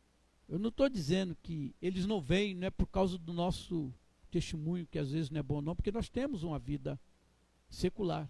Eu 0.47 0.57
não 0.57 0.69
estou 0.69 0.89
dizendo 0.89 1.37
que 1.43 1.75
eles 1.79 2.07
não 2.07 2.19
vêm, 2.19 2.55
não 2.55 2.65
é 2.65 2.71
por 2.71 2.87
causa 2.87 3.15
do 3.15 3.31
nosso 3.31 3.93
testemunho, 4.31 4.87
que 4.87 4.97
às 4.97 5.11
vezes 5.11 5.29
não 5.29 5.39
é 5.39 5.43
bom, 5.43 5.61
não, 5.61 5.75
porque 5.75 5.91
nós 5.91 6.09
temos 6.09 6.41
uma 6.41 6.57
vida 6.57 6.99
secular. 7.69 8.27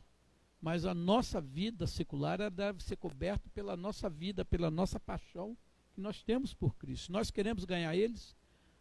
Mas 0.61 0.83
a 0.83 0.93
nossa 0.93 1.39
vida 1.39 1.87
secular 1.87 2.51
deve 2.51 2.83
ser 2.83 2.97
coberta 2.97 3.49
pela 3.51 3.77
nossa 3.77 4.09
vida, 4.09 4.43
pela 4.43 4.69
nossa 4.69 4.99
paixão 4.99 5.57
que 5.93 6.01
nós 6.01 6.21
temos 6.21 6.53
por 6.53 6.75
Cristo. 6.75 7.13
nós 7.13 7.31
queremos 7.31 7.63
ganhar 7.63 7.95
eles, 7.95 8.35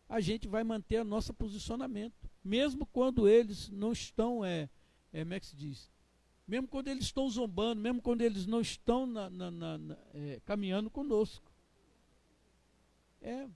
a 0.08 0.18
gente 0.18 0.48
vai 0.48 0.64
manter 0.64 1.00
o 1.00 1.04
nosso 1.04 1.32
posicionamento. 1.32 2.28
Mesmo 2.42 2.84
quando 2.84 3.28
eles 3.28 3.70
não 3.70 3.92
estão, 3.92 4.44
é, 4.44 4.68
é, 5.12 5.20
como 5.22 5.34
é 5.34 5.38
que 5.38 5.46
se 5.46 5.54
diz? 5.54 5.88
Mesmo 6.48 6.66
quando 6.66 6.88
eles 6.88 7.04
estão 7.04 7.30
zombando, 7.30 7.80
mesmo 7.80 8.02
quando 8.02 8.22
eles 8.22 8.44
não 8.44 8.60
estão 8.60 9.06
na, 9.06 9.30
na, 9.30 9.50
na 9.52 9.96
é, 10.12 10.40
caminhando 10.44 10.90
conosco. 10.90 11.47
É. 13.20 13.48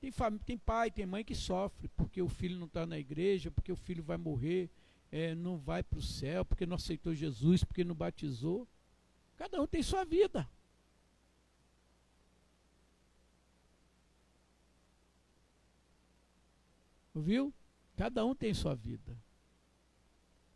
Tem, 0.00 0.12
tem 0.44 0.58
pai, 0.58 0.90
tem 0.90 1.06
mãe 1.06 1.24
que 1.24 1.34
sofre 1.34 1.88
porque 1.88 2.20
o 2.20 2.28
filho 2.28 2.58
não 2.58 2.66
está 2.66 2.84
na 2.84 2.98
igreja, 2.98 3.50
porque 3.50 3.70
o 3.70 3.76
filho 3.76 4.02
vai 4.02 4.16
morrer, 4.16 4.68
é, 5.10 5.34
não 5.34 5.56
vai 5.56 5.82
para 5.82 5.98
o 5.98 6.02
céu, 6.02 6.44
porque 6.44 6.66
não 6.66 6.76
aceitou 6.76 7.14
Jesus, 7.14 7.62
porque 7.62 7.84
não 7.84 7.94
batizou. 7.94 8.66
Cada 9.36 9.60
um 9.62 9.66
tem 9.66 9.82
sua 9.82 10.04
vida. 10.04 10.48
Viu? 17.14 17.52
Cada 17.96 18.24
um 18.24 18.34
tem 18.34 18.54
sua 18.54 18.74
vida. 18.74 19.16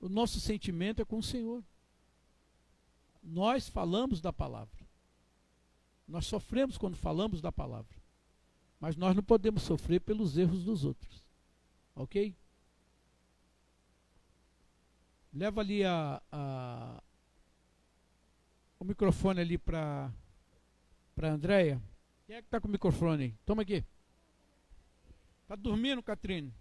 O 0.00 0.08
nosso 0.08 0.40
sentimento 0.40 1.02
é 1.02 1.04
com 1.04 1.18
o 1.18 1.22
Senhor. 1.22 1.62
Nós 3.22 3.68
falamos 3.68 4.20
da 4.20 4.32
palavra. 4.32 4.85
Nós 6.06 6.26
sofremos 6.26 6.78
quando 6.78 6.96
falamos 6.96 7.40
da 7.40 7.50
palavra. 7.50 7.96
Mas 8.78 8.96
nós 8.96 9.16
não 9.16 9.22
podemos 9.22 9.62
sofrer 9.62 10.00
pelos 10.00 10.36
erros 10.36 10.64
dos 10.64 10.84
outros. 10.84 11.24
Ok? 11.94 12.34
Leva 15.32 15.60
ali 15.60 15.84
a, 15.84 16.22
a 16.30 17.02
o 18.78 18.84
microfone 18.84 19.40
ali 19.40 19.58
para 19.58 20.12
para 21.14 21.32
Andréia. 21.32 21.82
Quem 22.26 22.36
é 22.36 22.42
que 22.42 22.46
está 22.46 22.60
com 22.60 22.68
o 22.68 22.70
microfone 22.70 23.24
aí? 23.24 23.34
Toma 23.46 23.62
aqui. 23.62 23.84
Está 25.42 25.56
dormindo, 25.56 26.02
Catrine? 26.02 26.52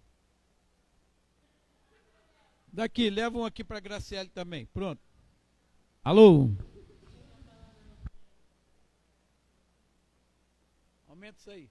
Daqui, 2.72 3.10
leva 3.10 3.38
um 3.38 3.44
aqui 3.44 3.64
para 3.64 3.80
Graciele 3.80 4.28
também. 4.28 4.66
Pronto. 4.66 5.00
Alô? 6.02 6.50
Aumenta 11.16 11.38
isso 11.38 11.50
aí. 11.50 11.70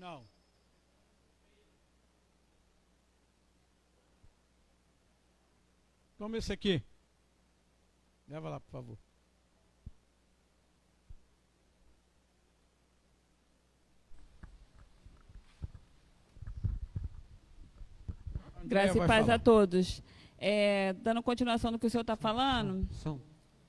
Não. 0.00 0.24
Toma 6.18 6.36
esse 6.38 6.52
aqui. 6.52 6.82
Leva 8.26 8.48
lá, 8.48 8.58
por 8.58 8.70
favor. 8.72 8.98
Graça 18.64 18.98
e 18.98 19.06
paz 19.06 19.28
a 19.28 19.38
todos. 19.38 20.02
É, 20.36 20.94
dando 20.94 21.22
continuação 21.22 21.70
do 21.70 21.78
que 21.78 21.86
o 21.86 21.90
senhor 21.90 22.00
está 22.00 22.16
falando, 22.16 22.92
Som. 22.92 23.20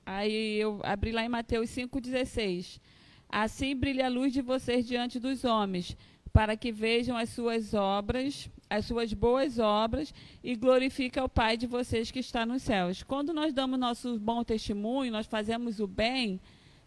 aí 0.04 0.56
eu 0.56 0.80
abri 0.82 1.12
lá 1.12 1.24
em 1.24 1.28
Mateus 1.28 1.70
5,16. 1.70 2.80
Assim 3.28 3.76
brilha 3.76 4.06
a 4.06 4.08
luz 4.08 4.32
de 4.32 4.40
vocês 4.40 4.86
diante 4.86 5.20
dos 5.20 5.44
homens, 5.44 5.96
para 6.32 6.56
que 6.56 6.72
vejam 6.72 7.16
as 7.16 7.28
suas 7.30 7.74
obras, 7.74 8.48
as 8.70 8.86
suas 8.86 9.12
boas 9.12 9.58
obras, 9.58 10.14
e 10.42 10.54
glorifique 10.56 11.18
ao 11.18 11.28
Pai 11.28 11.56
de 11.56 11.66
vocês 11.66 12.10
que 12.10 12.20
está 12.20 12.46
nos 12.46 12.62
céus. 12.62 13.02
Quando 13.02 13.34
nós 13.34 13.52
damos 13.52 13.78
nosso 13.78 14.18
bom 14.18 14.42
testemunho, 14.42 15.12
nós 15.12 15.26
fazemos 15.26 15.80
o 15.80 15.86
bem, 15.86 16.40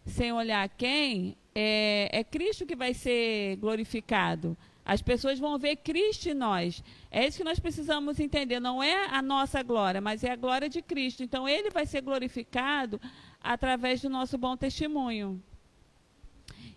sem 0.04 0.32
olhar 0.32 0.68
quem, 0.68 1.36
é, 1.54 2.08
é 2.10 2.24
Cristo 2.24 2.66
que 2.66 2.74
vai 2.74 2.92
ser 2.92 3.56
glorificado. 3.56 4.56
As 4.84 5.00
pessoas 5.00 5.38
vão 5.38 5.58
ver 5.58 5.76
Cristo 5.76 6.28
em 6.28 6.34
nós. 6.34 6.82
É 7.10 7.26
isso 7.26 7.38
que 7.38 7.44
nós 7.44 7.60
precisamos 7.60 8.18
entender. 8.18 8.58
Não 8.58 8.82
é 8.82 9.06
a 9.06 9.22
nossa 9.22 9.62
glória, 9.62 10.00
mas 10.00 10.24
é 10.24 10.32
a 10.32 10.36
glória 10.36 10.68
de 10.68 10.82
Cristo. 10.82 11.22
Então, 11.22 11.48
Ele 11.48 11.70
vai 11.70 11.86
ser 11.86 12.00
glorificado 12.00 13.00
através 13.40 14.00
do 14.00 14.10
nosso 14.10 14.36
bom 14.36 14.56
testemunho. 14.56 15.40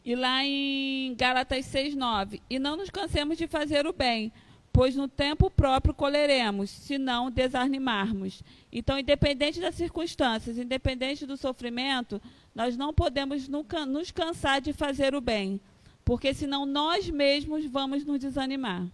E 0.06 0.16
lá 0.16 0.46
em 0.46 1.16
Gálatas 1.16 1.66
6,9. 1.66 2.40
E 2.50 2.60
não 2.60 2.78
nos 2.78 2.90
cansemos 2.90 3.38
de 3.38 3.48
fazer 3.48 3.88
o 3.88 3.92
bem, 3.92 4.32
pois 4.72 4.96
no 4.96 5.08
tempo 5.08 5.50
próprio 5.50 5.94
colheremos, 5.94 6.70
se 6.70 6.98
não 6.98 7.32
desanimarmos. 7.32 8.44
Então, 8.72 9.00
independente 9.00 9.60
das 9.60 9.76
circunstâncias, 9.76 10.58
independente 10.58 11.26
do 11.26 11.36
sofrimento, 11.36 12.22
nós 12.54 12.78
não 12.78 12.94
podemos 12.94 13.48
nunca 13.48 13.86
nos 13.86 14.12
cansar 14.12 14.62
de 14.62 14.72
fazer 14.72 15.16
o 15.16 15.22
bem 15.22 15.60
porque 16.06 16.36
senão 16.36 16.68
nós 16.68 17.10
mesmos 17.10 17.66
vamos 17.66 18.06
nos 18.06 18.20
desanimar. 18.20 18.88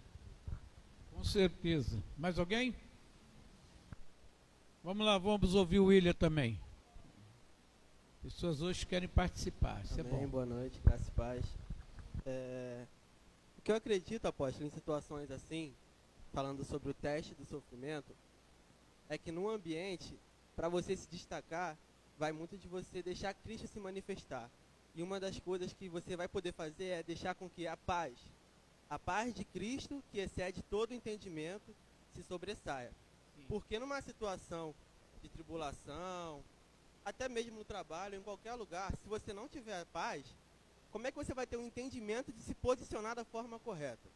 Com 1.12 1.22
certeza. 1.22 2.02
Mais 2.16 2.38
alguém? 2.38 2.74
Vamos 4.82 5.06
lá, 5.06 5.18
vamos 5.18 5.54
ouvir 5.54 5.78
o 5.78 5.84
William 5.84 6.14
também. 6.14 6.58
Pessoas 8.22 8.62
hoje 8.62 8.86
querem 8.86 9.08
participar. 9.08 9.82
Isso 9.84 9.98
é 9.98 10.00
Amém, 10.00 10.14
é 10.14 10.16
bom. 10.18 10.28
Boa 10.28 10.46
noite, 10.46 10.80
graças 10.84 11.08
e 11.08 11.10
paz. 11.10 11.44
É, 12.24 12.86
o 13.58 13.62
que 13.62 13.72
eu 13.72 13.74
acredito, 13.74 14.26
apóstolo, 14.26 14.64
em 14.64 14.70
situações 14.70 15.28
assim, 15.28 15.74
falando 16.32 16.64
sobre 16.64 16.90
o 16.90 16.94
teste 16.94 17.34
do 17.34 17.44
sofrimento, 17.44 18.14
é 19.08 19.18
que 19.18 19.32
num 19.32 19.48
ambiente, 19.48 20.16
para 20.54 20.68
você 20.68 20.94
se 20.94 21.08
destacar, 21.10 21.76
vai 22.16 22.30
muito 22.30 22.56
de 22.56 22.68
você 22.68 23.02
deixar 23.02 23.34
Cristo 23.34 23.66
se 23.66 23.80
manifestar. 23.80 24.48
E 24.94 25.02
uma 25.02 25.18
das 25.18 25.40
coisas 25.40 25.72
que 25.72 25.88
você 25.88 26.14
vai 26.16 26.28
poder 26.28 26.52
fazer 26.52 26.86
é 26.86 27.02
deixar 27.02 27.34
com 27.34 27.50
que 27.50 27.66
a 27.66 27.76
paz, 27.76 28.14
a 28.88 29.00
paz 29.00 29.34
de 29.34 29.44
Cristo, 29.44 30.00
que 30.12 30.20
excede 30.20 30.62
todo 30.70 30.94
entendimento, 30.94 31.74
se 32.14 32.22
sobressaia. 32.22 32.92
Sim. 33.34 33.46
Porque 33.48 33.80
numa 33.80 34.00
situação 34.00 34.72
de 35.20 35.28
tribulação, 35.28 36.44
até 37.04 37.28
mesmo 37.28 37.58
no 37.58 37.64
trabalho, 37.64 38.16
em 38.16 38.22
qualquer 38.22 38.54
lugar, 38.54 38.96
se 38.96 39.08
você 39.08 39.32
não 39.32 39.48
tiver 39.48 39.84
paz, 39.86 40.24
como 40.90 41.06
é 41.06 41.10
que 41.10 41.16
você 41.16 41.34
vai 41.34 41.46
ter 41.46 41.56
um 41.56 41.66
entendimento 41.66 42.32
de 42.32 42.42
se 42.42 42.54
posicionar 42.54 43.16
da 43.16 43.24
forma 43.24 43.58
correta? 43.58 44.08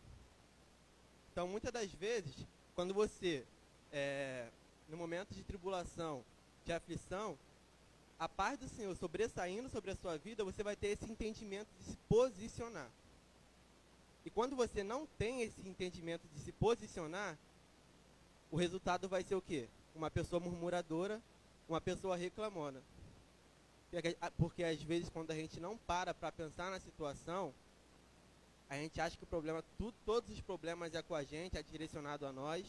Então, 1.32 1.48
muitas 1.48 1.72
das 1.72 1.90
vezes, 1.92 2.34
quando 2.74 2.94
você, 2.94 3.44
é, 3.92 4.48
no 4.88 4.96
momento 4.96 5.34
de 5.34 5.42
tribulação, 5.42 6.24
de 6.64 6.72
aflição, 6.72 7.38
a 8.18 8.28
paz 8.28 8.58
do 8.58 8.68
Senhor 8.68 8.96
sobressaindo 8.96 9.68
sobre 9.68 9.90
a 9.90 9.96
sua 9.96 10.16
vida, 10.16 10.44
você 10.44 10.62
vai 10.62 10.76
ter 10.76 10.88
esse 10.88 11.04
entendimento 11.04 11.68
de 11.78 11.84
se 11.84 11.96
posicionar. 12.08 12.90
E 14.24 14.30
quando 14.30 14.56
você 14.56 14.82
não 14.82 15.06
tem 15.18 15.42
esse 15.42 15.60
entendimento 15.68 16.26
de 16.34 16.40
se 16.40 16.52
posicionar, 16.52 17.38
o 18.50 18.56
resultado 18.56 19.08
vai 19.08 19.22
ser 19.22 19.34
o 19.34 19.42
quê? 19.42 19.68
Uma 19.94 20.10
pessoa 20.10 20.40
murmuradora, 20.40 21.22
uma 21.68 21.80
pessoa 21.80 22.16
reclamona. 22.16 22.82
Porque 24.36 24.62
às 24.64 24.82
vezes 24.82 25.08
quando 25.08 25.30
a 25.30 25.34
gente 25.34 25.60
não 25.60 25.76
para 25.76 26.12
para 26.12 26.32
pensar 26.32 26.70
na 26.70 26.80
situação, 26.80 27.54
a 28.68 28.76
gente 28.76 29.00
acha 29.00 29.16
que 29.16 29.24
o 29.24 29.26
problema, 29.26 29.62
tudo, 29.78 29.94
todos 30.04 30.30
os 30.30 30.40
problemas 30.40 30.94
é 30.94 31.02
com 31.02 31.14
a 31.14 31.22
gente, 31.22 31.56
é 31.56 31.62
direcionado 31.62 32.26
a 32.26 32.32
nós. 32.32 32.66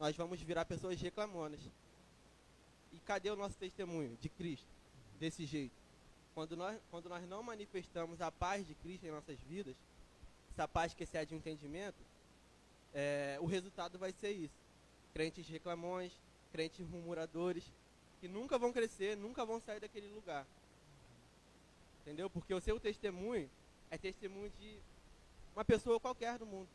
Nós 0.00 0.16
vamos 0.16 0.40
virar 0.40 0.64
pessoas 0.64 1.00
reclamonas. 1.00 1.60
E 2.92 2.98
cadê 3.00 3.30
o 3.30 3.36
nosso 3.36 3.56
testemunho 3.56 4.16
de 4.20 4.28
Cristo? 4.28 4.66
Desse 5.18 5.44
jeito. 5.44 5.74
Quando 6.34 6.56
nós, 6.56 6.78
quando 6.90 7.08
nós 7.08 7.26
não 7.28 7.42
manifestamos 7.42 8.20
a 8.20 8.30
paz 8.30 8.66
de 8.66 8.74
Cristo 8.74 9.06
em 9.06 9.10
nossas 9.10 9.38
vidas, 9.40 9.74
essa 10.52 10.66
paz 10.66 10.94
que 10.94 11.04
excede 11.04 11.34
o 11.34 11.36
entendimento, 11.36 11.96
é, 12.94 13.38
o 13.40 13.46
resultado 13.46 13.98
vai 13.98 14.12
ser 14.12 14.30
isso. 14.30 14.54
Crentes 15.12 15.46
reclamões, 15.48 16.12
crentes 16.52 16.86
murmuradores, 16.86 17.70
que 18.20 18.28
nunca 18.28 18.58
vão 18.58 18.72
crescer, 18.72 19.16
nunca 19.16 19.44
vão 19.44 19.60
sair 19.60 19.80
daquele 19.80 20.08
lugar. 20.08 20.46
Entendeu? 22.00 22.30
Porque 22.30 22.54
o 22.54 22.60
seu 22.60 22.78
testemunho 22.78 23.50
é 23.90 23.98
testemunho 23.98 24.50
de 24.50 24.78
uma 25.54 25.64
pessoa 25.64 25.98
qualquer 25.98 26.38
do 26.38 26.46
mundo. 26.46 26.68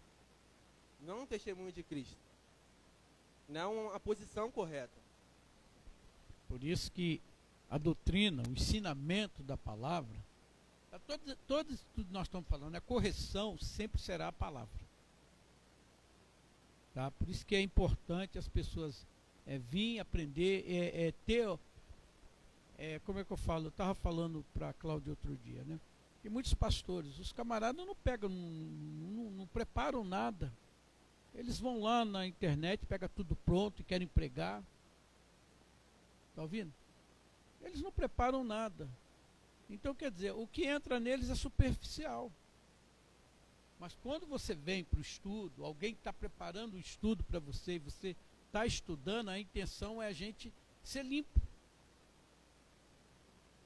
Não 0.99 1.23
um 1.23 1.25
testemunho 1.25 1.71
de 1.71 1.83
Cristo. 1.83 2.17
Não 3.47 3.91
a 3.93 3.99
posição 3.99 4.51
correta. 4.51 4.99
Por 6.47 6.63
isso 6.63 6.91
que 6.91 7.21
a 7.69 7.77
doutrina, 7.77 8.43
o 8.47 8.51
ensinamento 8.51 9.41
da 9.41 9.57
palavra, 9.57 10.17
todo, 11.07 11.35
todo 11.47 11.73
isso 11.73 11.85
que 11.93 12.05
nós 12.11 12.27
estamos 12.27 12.47
falando, 12.47 12.75
a 12.75 12.81
correção 12.81 13.57
sempre 13.57 14.01
será 14.01 14.27
a 14.27 14.31
palavra. 14.33 14.81
Tá? 16.93 17.09
Por 17.11 17.29
isso 17.29 17.45
que 17.45 17.55
é 17.55 17.61
importante 17.61 18.37
as 18.37 18.47
pessoas 18.47 19.07
é, 19.45 19.57
vir 19.57 19.99
aprender, 19.99 20.65
é, 20.67 21.07
é 21.07 21.11
ter. 21.25 21.59
É, 22.77 22.99
como 22.99 23.19
é 23.19 23.23
que 23.23 23.31
eu 23.31 23.37
falo? 23.37 23.65
Eu 23.65 23.69
estava 23.69 23.93
falando 23.93 24.45
para 24.53 24.69
a 24.69 24.73
Cláudia 24.73 25.11
outro 25.11 25.35
dia, 25.37 25.63
né? 25.63 25.79
E 26.23 26.29
muitos 26.29 26.53
pastores, 26.53 27.17
os 27.17 27.31
camaradas 27.31 27.85
não 27.85 27.95
pegam, 27.95 28.29
não, 28.29 29.11
não, 29.11 29.31
não 29.31 29.47
preparam 29.47 30.03
nada. 30.03 30.51
Eles 31.33 31.59
vão 31.59 31.81
lá 31.81 32.05
na 32.05 32.27
internet, 32.27 32.85
pegam 32.85 33.09
tudo 33.15 33.35
pronto 33.35 33.81
e 33.81 33.85
querem 33.85 34.07
pregar. 34.07 34.63
Está 36.29 36.41
ouvindo? 36.41 36.71
Eles 37.63 37.81
não 37.81 37.91
preparam 37.91 38.43
nada. 38.43 38.89
Então, 39.69 39.95
quer 39.95 40.11
dizer, 40.11 40.31
o 40.33 40.45
que 40.47 40.65
entra 40.65 40.99
neles 40.99 41.29
é 41.29 41.35
superficial. 41.35 42.31
Mas 43.79 43.97
quando 44.03 44.27
você 44.27 44.53
vem 44.53 44.83
para 44.83 44.99
o 44.99 45.01
estudo, 45.01 45.65
alguém 45.65 45.93
está 45.93 46.13
preparando 46.13 46.75
o 46.75 46.79
estudo 46.79 47.23
para 47.23 47.39
você 47.39 47.73
e 47.73 47.79
você 47.79 48.15
está 48.51 48.65
estudando, 48.65 49.29
a 49.29 49.39
intenção 49.39 50.01
é 50.01 50.07
a 50.07 50.13
gente 50.13 50.53
ser 50.83 51.05
limpo. 51.05 51.41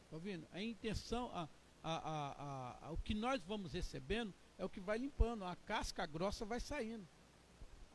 Está 0.03 0.15
ouvindo? 0.15 0.47
A 0.53 0.61
intenção, 0.61 1.31
a, 1.33 1.49
a, 1.83 2.87
a, 2.87 2.91
o 2.91 2.97
que 2.97 3.15
nós 3.15 3.41
vamos 3.41 3.73
recebendo 3.73 4.31
é 4.59 4.63
o 4.63 4.69
que 4.69 4.79
vai 4.79 4.99
limpando. 4.99 5.43
A 5.43 5.55
casca 5.55 6.05
grossa 6.05 6.45
vai 6.45 6.59
saindo. 6.59 7.05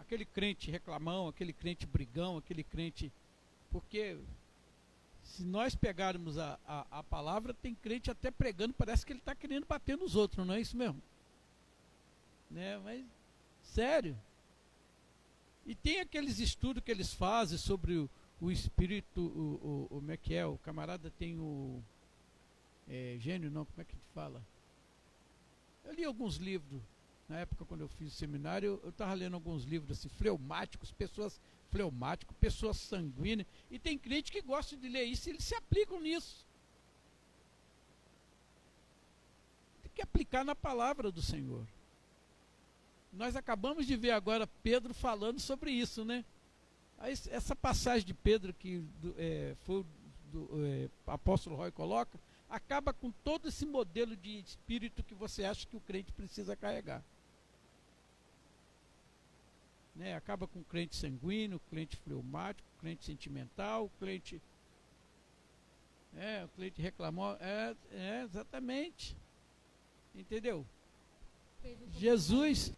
Aquele 0.00 0.24
crente 0.24 0.70
reclamão, 0.70 1.28
aquele 1.28 1.52
crente 1.52 1.86
brigão, 1.86 2.36
aquele 2.36 2.64
crente. 2.64 3.12
Porque 3.70 4.18
se 5.22 5.44
nós 5.44 5.76
pegarmos 5.76 6.38
a, 6.38 6.58
a, 6.66 6.98
a, 6.98 7.02
palavra, 7.04 7.54
tem 7.54 7.72
crente 7.72 8.10
até 8.10 8.32
pregando, 8.32 8.74
parece 8.74 9.06
que 9.06 9.12
ele 9.12 9.20
está 9.20 9.34
querendo 9.34 9.64
bater 9.64 9.96
nos 9.96 10.16
outros, 10.16 10.44
não 10.44 10.54
é 10.54 10.60
isso 10.60 10.76
mesmo? 10.76 11.00
Né? 12.50 12.78
Mas, 12.78 13.04
sério. 13.62 14.18
E 15.66 15.74
tem 15.74 16.00
aqueles 16.00 16.38
estudos 16.38 16.82
que 16.82 16.90
eles 16.90 17.12
fazem 17.12 17.58
sobre 17.58 17.94
o, 17.96 18.10
o 18.40 18.50
espírito, 18.50 19.20
o, 19.20 19.84
o, 19.84 19.88
como 19.88 20.10
é 20.10 20.16
que 20.16 20.34
é? 20.34 20.46
O 20.46 20.58
camarada 20.58 21.10
tem 21.18 21.38
o. 21.38 21.82
É, 22.88 23.16
gênio, 23.20 23.50
não, 23.50 23.64
como 23.64 23.80
é 23.80 23.84
que 23.84 23.94
fala? 24.14 24.42
Eu 25.84 25.92
li 25.94 26.04
alguns 26.04 26.36
livros, 26.36 26.82
na 27.28 27.38
época 27.38 27.64
quando 27.64 27.82
eu 27.82 27.88
fiz 27.88 28.12
o 28.12 28.16
seminário, 28.16 28.80
eu 28.82 28.90
estava 28.90 29.14
lendo 29.14 29.34
alguns 29.34 29.64
livros 29.64 29.98
assim, 29.98 30.08
fleumáticos, 30.08 30.90
pessoas 30.92 31.40
fleumático, 31.70 32.34
pessoa 32.34 32.74
sanguínea. 32.74 33.46
E 33.70 33.78
tem 33.78 33.96
crente 33.96 34.32
que 34.32 34.42
gosta 34.42 34.76
de 34.76 34.88
ler 34.88 35.04
isso 35.04 35.28
e 35.28 35.32
eles 35.32 35.44
se 35.44 35.54
aplicam 35.54 36.00
nisso. 36.00 36.44
Tem 39.82 39.92
que 39.94 40.02
aplicar 40.02 40.44
na 40.44 40.54
palavra 40.54 41.10
do 41.10 41.22
Senhor. 41.22 41.66
Nós 43.12 43.34
acabamos 43.36 43.86
de 43.86 43.96
ver 43.96 44.12
agora 44.12 44.46
Pedro 44.62 44.94
falando 44.94 45.40
sobre 45.40 45.70
isso, 45.70 46.04
né? 46.04 46.24
Essa 47.30 47.56
passagem 47.56 48.06
de 48.06 48.14
Pedro 48.14 48.52
que 48.52 48.84
é, 49.16 49.54
foi 49.64 49.84
do 50.30 50.48
é, 50.64 50.88
apóstolo 51.06 51.56
Roy 51.56 51.72
coloca, 51.72 52.20
acaba 52.48 52.92
com 52.92 53.10
todo 53.10 53.48
esse 53.48 53.66
modelo 53.66 54.14
de 54.16 54.38
espírito 54.38 55.02
que 55.02 55.14
você 55.14 55.44
acha 55.44 55.66
que 55.66 55.76
o 55.76 55.80
crente 55.80 56.12
precisa 56.12 56.54
carregar 56.54 57.02
né? 60.00 60.14
acaba 60.14 60.46
com 60.48 60.64
crente 60.64 60.96
sanguíneo, 60.96 61.60
crente 61.68 61.96
fleumático, 61.98 62.66
crente 62.78 63.04
sentimental, 63.04 63.84
o 63.84 63.90
crente. 64.00 64.40
É, 66.16 66.44
o 66.44 66.48
cliente 66.48 66.80
reclamou. 66.80 67.36
É, 67.38 67.76
é 67.92 68.22
exatamente. 68.22 69.14
Entendeu? 70.14 70.66
Jesus. 71.92 72.72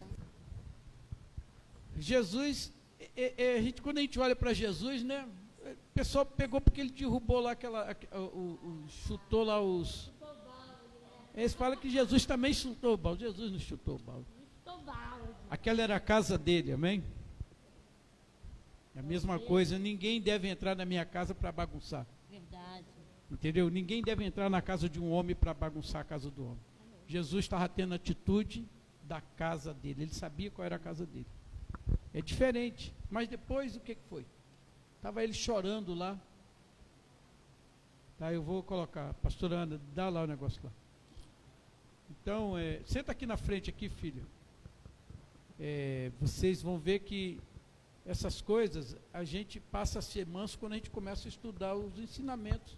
Jesus. 1.99 2.72
É, 3.16 3.34
é, 3.36 3.57
a 3.57 3.62
gente, 3.62 3.82
quando 3.82 3.99
a 3.99 4.01
gente 4.01 4.18
olha 4.18 4.34
para 4.34 4.53
Jesus, 4.53 5.03
né? 5.03 5.28
O 5.64 5.95
pessoal 5.95 6.26
pegou 6.26 6.61
porque 6.61 6.80
ele 6.80 6.90
derrubou 6.90 7.40
lá 7.40 7.53
aquela. 7.53 7.97
O, 8.12 8.16
o, 8.18 8.84
chutou 8.88 9.45
lá 9.45 9.61
os. 9.61 10.12
Eles 11.34 11.55
falam 11.55 11.78
que 11.78 11.88
Jesus 11.88 12.26
também 12.26 12.53
chutou 12.53 12.95
o 12.95 12.97
balde. 12.97 13.22
Jesus 13.22 13.53
não 13.53 13.59
chutou 13.59 13.97
o 13.97 13.99
balde. 13.99 14.26
Aquela 15.49 15.82
era 15.82 15.97
a 15.97 16.01
casa 16.01 16.38
dele, 16.38 16.72
amém? 16.72 17.05
É 18.95 19.01
a 19.01 19.03
mesma 19.03 19.38
coisa, 19.38 19.78
ninguém 19.78 20.20
deve 20.20 20.49
entrar 20.49 20.76
na 20.76 20.84
minha 20.84 21.05
casa 21.05 21.34
para 21.34 21.51
bagunçar. 21.51 22.07
Verdade. 22.30 22.86
Entendeu? 23.30 23.70
Ninguém 23.70 24.03
deve 24.03 24.24
entrar 24.24 24.51
na 24.51 24.61
casa 24.61 24.88
de 24.88 25.01
um 25.01 25.11
homem 25.11 25.34
para 25.34 25.55
bagunçar 25.55 26.03
a 26.03 26.05
casa 26.05 26.30
do 26.30 26.45
homem. 26.45 26.61
Jesus 27.07 27.45
estava 27.45 27.68
tendo 27.68 27.95
atitude 27.95 28.66
da 29.03 29.20
casa 29.20 29.74
dele, 29.74 30.05
ele 30.05 30.14
sabia 30.14 30.51
qual 30.51 30.64
era 30.64 30.76
a 30.76 30.78
casa 30.78 31.05
dele. 31.07 31.26
É 32.14 32.20
diferente. 32.20 32.94
Mas 33.10 33.28
depois 33.28 33.76
o 33.76 33.80
que, 33.80 33.96
foi? 34.08 34.24
Estava 34.96 35.22
ele 35.22 35.32
chorando 35.32 35.94
lá. 35.94 36.18
Tá, 38.18 38.32
eu 38.32 38.42
vou 38.42 38.62
colocar. 38.62 39.14
Pastora 39.14 39.56
Ana, 39.56 39.80
dá 39.94 40.08
lá 40.08 40.22
o 40.22 40.26
negócio 40.26 40.60
lá. 40.62 40.70
Então, 42.10 42.56
é, 42.56 42.80
senta 42.84 43.12
aqui 43.12 43.26
na 43.26 43.36
frente 43.36 43.70
aqui, 43.70 43.88
filho. 43.88 44.24
É, 45.58 46.10
vocês 46.20 46.62
vão 46.62 46.78
ver 46.78 47.00
que 47.00 47.40
essas 48.04 48.40
coisas 48.40 48.96
a 49.12 49.24
gente 49.24 49.60
passa 49.60 49.98
a 49.98 50.02
ser 50.02 50.26
manso 50.26 50.58
quando 50.58 50.72
a 50.72 50.76
gente 50.76 50.90
começa 50.90 51.26
a 51.26 51.30
estudar 51.30 51.74
os 51.74 51.98
ensinamentos 51.98 52.76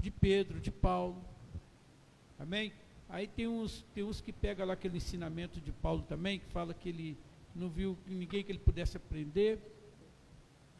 de 0.00 0.10
Pedro, 0.10 0.60
de 0.60 0.70
Paulo. 0.70 1.22
Amém? 2.38 2.72
Aí 3.08 3.26
tem 3.26 3.46
uns, 3.46 3.84
tem 3.94 4.02
uns 4.02 4.20
que 4.20 4.32
pegam 4.32 4.66
lá 4.66 4.72
aquele 4.72 4.96
ensinamento 4.96 5.60
de 5.60 5.70
Paulo 5.70 6.02
também, 6.02 6.38
que 6.38 6.46
fala 6.46 6.72
que 6.72 6.88
ele 6.88 7.18
não 7.54 7.68
viu 7.68 7.98
ninguém 8.06 8.42
que 8.42 8.50
ele 8.50 8.58
pudesse 8.58 8.96
aprender. 8.96 9.60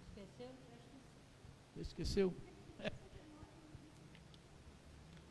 Esqueceu? 0.08 0.50
Esqueceu? 1.76 2.34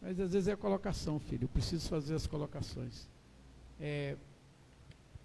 Mas 0.01 0.19
às 0.19 0.33
vezes 0.33 0.47
é 0.47 0.53
a 0.53 0.57
colocação, 0.57 1.19
filho. 1.19 1.45
Eu 1.45 1.49
preciso 1.49 1.87
fazer 1.89 2.15
as 2.15 2.27
colocações. 2.27 3.09
É, 3.79 4.15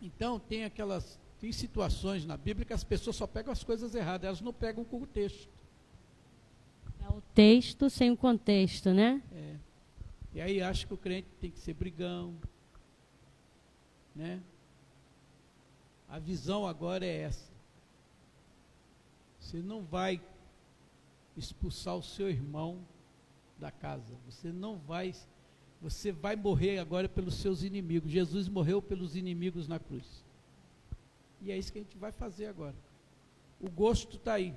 então 0.01 0.39
tem 0.39 0.65
aquelas. 0.65 1.19
Tem 1.39 1.53
situações 1.53 2.25
na 2.25 2.37
Bíblia 2.37 2.65
que 2.65 2.73
as 2.73 2.83
pessoas 2.83 3.17
só 3.17 3.27
pegam 3.27 3.53
as 3.53 3.63
coisas 3.63 3.95
erradas, 3.95 4.27
elas 4.27 4.41
não 4.41 4.55
pegam 4.55 4.83
com 4.85 5.03
o 5.03 5.07
texto. 5.07 5.51
É 7.05 7.09
o 7.13 7.21
texto 7.35 7.91
sem 7.91 8.11
o 8.11 8.17
contexto, 8.17 8.95
né? 8.95 9.23
É. 9.33 9.57
E 10.33 10.41
aí 10.41 10.63
acha 10.63 10.87
que 10.87 10.95
o 10.95 10.97
crente 10.97 11.29
tem 11.39 11.51
que 11.51 11.59
ser 11.59 11.75
brigão. 11.75 12.35
Né? 14.15 14.41
A 16.09 16.19
visão 16.19 16.67
agora 16.67 17.05
é 17.05 17.23
essa. 17.23 17.51
Você 19.41 19.59
não 19.59 19.83
vai 19.83 20.21
expulsar 21.37 21.97
o 21.97 22.03
seu 22.03 22.29
irmão 22.29 22.79
da 23.59 23.71
casa. 23.71 24.15
Você 24.27 24.53
não 24.53 24.77
vai, 24.77 25.15
você 25.81 26.11
vai 26.13 26.37
morrer 26.37 26.79
agora 26.79 27.09
pelos 27.09 27.35
seus 27.35 27.63
inimigos. 27.63 28.11
Jesus 28.11 28.49
morreu 28.49 28.81
pelos 28.81 29.17
inimigos 29.17 29.69
na 29.69 29.79
cruz. 29.79 30.25
E 31.41 31.53
é 31.53 31.59
isso 31.59 31.73
que 31.73 31.79
a 31.79 31.83
gente 31.83 31.97
vai 31.97 32.13
fazer 32.13 32.47
agora. 32.47 32.75
O 33.61 33.71
gosto 33.71 34.17
está 34.17 34.35
aí. 34.35 34.55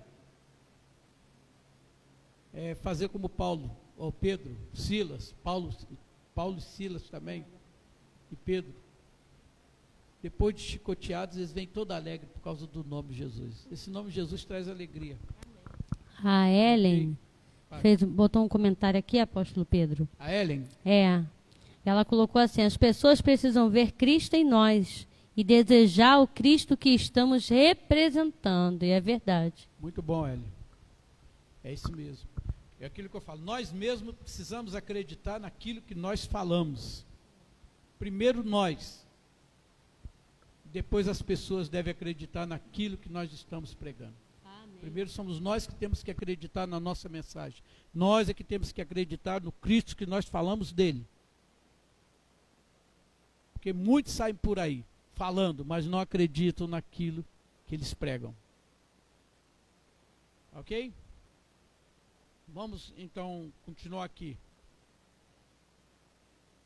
É 2.54 2.74
fazer 2.76 3.10
como 3.10 3.30
Paulo, 3.30 3.70
ou 3.96 4.12
Pedro, 4.12 4.58
Silas, 4.74 5.36
Paulo, 5.44 5.72
Paulo 6.34 6.58
e 6.58 6.62
Silas 6.62 7.08
também, 7.10 7.46
e 8.32 8.36
Pedro. 8.36 8.74
Depois 10.22 10.54
de 10.54 10.62
chicoteados, 10.62 11.38
eles 11.38 11.54
vêm 11.54 11.66
todo 11.66 11.92
alegre 11.92 12.28
por 12.28 12.42
causa 12.42 12.68
do 12.68 12.84
nome 12.84 13.10
de 13.10 13.20
Jesus. 13.20 13.68
Esse 13.72 13.90
nome 13.90 14.10
de 14.10 14.16
Jesus 14.16 14.44
traz 14.44 14.68
alegria. 14.68 15.18
A 16.22 16.50
Ellen 16.50 17.18
fez, 17.82 18.04
botou 18.04 18.44
um 18.44 18.50
comentário 18.50 19.00
aqui, 19.00 19.18
apóstolo 19.18 19.66
Pedro. 19.66 20.08
A 20.20 20.34
Ellen? 20.34 20.66
É. 20.86 21.24
Ela 21.86 22.04
colocou 22.04 22.42
assim: 22.42 22.62
as 22.62 22.76
pessoas 22.76 23.22
precisam 23.22 23.70
ver 23.70 23.94
Cristo 23.94 24.34
em 24.34 24.44
nós 24.44 25.08
e 25.38 25.44
desejar 25.44 26.20
o 26.20 26.28
Cristo 26.28 26.76
que 26.76 26.90
estamos 26.90 27.48
representando. 27.48 28.84
E 28.84 28.90
é 28.90 29.00
verdade. 29.00 29.70
Muito 29.80 30.02
bom, 30.02 30.28
Ellen. 30.28 30.44
É 31.64 31.72
isso 31.72 31.90
mesmo. 31.94 32.28
É 32.80 32.86
aquilo 32.86 33.08
que 33.08 33.16
eu 33.16 33.22
falo. 33.22 33.42
Nós 33.42 33.72
mesmos 33.72 34.14
precisamos 34.16 34.76
acreditar 34.76 35.40
naquilo 35.40 35.82
que 35.82 35.96
nós 35.96 36.26
falamos. 36.26 37.06
Primeiro 37.98 38.44
nós. 38.44 39.08
Depois 40.72 41.08
as 41.08 41.22
pessoas 41.22 41.68
devem 41.68 41.92
acreditar 41.92 42.46
naquilo 42.46 42.98
que 42.98 43.10
nós 43.10 43.32
estamos 43.34 43.74
pregando. 43.74 44.16
Primeiro 44.80 45.10
somos 45.10 45.40
nós 45.40 45.68
que 45.68 45.76
temos 45.76 46.02
que 46.02 46.12
acreditar 46.12 46.66
na 46.66 46.80
nossa 46.80 47.10
mensagem. 47.10 47.62
Nós 47.94 48.30
é 48.30 48.34
que 48.34 48.44
temos 48.44 48.72
que 48.72 48.82
acreditar 48.82 49.42
no 49.42 49.52
Cristo 49.52 49.96
que 49.96 50.06
nós 50.06 50.26
falamos 50.26 50.72
dele. 50.72 51.06
Porque 53.54 53.74
muitos 53.74 54.14
saem 54.14 54.36
por 54.36 54.58
aí 54.58 54.86
falando, 55.16 55.66
mas 55.66 55.86
não 55.86 56.00
acreditam 56.00 56.66
naquilo 56.66 57.26
que 57.68 57.76
eles 57.76 57.94
pregam. 57.94 58.34
Ok? 60.54 60.94
Vamos 62.48 62.94
então 62.98 63.52
continuar 63.66 64.06
aqui. 64.06 64.38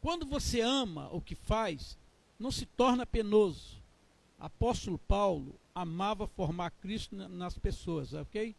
Quando 0.01 0.25
você 0.25 0.61
ama 0.61 1.09
o 1.11 1.19
que 1.19 1.33
faz, 1.33 1.97
não 2.37 2.51
se 2.51 2.65
torna 2.65 3.05
penoso. 3.05 3.82
Apóstolo 4.39 4.97
Paulo 4.97 5.55
amava 5.73 6.27
formar 6.27 6.71
Cristo 6.71 7.15
nas 7.15 7.57
pessoas, 7.57 8.13
ok? 8.13 8.55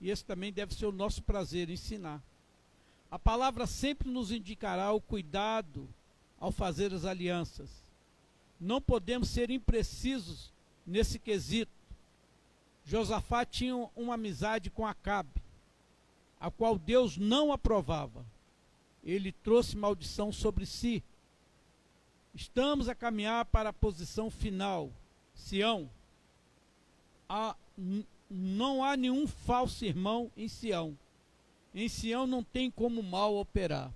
E 0.00 0.10
esse 0.10 0.24
também 0.24 0.52
deve 0.52 0.74
ser 0.74 0.86
o 0.86 0.92
nosso 0.92 1.22
prazer, 1.22 1.70
ensinar. 1.70 2.22
A 3.10 3.18
palavra 3.18 3.66
sempre 3.66 4.10
nos 4.10 4.30
indicará 4.30 4.92
o 4.92 5.00
cuidado 5.00 5.88
ao 6.38 6.52
fazer 6.52 6.92
as 6.92 7.04
alianças. 7.04 7.70
Não 8.60 8.80
podemos 8.80 9.28
ser 9.28 9.50
imprecisos 9.50 10.52
nesse 10.86 11.18
quesito. 11.18 11.72
Josafá 12.84 13.44
tinha 13.44 13.74
uma 13.96 14.14
amizade 14.14 14.70
com 14.70 14.86
Acabe, 14.86 15.40
a 16.38 16.50
qual 16.50 16.78
Deus 16.78 17.16
não 17.16 17.50
aprovava. 17.52 18.26
Ele 19.02 19.32
trouxe 19.32 19.76
maldição 19.76 20.32
sobre 20.32 20.66
si. 20.66 21.02
Estamos 22.34 22.88
a 22.88 22.94
caminhar 22.94 23.44
para 23.46 23.70
a 23.70 23.72
posição 23.72 24.30
final. 24.30 24.90
Sião, 25.34 25.90
há, 27.28 27.56
não 28.30 28.84
há 28.84 28.96
nenhum 28.96 29.26
falso 29.26 29.84
irmão 29.84 30.30
em 30.36 30.48
Sião. 30.48 30.96
Em 31.74 31.88
Sião 31.88 32.26
não 32.26 32.42
tem 32.42 32.70
como 32.70 33.02
mal 33.02 33.36
operar. 33.36 33.92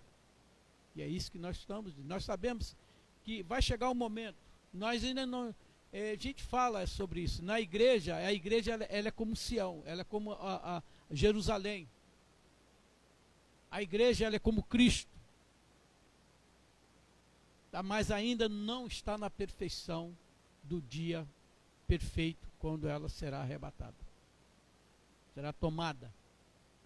E 0.96 1.02
é 1.02 1.06
isso 1.06 1.30
que 1.30 1.38
nós 1.38 1.56
estamos. 1.56 1.94
Nós 2.04 2.24
sabemos 2.24 2.76
que 3.24 3.42
vai 3.44 3.62
chegar 3.62 3.88
o 3.88 3.92
um 3.92 3.94
momento. 3.94 4.36
Nós 4.72 5.04
ainda 5.04 5.24
não. 5.24 5.54
É, 5.92 6.10
a 6.10 6.16
gente 6.16 6.42
fala 6.42 6.86
sobre 6.86 7.20
isso. 7.20 7.42
Na 7.42 7.60
igreja, 7.60 8.16
a 8.16 8.32
igreja 8.32 8.72
ela, 8.72 8.84
ela 8.84 9.08
é 9.08 9.12
como 9.12 9.36
Sião, 9.36 9.82
ela 9.86 10.00
é 10.00 10.04
como 10.04 10.32
a, 10.32 10.78
a 10.78 10.82
Jerusalém. 11.10 11.88
A 13.70 13.80
igreja 13.80 14.26
ela 14.26 14.36
é 14.36 14.40
como 14.40 14.62
Cristo. 14.62 15.16
Mas 17.84 18.10
ainda 18.10 18.48
não 18.48 18.86
está 18.86 19.16
na 19.16 19.30
perfeição 19.30 20.16
do 20.68 20.80
dia 20.82 21.26
perfeito 21.86 22.46
quando 22.58 22.86
ela 22.86 23.08
será 23.08 23.40
arrebatada. 23.40 23.96
Será 25.34 25.52
tomada. 25.52 26.12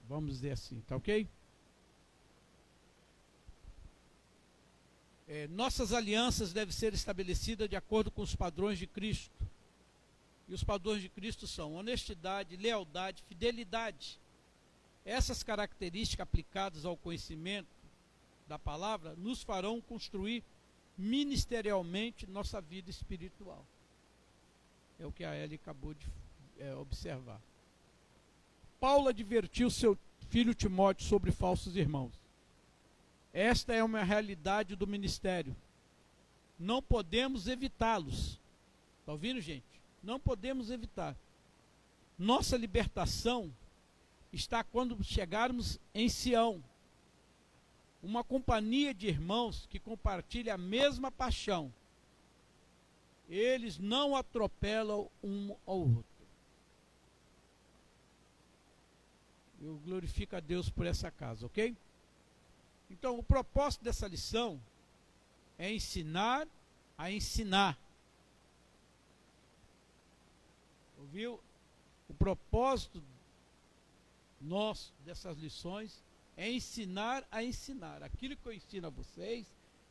Vamos 0.09 0.30
dizer 0.33 0.53
assim, 0.53 0.80
tá 0.87 0.97
ok? 0.97 1.28
É, 5.26 5.49
nossas 5.49 5.93
alianças 5.93 6.53
devem 6.53 6.72
ser 6.72 6.93
estabelecidas 6.93 7.68
de 7.68 7.76
acordo 7.76 8.11
com 8.11 8.22
os 8.22 8.37
padrões 8.37 8.78
de 8.78 8.87
Cristo. 8.87 9.47
E 10.49 10.55
os 10.55 10.62
padrões 10.62 11.01
de 11.01 11.09
Cristo 11.09 11.47
são 11.47 11.74
honestidade, 11.74 12.57
lealdade, 12.57 13.22
fidelidade. 13.28 14.20
Essas 15.05 15.43
características 15.43 16.22
aplicadas 16.22 16.85
ao 16.85 16.97
conhecimento 16.97 17.68
da 18.47 18.59
palavra 18.59 19.14
nos 19.16 19.43
farão 19.43 19.80
construir 19.80 20.45
ministerialmente 20.97 22.26
nossa 22.26 22.61
vida 22.61 22.90
espiritual. 22.90 23.64
É 24.99 25.07
o 25.07 25.12
que 25.12 25.24
a 25.24 25.36
Ellie 25.36 25.57
acabou 25.57 25.95
de 25.95 26.07
é, 26.59 26.74
observar. 26.74 27.40
Paulo 28.78 29.09
advertiu 29.09 29.70
seu 29.70 29.99
filho 30.28 30.55
Timóteo 30.55 31.07
sobre 31.07 31.30
falsos 31.30 31.76
irmãos. 31.76 32.12
Esta 33.32 33.72
é 33.72 33.82
uma 33.82 34.03
realidade 34.03 34.76
do 34.76 34.86
ministério. 34.86 35.57
Não 36.59 36.82
podemos 36.82 37.49
evitá-los. 37.49 38.40
Está 39.01 39.12
ouvindo, 39.12 39.40
gente? 39.40 39.64
Não 40.03 40.20
podemos 40.20 40.70
evitar. 40.70 41.16
Nossa 42.18 42.57
libertação 42.57 43.53
está 44.32 44.62
quando 44.62 45.03
chegarmos 45.03 45.78
em 45.95 46.09
Sião. 46.09 46.62
Uma 48.03 48.25
companhia 48.25 48.93
de 48.93 49.07
irmãos 49.07 49.67
que 49.71 49.79
compartilha 49.79 50.55
a 50.55 50.59
mesma 50.59 51.11
paixão. 51.11 51.73
Eles 53.29 53.79
não 53.79 54.17
atropelam 54.17 55.09
um 55.23 55.55
ao 55.65 55.79
outro. 55.79 56.27
Eu 59.61 59.77
glorifico 59.85 60.35
a 60.35 60.41
Deus 60.41 60.69
por 60.69 60.85
essa 60.85 61.11
casa, 61.11 61.47
ok? 61.47 61.77
Então, 62.91 63.17
o 63.17 63.23
propósito 63.23 63.85
dessa 63.85 64.09
lição 64.09 64.61
é 65.57 65.73
ensinar 65.73 66.49
a 66.99 67.11
ensinar. 67.11 67.79
Ouviu? 70.99 71.41
O 72.09 72.15
propósito 72.15 73.03
nosso 74.41 74.93
dessas 75.05 75.39
lições 75.39 76.03
é 76.37 76.51
ensinar 76.51 77.26
a 77.30 77.43
ensinar. 77.43 78.03
Aquilo 78.03 78.37
que 78.37 78.47
eu 78.47 78.53
ensino 78.53 78.87
a 78.87 78.91
vocês 78.91 79.47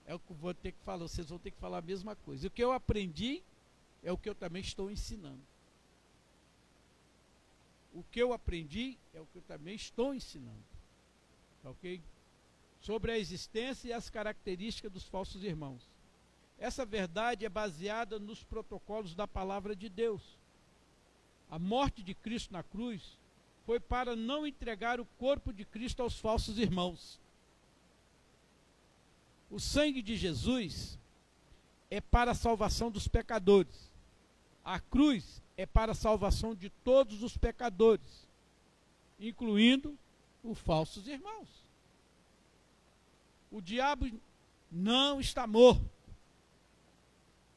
é 0.06 0.16
o 0.16 0.20
que 0.20 0.32
eu 0.32 0.36
vou 0.36 0.54
ter 0.54 0.72
que 0.72 0.80
falar, 0.84 1.08
vocês 1.08 1.30
vão 1.30 1.40
ter 1.40 1.52
que 1.52 1.60
falar 1.60 1.80
a 1.80 1.82
mesma 1.82 2.16
coisa. 2.16 2.48
O 2.48 2.52
que 2.52 2.64
eu 2.64 2.72
aprendi 2.72 3.44
é 4.04 4.12
o 4.12 4.18
que 4.18 4.30
eu 4.30 4.36
também 4.36 4.62
estou 4.62 4.90
ensinando. 4.90 5.42
O 7.94 8.04
que 8.04 8.22
eu 8.22 8.34
aprendi 8.34 8.98
é 9.14 9.20
o 9.20 9.26
que 9.26 9.38
eu 9.38 9.42
também 9.44 9.76
estou 9.76 10.14
ensinando. 10.14 10.64
Tá 11.62 11.70
ok? 11.70 12.02
sobre 12.82 13.12
a 13.12 13.18
existência 13.18 13.88
e 13.90 13.94
as 13.94 14.10
características 14.10 14.92
dos 14.92 15.08
falsos 15.08 15.44
irmãos. 15.44 15.88
Essa 16.58 16.86
verdade 16.86 17.46
é 17.46 17.50
baseada 17.50 18.20
nos 18.20 18.44
protocolos 18.44 19.16
da 19.16 19.28
palavra 19.28 19.76
de 19.76 19.88
Deus. 19.88 20.38
A 21.50 21.60
morte 21.60 22.04
de 22.04 22.14
Cristo 22.14 22.52
na 22.52 22.64
cruz 22.64 23.20
foi 23.66 23.80
para 23.80 24.16
não 24.16 24.46
entregar 24.46 25.00
o 25.00 25.06
corpo 25.18 25.54
de 25.54 25.66
Cristo 25.66 26.02
aos 26.02 26.20
falsos 26.20 26.58
irmãos. 26.58 27.20
O 29.50 29.60
sangue 29.60 30.02
de 30.02 30.16
Jesus 30.16 30.98
é 31.90 32.00
para 32.00 32.32
a 32.32 32.36
salvação 32.36 32.90
dos 32.90 33.08
pecadores. 33.08 33.92
A 34.64 34.80
cruz 34.80 35.42
é 35.58 35.66
para 35.66 35.92
a 35.92 35.96
salvação 35.96 36.56
de 36.56 36.70
todos 36.70 37.22
os 37.22 37.38
pecadores, 37.38 38.28
incluindo 39.20 39.98
os 40.44 40.58
falsos 40.58 41.08
irmãos. 41.08 41.50
O 43.52 43.62
diabo 43.62 44.10
não 44.72 45.20
está 45.20 45.46
morto. 45.46 45.90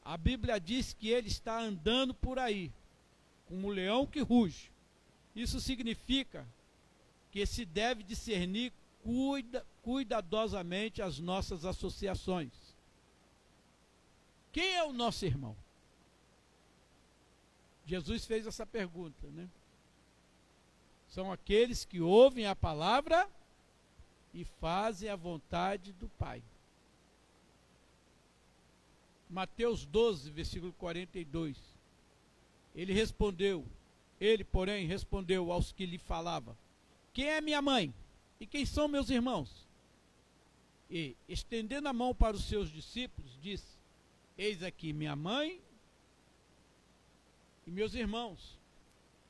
A 0.03 0.17
Bíblia 0.17 0.59
diz 0.59 0.93
que 0.93 1.09
ele 1.09 1.29
está 1.29 1.59
andando 1.59 2.13
por 2.13 2.37
aí, 2.37 2.71
como 3.47 3.69
um 3.69 3.71
leão 3.71 4.05
que 4.05 4.19
ruge. 4.19 4.69
Isso 5.35 5.59
significa 5.59 6.47
que 7.31 7.45
se 7.45 7.65
deve 7.65 8.01
discernir 8.03 8.71
cuida, 9.03 9.65
cuidadosamente 9.81 11.01
as 11.01 11.19
nossas 11.19 11.65
associações. 11.65 12.53
Quem 14.51 14.75
é 14.75 14.83
o 14.83 14.93
nosso 14.93 15.25
irmão? 15.25 15.55
Jesus 17.85 18.25
fez 18.25 18.47
essa 18.47 18.65
pergunta, 18.65 19.27
né? 19.27 19.49
São 21.09 21.31
aqueles 21.31 21.85
que 21.85 21.99
ouvem 22.01 22.47
a 22.47 22.55
palavra 22.55 23.29
e 24.33 24.43
fazem 24.43 25.09
a 25.09 25.15
vontade 25.15 25.93
do 25.93 26.07
Pai. 26.09 26.41
Mateus 29.29 29.85
12, 29.85 30.31
versículo 30.31 30.73
42. 30.73 31.57
Ele 32.73 32.93
respondeu, 32.93 33.65
ele, 34.19 34.43
porém, 34.43 34.87
respondeu 34.87 35.51
aos 35.51 35.71
que 35.71 35.85
lhe 35.85 35.97
falava: 35.97 36.57
Quem 37.13 37.27
é 37.27 37.41
minha 37.41 37.61
mãe? 37.61 37.93
E 38.39 38.45
quem 38.45 38.65
são 38.65 38.87
meus 38.87 39.09
irmãos? 39.09 39.65
E, 40.89 41.15
estendendo 41.27 41.87
a 41.87 41.93
mão 41.93 42.13
para 42.13 42.35
os 42.35 42.45
seus 42.45 42.69
discípulos, 42.69 43.37
disse: 43.41 43.77
Eis 44.37 44.63
aqui 44.63 44.93
minha 44.93 45.15
mãe 45.15 45.61
e 47.65 47.71
meus 47.71 47.93
irmãos. 47.93 48.59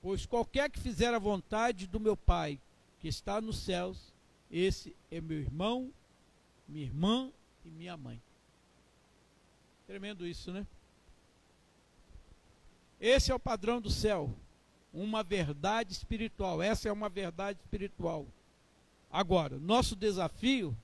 Pois 0.02 0.26
qualquer 0.26 0.70
que 0.70 0.80
fizer 0.80 1.14
a 1.14 1.20
vontade 1.20 1.88
do 1.88 2.00
meu 2.00 2.16
Pai, 2.16 2.60
que 3.00 3.08
está 3.08 3.42
nos 3.42 3.58
céus, 3.58 4.14
esse 4.52 4.96
é 5.10 5.20
meu 5.20 5.40
irmão, 5.40 5.92
minha 6.68 6.86
irmã 6.86 7.32
e 7.64 7.70
minha 7.72 7.98
mãe. 7.98 8.22
Tremendo 9.88 10.28
isso, 10.28 10.52
né? 10.52 10.66
Esse 13.00 13.32
é 13.32 13.36
o 13.36 13.40
padrão 13.40 13.82
do 13.82 13.90
céu. 13.90 14.34
Uma 14.96 15.22
verdade 15.24 15.92
espiritual. 15.92 16.62
Essa 16.64 16.88
é 16.88 16.92
uma 16.92 17.10
verdade 17.10 17.60
espiritual. 17.60 18.26
Agora, 19.12 19.60
nosso 19.60 19.94
desafio, 19.94 20.76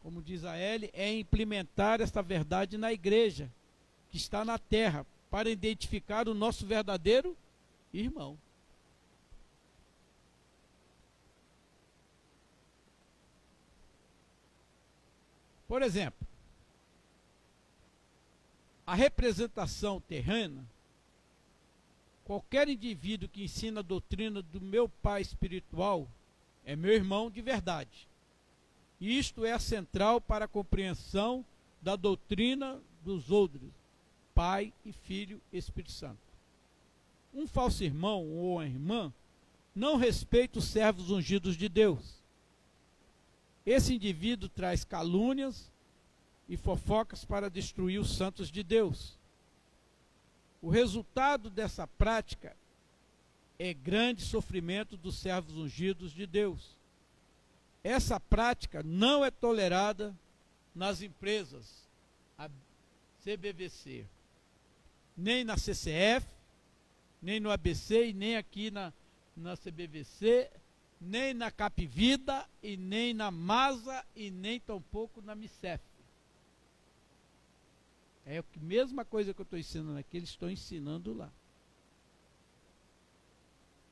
como 0.00 0.20
diz 0.22 0.44
a 0.44 0.58
Ellie, 0.58 0.90
é 0.92 1.10
implementar 1.12 2.02
esta 2.02 2.20
verdade 2.20 2.76
na 2.76 2.92
igreja, 2.92 3.50
que 4.10 4.18
está 4.18 4.44
na 4.44 4.58
terra, 4.58 5.06
para 5.30 5.48
identificar 5.48 6.28
o 6.28 6.34
nosso 6.34 6.66
verdadeiro 6.66 7.34
irmão. 7.90 8.38
Por 15.66 15.80
exemplo, 15.80 16.26
a 18.86 18.94
representação 18.94 20.02
terrena, 20.02 20.66
qualquer 22.24 22.68
indivíduo 22.68 23.28
que 23.28 23.44
ensina 23.44 23.80
a 23.80 23.82
doutrina 23.82 24.42
do 24.42 24.60
meu 24.60 24.88
pai 24.88 25.22
espiritual 25.22 26.08
é 26.64 26.76
meu 26.76 26.92
irmão 26.92 27.30
de 27.30 27.40
verdade. 27.40 28.08
Isto 29.00 29.44
é 29.44 29.58
central 29.58 30.20
para 30.20 30.44
a 30.44 30.48
compreensão 30.48 31.44
da 31.80 31.96
doutrina 31.96 32.80
dos 33.04 33.30
outros, 33.30 33.68
Pai 34.32 34.72
e 34.84 34.92
Filho 34.92 35.40
Espírito 35.52 35.92
Santo. 35.92 36.20
Um 37.34 37.46
falso 37.46 37.82
irmão 37.82 38.24
ou 38.28 38.62
irmã 38.62 39.12
não 39.74 39.96
respeita 39.96 40.60
os 40.60 40.66
servos 40.66 41.10
ungidos 41.10 41.56
de 41.56 41.68
Deus 41.68 42.22
esse 43.64 43.94
indivíduo 43.94 44.48
traz 44.48 44.84
calúnias 44.84 45.70
e 46.48 46.56
fofocas 46.56 47.24
para 47.24 47.48
destruir 47.48 48.00
os 48.00 48.16
santos 48.16 48.50
de 48.50 48.62
Deus. 48.62 49.16
O 50.62 50.70
resultado 50.70 51.50
dessa 51.50 51.88
prática 51.88 52.56
é 53.58 53.74
grande 53.74 54.22
sofrimento 54.22 54.96
dos 54.96 55.18
servos 55.18 55.56
ungidos 55.56 56.12
de 56.12 56.24
Deus. 56.24 56.76
Essa 57.82 58.20
prática 58.20 58.80
não 58.80 59.24
é 59.24 59.30
tolerada 59.30 60.16
nas 60.72 61.02
empresas, 61.02 61.88
a 62.38 62.48
CBVC, 63.24 64.06
nem 65.16 65.42
na 65.42 65.56
CCF, 65.56 66.26
nem 67.20 67.40
no 67.40 67.50
ABC 67.50 68.10
e 68.10 68.12
nem 68.12 68.36
aqui 68.36 68.70
na, 68.70 68.92
na 69.36 69.56
CBVC, 69.56 70.48
nem 71.00 71.34
na 71.34 71.50
Capivida, 71.50 72.48
e 72.62 72.76
nem 72.76 73.12
na 73.12 73.32
Masa, 73.32 74.04
e 74.14 74.30
nem 74.30 74.60
tampouco 74.60 75.20
na 75.20 75.34
Micef. 75.34 75.82
É 78.24 78.38
a 78.38 78.44
mesma 78.60 79.04
coisa 79.04 79.34
que 79.34 79.40
eu 79.40 79.44
estou 79.44 79.58
ensinando 79.58 79.98
aqui, 79.98 80.16
eles 80.16 80.30
estão 80.30 80.50
ensinando 80.50 81.12
lá. 81.12 81.30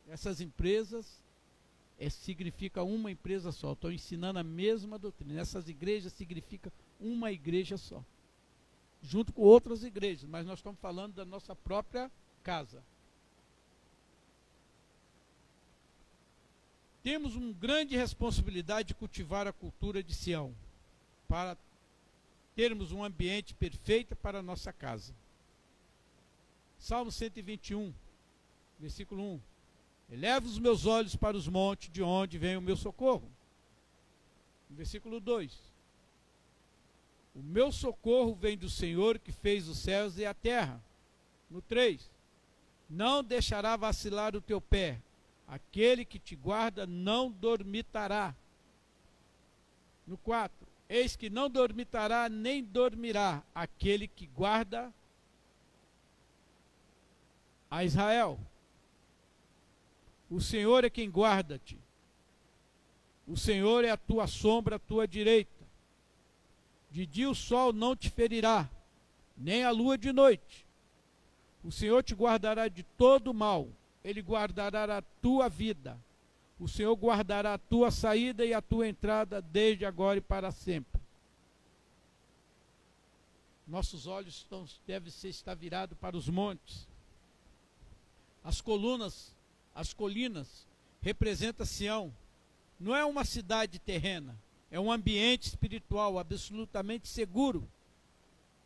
Essas 0.09 0.41
empresas 0.41 1.23
é, 1.99 2.09
significa 2.09 2.83
uma 2.83 3.11
empresa 3.11 3.53
só, 3.53 3.73
estão 3.73 3.93
ensinando 3.93 4.39
a 4.39 4.45
mesma 4.45 4.99
doutrina. 4.99 5.41
Essas 5.41 5.69
igrejas 5.69 6.13
significa 6.13 6.73
uma 7.01 7.31
igreja 7.31 7.77
só. 7.77 8.05
Junto 9.03 9.33
com 9.33 9.43
outras 9.43 9.83
igrejas, 9.83 10.29
mas 10.29 10.47
nós 10.47 10.59
estamos 10.59 10.81
falando 10.81 11.15
da 11.15 11.25
nossa 11.25 11.55
própria 11.55 12.11
casa. 12.43 12.83
Temos 17.03 17.35
uma 17.35 17.53
grande 17.53 17.97
responsabilidade 17.97 18.89
de 18.89 18.95
cultivar 18.95 19.47
a 19.47 19.53
cultura 19.53 20.03
de 20.03 20.15
Sião, 20.15 20.55
para 21.27 21.57
termos 22.55 22.93
um 22.93 23.05
ambiente 23.05 23.55
perfeito 23.55 24.15
para 24.17 24.39
a 24.41 24.43
nossa 24.43 24.73
casa. 24.73 25.15
Salmo 26.79 27.13
121, 27.13 27.93
versículo 28.79 29.23
1. 29.35 29.41
Eleva 30.13 30.47
os 30.47 30.59
meus 30.59 30.87
olhos 30.87 31.15
para 31.15 31.37
os 31.37 31.47
montes, 31.47 31.91
de 31.91 32.03
onde 32.03 32.39
vem 32.39 32.57
o 32.57 32.63
meu 32.63 32.77
socorro. 32.77 33.31
Versículo 34.69 35.21
2. 35.21 35.57
O 37.35 37.43
meu 37.43 37.71
socorro 37.71 38.35
vem 38.35 38.57
do 38.57 38.69
Senhor 38.69 39.19
que 39.19 39.31
fez 39.31 39.69
os 39.69 39.79
céus 39.79 40.19
e 40.19 40.27
a 40.27 40.35
terra. 40.35 40.83
No 41.51 41.63
3. 41.63 42.11
Não 42.89 43.23
deixará 43.23 43.77
vacilar 43.77 44.35
o 44.35 44.41
teu 44.41 44.61
pé, 44.61 45.01
Aquele 45.51 46.05
que 46.05 46.21
te 46.21 46.37
guarda 46.37 46.87
não 46.87 47.29
dormitará. 47.29 48.33
No 50.07 50.17
4. 50.17 50.60
Eis 50.91 51.15
que 51.15 51.31
não 51.31 51.49
dormitará 51.49 52.29
nem 52.29 52.65
dormirá 52.65 53.45
aquele 53.55 54.09
que 54.09 54.27
guarda 54.27 54.93
a 57.71 57.85
Israel. 57.85 58.41
O 60.29 60.41
Senhor 60.41 60.85
é 60.85 60.91
quem 60.91 61.09
guarda-te. 61.09 61.79
O 63.25 63.37
Senhor 63.37 63.85
é 63.85 63.91
a 63.91 63.97
tua 63.97 64.27
sombra, 64.27 64.77
a 64.77 64.81
tua 64.81 65.07
direita. 65.07 65.65
De 66.91 67.07
dia 67.07 67.31
o 67.31 67.37
sol 67.37 67.73
não 67.73 67.95
te 67.95 68.11
ferirá, 68.11 68.69
nem 69.39 69.63
a 69.63 69.71
lua 69.71 69.97
de 69.97 70.13
noite. 70.13 70.67
O 71.63 71.71
Senhor 71.71 72.03
te 72.03 72.17
guardará 72.17 72.67
de 72.67 72.83
todo 72.83 73.33
mal, 73.33 73.69
ele 74.03 74.21
guardará 74.21 74.99
a 74.99 75.03
tua 75.23 75.49
vida. 75.49 75.97
O 76.61 76.69
Senhor 76.69 76.95
guardará 76.95 77.55
a 77.55 77.59
tua 77.59 77.91
saída 77.91 78.45
e 78.45 78.53
a 78.53 78.61
tua 78.61 78.87
entrada 78.87 79.41
desde 79.41 79.87
agora 79.87 80.19
e 80.19 80.21
para 80.21 80.53
sempre. 80.53 81.01
Nossos 83.67 84.07
olhos 84.07 84.37
estão, 84.37 84.67
devem 84.87 85.11
ser 85.11 85.31
estar 85.31 85.55
virados 85.55 85.97
para 85.99 86.19
os 86.19 86.29
montes. 86.29 86.87
As 88.45 88.61
colunas, 88.61 89.35
as 89.75 89.95
colinas, 89.95 90.67
representam 91.01 91.65
Sião. 91.65 92.13
Não 92.79 92.95
é 92.95 93.07
uma 93.07 93.25
cidade 93.25 93.79
terrena, 93.79 94.37
é 94.71 94.79
um 94.79 94.93
ambiente 94.93 95.45
espiritual 95.45 96.19
absolutamente 96.19 97.09
seguro. 97.09 97.67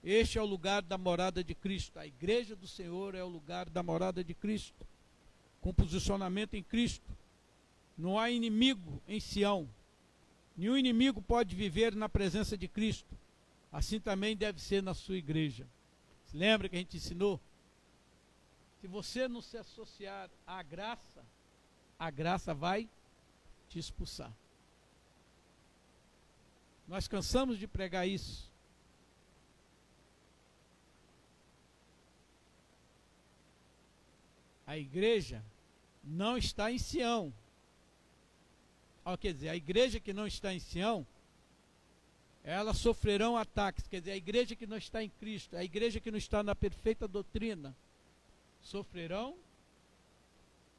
Este 0.02 0.36
é 0.36 0.42
o 0.42 0.46
lugar 0.46 0.82
da 0.82 0.98
morada 0.98 1.44
de 1.44 1.54
Cristo. 1.54 1.98
A 1.98 2.06
igreja 2.06 2.56
do 2.56 2.66
Senhor 2.66 3.14
é 3.14 3.22
o 3.22 3.28
lugar 3.28 3.70
da 3.70 3.82
morada 3.84 4.24
de 4.24 4.34
Cristo. 4.34 4.84
Com 5.60 5.72
posicionamento 5.72 6.54
em 6.54 6.62
Cristo. 6.62 7.23
Não 7.96 8.18
há 8.18 8.30
inimigo 8.30 9.00
em 9.06 9.20
Sião. 9.20 9.68
Nenhum 10.56 10.76
inimigo 10.76 11.20
pode 11.22 11.54
viver 11.54 11.94
na 11.94 12.08
presença 12.08 12.56
de 12.56 12.68
Cristo. 12.68 13.16
Assim 13.72 13.98
também 13.98 14.36
deve 14.36 14.60
ser 14.60 14.82
na 14.82 14.94
sua 14.94 15.16
igreja. 15.16 15.66
Se 16.26 16.36
lembra 16.36 16.68
que 16.68 16.76
a 16.76 16.78
gente 16.78 16.96
ensinou? 16.96 17.40
Se 18.80 18.86
você 18.86 19.26
não 19.26 19.40
se 19.40 19.56
associar 19.56 20.30
à 20.46 20.62
graça, 20.62 21.24
a 21.98 22.10
graça 22.10 22.52
vai 22.52 22.88
te 23.68 23.78
expulsar. 23.78 24.32
Nós 26.86 27.08
cansamos 27.08 27.58
de 27.58 27.66
pregar 27.66 28.06
isso. 28.06 28.52
A 34.66 34.78
igreja 34.78 35.44
não 36.02 36.36
está 36.36 36.70
em 36.70 36.78
Sião. 36.78 37.32
Quer 39.20 39.34
dizer, 39.34 39.48
a 39.50 39.56
igreja 39.56 40.00
que 40.00 40.12
não 40.12 40.26
está 40.26 40.52
em 40.52 40.58
Sião 40.58 41.06
elas 42.44 42.76
sofrerão 42.76 43.38
ataques. 43.38 43.88
Quer 43.88 44.00
dizer, 44.00 44.12
a 44.12 44.16
igreja 44.16 44.54
que 44.54 44.66
não 44.66 44.76
está 44.76 45.02
em 45.02 45.08
Cristo, 45.08 45.56
a 45.56 45.64
igreja 45.64 45.98
que 45.98 46.10
não 46.10 46.18
está 46.18 46.42
na 46.42 46.54
perfeita 46.54 47.08
doutrina, 47.08 47.74
sofrerão 48.62 49.34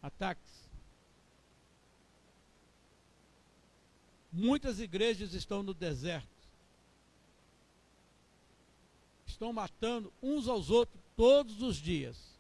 ataques. 0.02 0.70
Muitas 4.32 4.80
igrejas 4.80 5.34
estão 5.34 5.64
no 5.64 5.74
deserto. 5.74 6.30
Estão 9.26 9.52
matando 9.52 10.14
uns 10.22 10.48
aos 10.48 10.70
outros 10.70 11.02
todos 11.18 11.62
os 11.64 11.78
dias. 11.78 12.36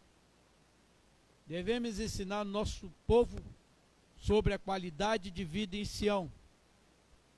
Devemos 1.47 1.99
ensinar 1.99 2.43
nosso 2.43 2.91
povo 3.07 3.41
sobre 4.25 4.53
a 4.53 4.59
qualidade 4.59 5.29
de 5.29 5.43
vida 5.43 5.77
em 5.77 5.85
Sião 5.85 6.31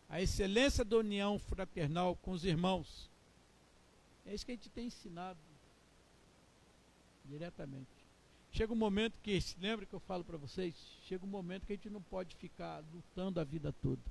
a 0.09 0.21
excelência 0.21 0.85
da 0.85 0.97
união 0.97 1.37
fraternal 1.37 2.15
com 2.15 2.31
os 2.31 2.45
irmãos. 2.45 3.09
É 4.25 4.33
isso 4.33 4.45
que 4.45 4.51
a 4.51 4.55
gente 4.55 4.69
tem 4.69 4.87
ensinado 4.87 5.39
diretamente. 7.25 7.87
Chega 8.51 8.71
um 8.71 8.77
momento 8.77 9.19
que, 9.21 9.37
lembra 9.59 9.85
que 9.85 9.93
eu 9.93 9.99
falo 9.99 10.23
para 10.23 10.37
vocês? 10.37 10.73
Chega 11.03 11.25
um 11.25 11.29
momento 11.29 11.65
que 11.65 11.73
a 11.73 11.75
gente 11.75 11.89
não 11.89 12.01
pode 12.01 12.35
ficar 12.37 12.81
lutando 12.93 13.39
a 13.39 13.43
vida 13.43 13.73
toda. 13.73 14.01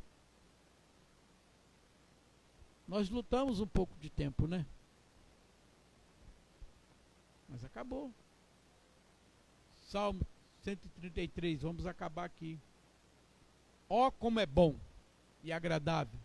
Nós 2.86 3.08
lutamos 3.08 3.58
um 3.58 3.66
pouco 3.66 3.96
de 3.98 4.10
tempo, 4.10 4.46
né? 4.46 4.64
Mas 7.48 7.64
acabou. 7.64 8.12
Salmo 9.88 10.26
133, 10.66 11.62
vamos 11.62 11.86
acabar 11.86 12.24
aqui. 12.24 12.58
Ó 13.88 14.08
oh, 14.08 14.12
como 14.12 14.40
é 14.40 14.46
bom 14.46 14.74
e 15.44 15.52
agradável 15.52 16.18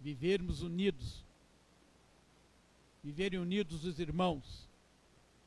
vivermos 0.00 0.62
unidos, 0.62 1.22
viverem 3.02 3.38
unidos 3.38 3.84
os 3.84 3.98
irmãos. 3.98 4.66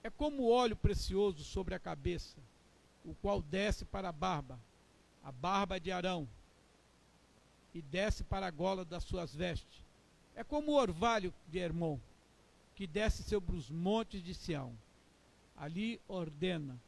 É 0.03 0.09
como 0.11 0.51
óleo 0.51 0.75
precioso 0.75 1.43
sobre 1.43 1.73
a 1.73 1.79
cabeça, 1.79 2.37
o 3.03 3.15
qual 3.15 3.41
desce 3.41 3.85
para 3.85 4.09
a 4.09 4.11
barba, 4.11 4.59
a 5.23 5.31
barba 5.31 5.79
de 5.79 5.91
Arão, 5.91 6.27
e 7.73 7.81
desce 7.81 8.23
para 8.23 8.45
a 8.45 8.51
gola 8.51 8.85
das 8.85 9.03
suas 9.03 9.33
vestes. 9.33 9.83
É 10.35 10.43
como 10.43 10.73
o 10.73 10.75
orvalho 10.75 11.33
de 11.47 11.57
Hermon, 11.57 11.99
que 12.75 12.85
desce 12.85 13.23
sobre 13.23 13.55
os 13.55 13.71
montes 13.71 14.23
de 14.23 14.35
Sião. 14.35 14.77
Ali 15.55 15.99
ordena 16.07 16.79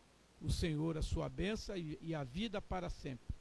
o 0.41 0.51
Senhor 0.51 0.97
a 0.97 1.01
sua 1.01 1.27
bênção 1.29 1.75
e, 1.75 1.97
e 2.01 2.15
a 2.15 2.23
vida 2.23 2.61
para 2.61 2.89
sempre. 2.89 3.35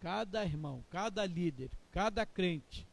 Cada 0.00 0.44
irmão, 0.44 0.84
cada 0.90 1.26
líder, 1.26 1.70
cada 1.90 2.24
crente 2.24 2.86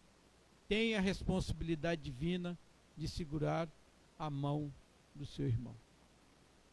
tem 0.67 0.95
a 0.95 1.01
responsabilidade 1.01 2.01
divina 2.01 2.57
de 2.97 3.07
segurar 3.07 3.69
a 4.17 4.29
mão 4.29 4.71
do 5.13 5.25
seu 5.25 5.45
irmão. 5.45 5.75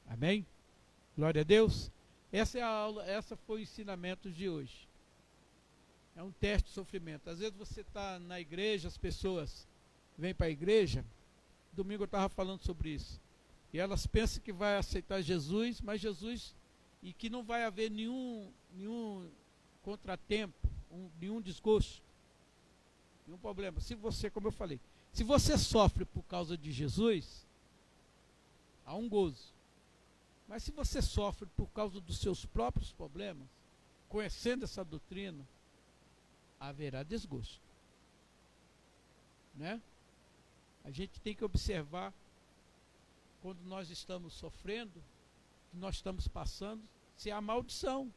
Amém? 0.08 0.46
Glória 1.16 1.42
a 1.42 1.44
Deus. 1.44 1.90
Essa 2.32 2.58
é 2.58 2.62
a 2.62 2.68
aula, 2.68 3.04
essa 3.04 3.36
foi 3.36 3.60
o 3.60 3.62
ensinamento 3.62 4.30
de 4.30 4.48
hoje. 4.48 4.88
É 6.16 6.22
um 6.22 6.32
teste 6.32 6.68
de 6.68 6.74
sofrimento. 6.74 7.28
Às 7.28 7.38
vezes 7.38 7.56
você 7.56 7.82
está 7.82 8.18
na 8.18 8.40
igreja, 8.40 8.88
as 8.88 8.96
pessoas 8.96 9.66
vêm 10.16 10.34
para 10.34 10.46
a 10.46 10.50
igreja. 10.50 11.04
Domingo 11.72 12.02
eu 12.02 12.06
estava 12.06 12.28
falando 12.28 12.62
sobre 12.62 12.90
isso. 12.90 13.20
E 13.72 13.78
elas 13.78 14.06
pensam 14.06 14.42
que 14.42 14.52
vai 14.52 14.76
aceitar 14.76 15.22
Jesus, 15.22 15.80
mas 15.80 16.00
Jesus 16.00 16.54
e 17.02 17.12
que 17.12 17.30
não 17.30 17.42
vai 17.42 17.64
haver 17.64 17.90
nenhum, 17.90 18.52
nenhum 18.74 19.28
contratempo, 19.82 20.68
um, 20.90 21.10
nenhum 21.20 21.40
desgosto, 21.40 22.02
nenhum 23.26 23.38
problema. 23.38 23.80
Se 23.80 23.94
você, 23.94 24.30
como 24.30 24.48
eu 24.48 24.52
falei, 24.52 24.78
se 25.12 25.24
você 25.24 25.58
sofre 25.58 26.04
por 26.04 26.22
causa 26.24 26.56
de 26.56 26.70
Jesus, 26.70 27.46
há 28.84 28.94
um 28.94 29.08
gozo. 29.08 29.52
Mas 30.46 30.62
se 30.62 30.70
você 30.70 31.00
sofre 31.00 31.48
por 31.56 31.66
causa 31.68 32.00
dos 32.00 32.18
seus 32.18 32.44
próprios 32.44 32.92
problemas, 32.92 33.48
conhecendo 34.08 34.64
essa 34.64 34.84
doutrina, 34.84 35.46
haverá 36.60 37.02
desgosto. 37.02 37.60
Né? 39.54 39.80
A 40.84 40.90
gente 40.90 41.20
tem 41.20 41.34
que 41.34 41.44
observar 41.44 42.12
quando 43.42 43.60
nós 43.64 43.90
estamos 43.90 44.32
sofrendo, 44.34 45.02
que 45.70 45.76
nós 45.76 45.96
estamos 45.96 46.28
passando, 46.28 46.82
se 47.16 47.30
há 47.30 47.40
maldição. 47.40 48.12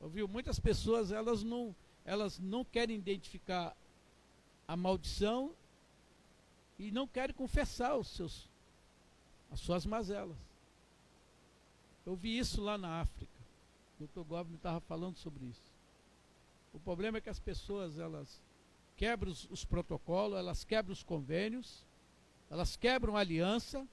Ouviu? 0.00 0.28
Muitas 0.28 0.60
pessoas 0.60 1.10
elas 1.10 1.42
não, 1.42 1.74
elas 2.04 2.38
não 2.38 2.64
querem 2.64 2.96
identificar 2.96 3.74
a 4.68 4.76
maldição 4.76 5.54
e 6.78 6.90
não 6.90 7.08
querem 7.08 7.34
confessar 7.34 7.96
os 7.96 8.08
seus, 8.08 8.48
as 9.50 9.60
suas 9.60 9.86
mazelas. 9.86 10.36
Eu 12.04 12.14
vi 12.14 12.38
isso 12.38 12.60
lá 12.62 12.76
na 12.76 13.00
África. 13.00 13.32
O 13.98 14.06
Dr. 14.06 14.26
Goblin 14.28 14.56
estava 14.56 14.80
falando 14.80 15.16
sobre 15.16 15.46
isso. 15.46 15.72
O 16.74 16.78
problema 16.80 17.18
é 17.18 17.20
que 17.20 17.30
as 17.30 17.38
pessoas 17.38 17.98
elas 17.98 18.42
quebram 18.96 19.32
os, 19.32 19.48
os 19.50 19.64
protocolos, 19.64 20.38
elas 20.38 20.64
quebram 20.64 20.92
os 20.92 21.02
convênios, 21.02 21.86
elas 22.54 22.76
quebram 22.76 23.16
a 23.16 23.20
aliança 23.20 23.84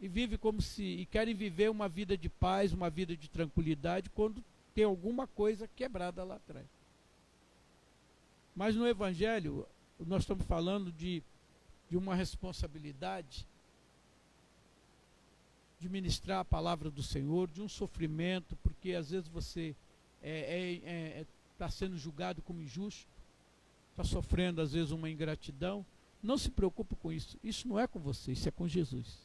e 0.00 0.08
vive 0.08 0.38
como 0.38 0.62
se 0.62 0.82
e 0.82 1.04
querem 1.04 1.34
viver 1.34 1.70
uma 1.70 1.90
vida 1.90 2.16
de 2.16 2.30
paz, 2.30 2.72
uma 2.72 2.88
vida 2.88 3.14
de 3.14 3.28
tranquilidade 3.28 4.08
quando 4.08 4.42
tem 4.74 4.84
alguma 4.84 5.26
coisa 5.26 5.68
quebrada 5.68 6.24
lá 6.24 6.36
atrás. 6.36 6.64
Mas 8.56 8.74
no 8.74 8.88
evangelho 8.88 9.66
nós 10.00 10.22
estamos 10.22 10.46
falando 10.46 10.90
de 10.90 11.22
de 11.90 11.98
uma 11.98 12.14
responsabilidade 12.14 13.46
de 15.78 15.86
ministrar 15.86 16.38
a 16.38 16.44
palavra 16.46 16.90
do 16.90 17.02
Senhor, 17.02 17.46
de 17.46 17.60
um 17.60 17.68
sofrimento, 17.68 18.56
porque 18.62 18.94
às 18.94 19.10
vezes 19.10 19.28
você 19.28 19.76
está 20.22 20.26
é, 20.26 20.80
é, 20.82 21.20
é, 21.20 21.26
tá 21.58 21.68
sendo 21.68 21.98
julgado 21.98 22.40
como 22.40 22.62
injusto, 22.62 23.13
está 23.94 24.02
sofrendo 24.02 24.60
às 24.60 24.72
vezes 24.72 24.90
uma 24.90 25.08
ingratidão. 25.08 25.86
Não 26.20 26.36
se 26.36 26.50
preocupe 26.50 26.96
com 26.96 27.12
isso. 27.12 27.38
Isso 27.42 27.68
não 27.68 27.78
é 27.78 27.86
com 27.86 28.00
você, 28.00 28.32
isso 28.32 28.48
é 28.48 28.50
com 28.50 28.66
Jesus. 28.66 29.24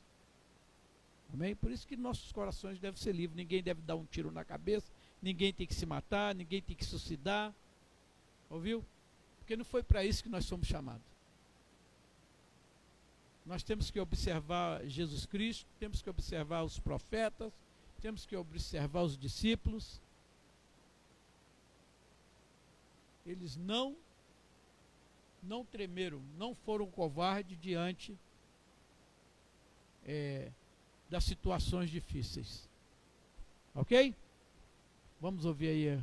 Amém? 1.34 1.56
Por 1.56 1.72
isso 1.72 1.88
que 1.88 1.98
nossos 1.98 2.32
corações 2.32 2.80
devem 2.80 3.00
ser 3.00 3.14
livres. 3.14 3.36
Ninguém 3.36 3.62
deve 3.62 3.82
dar 3.82 3.96
um 3.96 4.06
tiro 4.06 4.32
na 4.32 4.46
cabeça, 4.46 4.92
ninguém 5.22 5.52
tem 5.52 5.66
que 5.66 5.74
se 5.74 5.86
matar, 5.86 6.36
ninguém 6.36 6.62
tem 6.62 6.76
que 6.76 6.86
suicidar. 6.86 7.54
Ouviu? 8.50 8.86
Porque 9.40 9.56
não 9.56 9.66
foi 9.66 9.82
para 9.82 10.06
isso 10.06 10.24
que 10.24 10.30
nós 10.30 10.46
somos 10.46 10.68
chamados. 10.68 11.02
Nós 13.46 13.64
temos 13.64 13.90
que 13.90 14.00
observar 14.00 14.86
Jesus 14.86 15.26
Cristo, 15.26 15.66
temos 15.80 16.02
que 16.02 16.10
observar 16.10 16.64
os 16.64 16.80
profetas, 16.80 17.52
temos 18.00 18.26
que 18.26 18.36
observar 18.36 19.02
os 19.02 19.18
discípulos. 19.18 20.00
Eles 23.26 23.56
não 23.56 23.96
não 25.42 25.66
tremeram, 25.66 26.22
não 26.38 26.54
foram 26.54 26.88
covardes 26.88 27.58
diante 27.60 28.18
é, 30.06 30.52
das 31.10 31.24
situações 31.24 31.90
difíceis. 31.90 32.70
Ok? 33.74 34.16
Vamos 35.20 35.46
ouvir 35.46 35.68
aí 35.68 35.88
eh, 35.88 36.00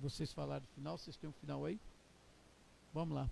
vocês 0.00 0.32
falarem 0.32 0.62
do 0.62 0.74
final. 0.74 0.98
Vocês 0.98 1.16
têm 1.16 1.30
um 1.30 1.32
final 1.32 1.64
aí? 1.64 1.78
Vamos 2.92 3.14
lá. 3.14 3.30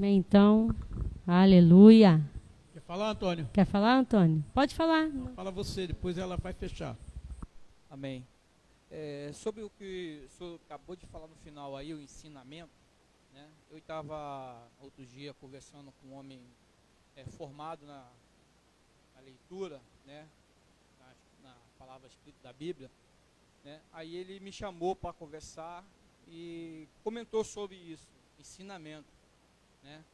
Então, 0.00 0.74
aleluia. 1.26 2.20
Quer 2.72 2.80
falar, 2.80 3.10
Antônio? 3.10 3.48
Quer 3.52 3.64
falar, 3.64 3.98
Antônio? 3.98 4.44
Pode 4.52 4.74
falar. 4.74 5.08
Fala 5.36 5.50
você, 5.50 5.86
depois 5.86 6.18
ela 6.18 6.36
vai 6.36 6.52
fechar. 6.52 6.96
Amém. 7.88 8.26
É, 8.96 9.32
sobre 9.32 9.60
o 9.60 9.68
que 9.70 10.22
o 10.24 10.28
senhor 10.30 10.60
acabou 10.66 10.94
de 10.94 11.04
falar 11.06 11.26
no 11.26 11.34
final 11.34 11.76
aí, 11.76 11.92
o 11.92 12.00
ensinamento, 12.00 12.70
né? 13.32 13.50
Eu 13.68 13.78
estava 13.78 14.68
outro 14.80 15.04
dia 15.04 15.34
conversando 15.34 15.92
com 16.00 16.10
um 16.10 16.14
homem 16.14 16.40
é, 17.16 17.24
formado 17.24 17.84
na, 17.84 18.08
na, 19.16 19.20
leitura, 19.20 19.82
né? 20.06 20.28
Na, 21.00 21.48
na, 21.48 21.56
palavra 21.76 22.06
escrita 22.06 22.38
da 22.40 22.52
Bíblia, 22.52 22.88
né? 23.64 23.80
Aí 23.92 24.14
ele 24.14 24.38
me 24.38 24.52
chamou 24.52 24.94
para 24.94 25.12
conversar 25.12 25.84
e 26.28 26.86
comentou 27.02 27.42
sobre 27.42 27.74
isso, 27.74 28.06
ensinamento, 28.38 29.12
né? 29.82 30.04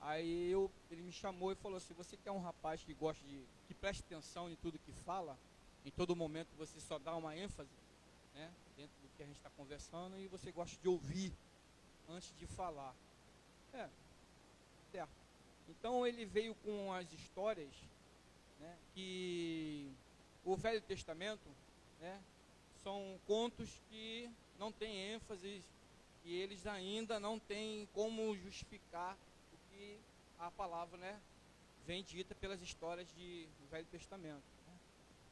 Aí 0.00 0.52
eu, 0.52 0.70
ele 0.88 1.02
me 1.02 1.10
chamou 1.10 1.50
e 1.50 1.56
falou 1.56 1.78
assim, 1.78 1.92
você 1.94 2.16
que 2.16 2.28
é 2.28 2.32
um 2.32 2.40
rapaz 2.40 2.80
que 2.84 2.94
gosta 2.94 3.26
de, 3.26 3.42
que 3.66 3.74
presta 3.74 4.04
atenção 4.04 4.48
em 4.48 4.54
tudo 4.54 4.78
que 4.78 4.92
fala, 4.92 5.36
em 5.84 5.90
todo 5.90 6.14
momento 6.14 6.54
você 6.56 6.78
só 6.78 6.96
dá 6.96 7.16
uma 7.16 7.36
ênfase, 7.36 7.68
né, 8.34 8.52
dentro 8.76 8.94
do 9.00 9.08
que 9.16 9.22
a 9.22 9.26
gente 9.26 9.36
está 9.36 9.50
conversando 9.50 10.18
e 10.18 10.26
você 10.26 10.50
gosta 10.50 10.76
de 10.80 10.88
ouvir 10.88 11.32
antes 12.08 12.34
de 12.36 12.46
falar. 12.46 12.94
É, 13.72 13.88
certo. 14.90 15.12
Então 15.68 16.06
ele 16.06 16.24
veio 16.24 16.54
com 16.56 16.92
as 16.92 17.10
histórias 17.12 17.72
né, 18.60 18.76
que 18.92 19.90
o 20.44 20.56
Velho 20.56 20.80
Testamento 20.82 21.48
né, 22.00 22.20
são 22.82 23.18
contos 23.26 23.80
que 23.88 24.30
não 24.58 24.70
têm 24.70 25.14
ênfase 25.14 25.64
e 26.24 26.34
eles 26.34 26.66
ainda 26.66 27.18
não 27.20 27.38
têm 27.38 27.86
como 27.92 28.36
justificar 28.36 29.16
o 29.52 29.56
que 29.70 29.98
a 30.38 30.50
palavra 30.50 30.96
né, 30.98 31.20
vem 31.86 32.02
dita 32.02 32.34
pelas 32.34 32.60
histórias 32.60 33.10
do 33.12 33.66
Velho 33.70 33.86
Testamento. 33.86 34.53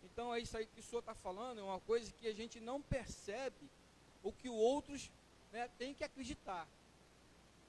Então 0.02 0.34
é 0.34 0.40
isso 0.40 0.56
aí 0.56 0.66
que 0.66 0.80
o 0.80 0.82
senhor 0.82 1.00
está 1.00 1.14
falando, 1.14 1.60
é 1.60 1.62
uma 1.62 1.80
coisa 1.80 2.12
que 2.12 2.26
a 2.26 2.34
gente 2.34 2.60
não 2.60 2.80
percebe 2.82 3.70
o 4.22 4.32
que 4.32 4.48
os 4.48 4.56
outros 4.56 5.10
né, 5.52 5.68
têm 5.78 5.94
que 5.94 6.04
acreditar. 6.04 6.66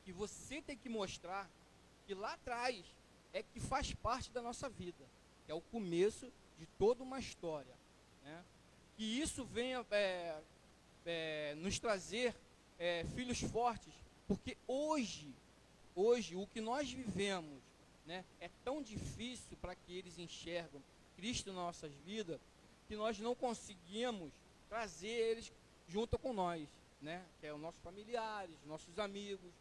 Que 0.04 0.12
você 0.12 0.62
tem 0.62 0.78
que 0.78 0.90
mostrar 0.90 1.50
que 2.06 2.14
lá 2.14 2.34
atrás 2.34 2.84
é 3.32 3.42
que 3.42 3.60
faz 3.60 3.94
parte 3.94 4.32
da 4.32 4.42
nossa 4.42 4.70
vida, 4.70 5.06
que 5.46 5.52
é 5.52 5.56
o 5.56 5.62
começo 5.62 6.32
de 6.58 6.66
toda 6.78 7.04
uma 7.04 7.20
história. 7.20 7.74
Né? 8.24 8.44
Que 8.96 9.04
isso 9.04 9.44
venha 9.46 9.86
é, 9.92 10.42
é, 11.06 11.56
nos 11.56 11.80
trazer 11.80 12.36
é, 12.78 13.06
filhos 13.16 13.40
fortes, 13.42 13.94
porque 14.28 14.58
hoje, 14.68 15.34
hoje, 15.96 16.36
o 16.36 16.48
que 16.48 16.62
nós 16.62 16.92
vivemos 16.92 17.62
né, 18.06 18.24
é 18.40 18.50
tão 18.64 18.82
difícil 18.82 19.58
para 19.62 19.76
que 19.76 19.98
eles 19.98 20.20
enxergam, 20.20 20.82
Cristo 21.24 21.52
em 21.52 21.54
nossas 21.54 21.94
vidas, 22.06 22.38
que 22.86 22.98
nós 22.98 23.18
não 23.18 23.34
conseguimos 23.34 24.34
trazer 24.68 25.08
eles 25.08 25.54
junto 25.88 26.20
com 26.20 26.34
nós, 26.34 26.68
né? 27.02 27.24
Que 27.40 27.48
é 27.48 27.54
os 27.54 27.62
nossos 27.62 27.80
familiares, 27.82 28.54
nossos 28.66 29.00
amigos, 29.00 29.54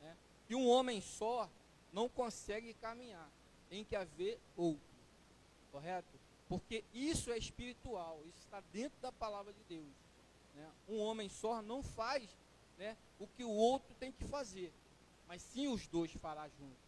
né? 0.00 0.16
E 0.48 0.54
um 0.54 0.68
homem 0.68 1.00
só 1.00 1.50
não 1.92 2.08
consegue 2.08 2.72
caminhar, 2.74 3.28
tem 3.68 3.84
que 3.84 3.96
haver 3.96 4.38
outro, 4.56 4.80
correto? 5.72 6.06
Porque 6.48 6.84
isso 6.94 7.32
é 7.32 7.36
espiritual, 7.36 8.20
isso 8.28 8.38
está 8.44 8.60
dentro 8.72 9.00
da 9.00 9.10
palavra 9.10 9.52
de 9.52 9.64
Deus. 9.68 9.96
Né? 10.54 10.70
Um 10.88 11.00
homem 11.00 11.28
só 11.28 11.60
não 11.60 11.82
faz 11.82 12.30
né, 12.78 12.96
o 13.18 13.26
que 13.26 13.42
o 13.42 13.50
outro 13.50 13.92
tem 13.96 14.12
que 14.12 14.24
fazer, 14.24 14.72
mas 15.26 15.42
sim 15.42 15.66
os 15.66 15.84
dois 15.88 16.12
fará 16.12 16.48
juntos. 16.48 16.78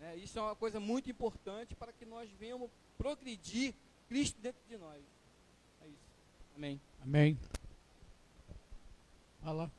Né? 0.00 0.16
Isso 0.16 0.36
é 0.36 0.42
uma 0.42 0.56
coisa 0.56 0.80
muito 0.80 1.08
importante 1.08 1.76
para 1.76 1.92
que 1.92 2.04
nós 2.04 2.28
venhamos 2.32 2.68
progredir 3.02 3.74
Cristo 4.08 4.40
dentro 4.40 4.60
de 4.68 4.78
nós. 4.78 5.02
É 5.82 5.88
isso. 5.88 5.98
Amém. 6.56 6.80
Amém. 7.02 7.38
Fala. 9.42 9.72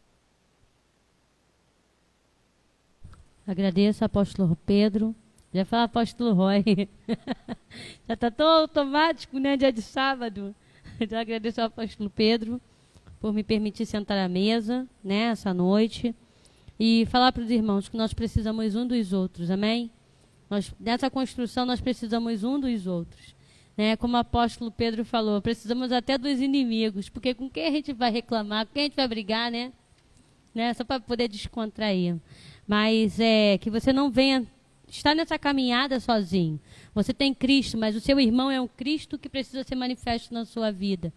Agradeço, 3.48 4.04
apóstolo 4.04 4.58
Pedro. 4.66 5.16
Já 5.54 5.64
fala 5.64 5.84
apóstolo 5.84 6.34
Roy. 6.34 6.64
Já 8.06 8.14
está 8.14 8.30
tão 8.30 8.46
automático, 8.46 9.40
né? 9.40 9.56
Dia 9.56 9.72
de 9.72 9.82
sábado. 9.82 10.54
Já 11.10 11.22
agradeço 11.22 11.62
ao 11.62 11.68
apóstolo 11.68 12.10
Pedro 12.10 12.60
por 13.22 13.32
me 13.32 13.42
permitir 13.42 13.86
sentar 13.86 14.18
à 14.18 14.28
mesa, 14.28 14.86
né? 15.02 15.28
Essa 15.28 15.54
noite. 15.54 16.14
E 16.78 17.06
falar 17.06 17.32
para 17.32 17.44
os 17.44 17.50
irmãos 17.50 17.88
que 17.88 17.96
nós 17.96 18.14
precisamos 18.14 18.76
um 18.76 18.86
dos 18.86 19.14
outros. 19.14 19.50
Amém? 19.50 19.90
Nós, 20.54 20.72
nessa 20.80 21.10
construção 21.10 21.66
nós 21.66 21.82
precisamos 21.82 22.44
um 22.44 22.60
dos 22.60 22.86
outros. 22.86 23.34
Né? 23.76 23.96
Como 23.96 24.14
o 24.14 24.20
apóstolo 24.20 24.70
Pedro 24.70 25.04
falou, 25.04 25.42
precisamos 25.42 25.92
até 25.92 26.16
dos 26.16 26.40
inimigos, 26.40 27.10
porque 27.10 27.34
com 27.34 27.50
quem 27.50 27.66
a 27.66 27.72
gente 27.72 27.92
vai 27.92 28.12
reclamar, 28.12 28.68
com 28.68 28.74
quem 28.74 28.84
a 28.84 28.86
gente 28.86 28.96
vai 28.96 29.08
brigar, 29.08 29.50
né? 29.50 29.72
né? 30.54 30.72
Só 30.76 30.84
para 30.84 31.00
poder 31.00 31.28
descontrair. 31.28 32.18
Mas 32.68 33.20
é 33.20 33.58
que 33.58 33.72
você 33.72 33.92
não 33.92 34.12
venha 34.12 34.46
estar 34.88 35.16
nessa 35.16 35.40
caminhada 35.40 36.00
sozinho. 36.00 36.60
Você 36.94 37.16
tem 37.16 37.34
Cristo, 37.34 37.76
mas 37.76 37.96
o 37.96 38.00
seu 38.00 38.20
irmão 38.20 38.52
é 38.52 38.62
um 38.62 38.68
Cristo 38.68 39.18
que 39.18 39.28
precisa 39.28 39.64
ser 39.64 39.74
manifesto 39.74 40.32
na 40.32 40.46
sua 40.46 40.72
vida. 40.72 41.12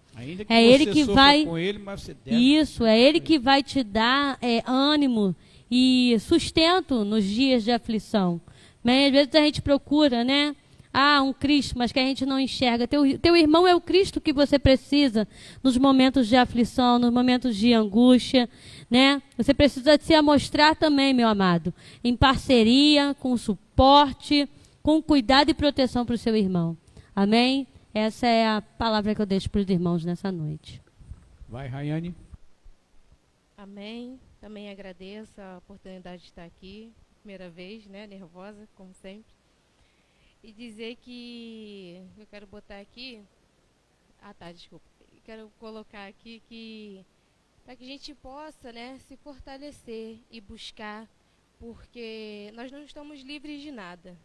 Que 0.47 0.51
é 0.51 0.64
ele 0.64 0.87
que 0.87 1.05
vai 1.05 1.41
ele, 1.43 2.59
isso 2.59 2.87
é 2.87 2.98
ele 2.98 3.20
que 3.20 3.39
vai 3.39 3.62
te 3.62 3.85
dar 3.85 4.39
é, 4.40 4.62
ânimo 4.65 5.36
e 5.70 6.16
sustento 6.20 7.05
nos 7.05 7.23
dias 7.23 7.65
de 7.65 7.70
aflição. 7.70 8.40
Mas 8.86 9.06
às 9.06 9.10
vezes 9.10 9.34
a 9.34 9.40
gente 9.40 9.60
procura, 9.60 10.22
né? 10.22 10.54
Ah, 10.92 11.20
um 11.20 11.32
Cristo, 11.32 11.76
mas 11.76 11.90
que 11.90 11.98
a 11.98 12.04
gente 12.04 12.24
não 12.24 12.38
enxerga. 12.38 12.86
Teu, 12.86 13.18
teu 13.18 13.36
irmão 13.36 13.66
é 13.66 13.74
o 13.74 13.80
Cristo 13.80 14.20
que 14.20 14.32
você 14.32 14.60
precisa 14.60 15.26
nos 15.60 15.76
momentos 15.76 16.28
de 16.28 16.36
aflição, 16.36 16.96
nos 16.96 17.12
momentos 17.12 17.56
de 17.56 17.72
angústia, 17.72 18.48
né? 18.88 19.20
Você 19.36 19.52
precisa 19.52 19.98
se 20.00 20.14
amostrar 20.14 20.76
também, 20.76 21.12
meu 21.12 21.26
amado, 21.26 21.74
em 22.04 22.16
parceria, 22.16 23.12
com 23.18 23.36
suporte, 23.36 24.48
com 24.84 25.02
cuidado 25.02 25.50
e 25.50 25.54
proteção 25.54 26.06
para 26.06 26.14
o 26.14 26.18
seu 26.18 26.36
irmão. 26.36 26.78
Amém? 27.14 27.66
Essa 27.92 28.28
é 28.28 28.46
a 28.46 28.62
palavra 28.62 29.16
que 29.16 29.20
eu 29.20 29.26
deixo 29.26 29.50
para 29.50 29.62
os 29.62 29.68
irmãos 29.68 30.04
nessa 30.04 30.30
noite. 30.30 30.80
Vai, 31.48 31.66
Rayane. 31.66 32.14
Amém. 33.58 34.20
Também 34.40 34.70
agradeço 34.70 35.40
a 35.40 35.58
oportunidade 35.58 36.22
de 36.22 36.28
estar 36.28 36.44
aqui 36.44 36.92
primeira 37.27 37.51
vez, 37.51 37.85
né? 37.89 38.07
Nervosa, 38.07 38.69
como 38.77 38.94
sempre. 38.94 39.35
E 40.44 40.53
dizer 40.53 40.94
que 40.94 42.01
eu 42.16 42.24
quero 42.28 42.47
botar 42.47 42.78
aqui. 42.78 43.20
Ah 44.23 44.32
tá, 44.32 44.53
desculpa. 44.53 44.86
Quero 45.24 45.51
colocar 45.59 46.07
aqui 46.07 46.40
que 46.48 47.05
para 47.65 47.74
que 47.74 47.82
a 47.82 47.86
gente 47.89 48.15
possa, 48.15 48.73
né, 48.73 49.01
se 49.09 49.16
fortalecer 49.16 50.20
e 50.31 50.40
buscar, 50.40 51.11
porque 51.59 52.53
nós 52.55 52.70
não 52.70 52.85
estamos 52.85 53.23
livres 53.23 53.61
de 53.61 53.73
nada, 53.73 54.16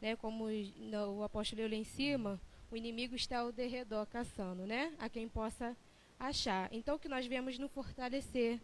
né? 0.00 0.16
Como 0.16 0.46
o 0.46 1.22
apóstolo 1.22 1.60
leu 1.60 1.68
lá 1.68 1.76
em 1.76 1.84
cima, 1.84 2.40
o 2.70 2.76
inimigo 2.76 3.14
está 3.14 3.40
ao 3.40 3.52
derredor 3.52 4.06
caçando, 4.06 4.64
né? 4.64 4.94
A 4.98 5.10
quem 5.10 5.28
possa 5.28 5.76
achar. 6.18 6.72
Então 6.72 6.98
que 6.98 7.06
nós 7.06 7.26
viemos 7.26 7.58
nos 7.58 7.70
fortalecer 7.70 8.58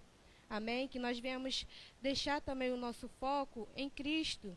Amém? 0.53 0.87
Que 0.87 0.99
nós 0.99 1.19
venhamos 1.19 1.67
deixar 2.03 2.39
também 2.43 2.71
o 2.71 2.77
nosso 2.77 3.09
foco 3.09 3.67
em 3.75 3.89
Cristo. 3.89 4.55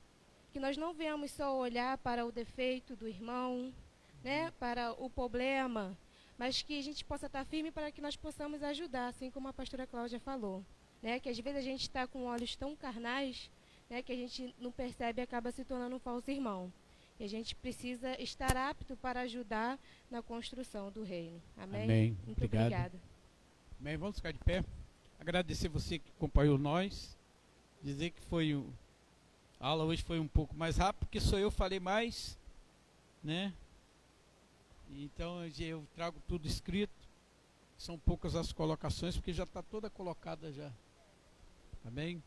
Que 0.51 0.59
nós 0.59 0.75
não 0.75 0.93
venhamos 0.93 1.31
só 1.31 1.57
olhar 1.57 1.97
para 1.99 2.25
o 2.25 2.33
defeito 2.33 2.97
do 2.97 3.07
irmão, 3.07 3.73
né? 4.21 4.51
para 4.59 4.91
o 4.91 5.09
problema, 5.09 5.97
mas 6.37 6.61
que 6.61 6.77
a 6.77 6.83
gente 6.83 7.05
possa 7.05 7.27
estar 7.27 7.45
firme 7.45 7.71
para 7.71 7.93
que 7.93 8.01
nós 8.01 8.17
possamos 8.17 8.61
ajudar, 8.61 9.07
assim 9.07 9.31
como 9.31 9.47
a 9.47 9.53
pastora 9.53 9.87
Cláudia 9.87 10.19
falou. 10.19 10.65
Né? 11.01 11.17
Que 11.17 11.29
às 11.29 11.39
vezes 11.39 11.59
a 11.59 11.63
gente 11.63 11.83
está 11.83 12.05
com 12.05 12.25
olhos 12.25 12.57
tão 12.57 12.75
carnais 12.75 13.49
né? 13.89 14.01
que 14.01 14.11
a 14.11 14.17
gente 14.17 14.53
não 14.59 14.73
percebe 14.73 15.21
e 15.21 15.23
acaba 15.23 15.49
se 15.49 15.63
tornando 15.63 15.95
um 15.95 15.99
falso 15.99 16.29
irmão. 16.29 16.73
E 17.17 17.23
a 17.23 17.29
gente 17.29 17.55
precisa 17.55 18.21
estar 18.21 18.57
apto 18.57 18.97
para 18.97 19.21
ajudar 19.21 19.79
na 20.11 20.21
construção 20.21 20.91
do 20.91 21.03
reino. 21.03 21.41
Amém? 21.55 21.83
Amém. 21.83 22.17
Muito 22.25 22.43
Obrigado. 22.43 22.65
obrigada. 22.65 22.99
Amém. 23.79 23.95
Vamos 23.95 24.17
ficar 24.17 24.33
de 24.33 24.39
pé. 24.39 24.61
Agradecer 25.19 25.67
você 25.67 25.99
que 25.99 26.11
acompanhou 26.17 26.57
nós. 26.57 27.17
Dizer 27.83 28.11
que 28.11 28.21
foi 28.21 28.55
um, 28.55 28.67
A 29.59 29.67
aula 29.67 29.83
hoje 29.83 30.03
foi 30.03 30.19
um 30.19 30.27
pouco 30.27 30.55
mais 30.55 30.77
rápida, 30.77 31.05
porque 31.05 31.19
sou 31.19 31.37
eu 31.39 31.51
falei 31.51 31.79
mais, 31.79 32.37
né? 33.23 33.53
Então 34.91 35.45
eu 35.59 35.85
trago 35.95 36.21
tudo 36.27 36.47
escrito. 36.47 36.93
São 37.77 37.97
poucas 37.97 38.35
as 38.35 38.53
colocações, 38.53 39.15
porque 39.15 39.33
já 39.33 39.43
está 39.43 39.61
toda 39.61 39.89
colocada 39.89 40.51
já. 40.51 40.71
Amém? 41.85 42.23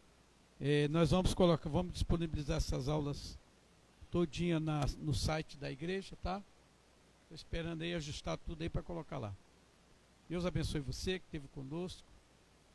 É, 0.60 0.88
nós 0.88 1.10
vamos 1.10 1.34
colocar, 1.34 1.68
vamos 1.70 1.92
disponibilizar 1.92 2.58
essas 2.58 2.88
aulas 2.88 3.38
todinha 4.10 4.58
na, 4.58 4.80
no 4.98 5.14
site 5.14 5.56
da 5.56 5.70
igreja, 5.70 6.16
tá? 6.22 6.42
Estou 7.22 7.34
esperando 7.34 7.82
aí 7.82 7.94
ajustar 7.94 8.38
tudo 8.38 8.62
aí 8.62 8.68
para 8.68 8.82
colocar 8.82 9.18
lá. 9.18 9.34
Deus 10.28 10.44
abençoe 10.44 10.80
você 10.80 11.18
que 11.18 11.24
esteve 11.26 11.48
conosco. 11.48 12.06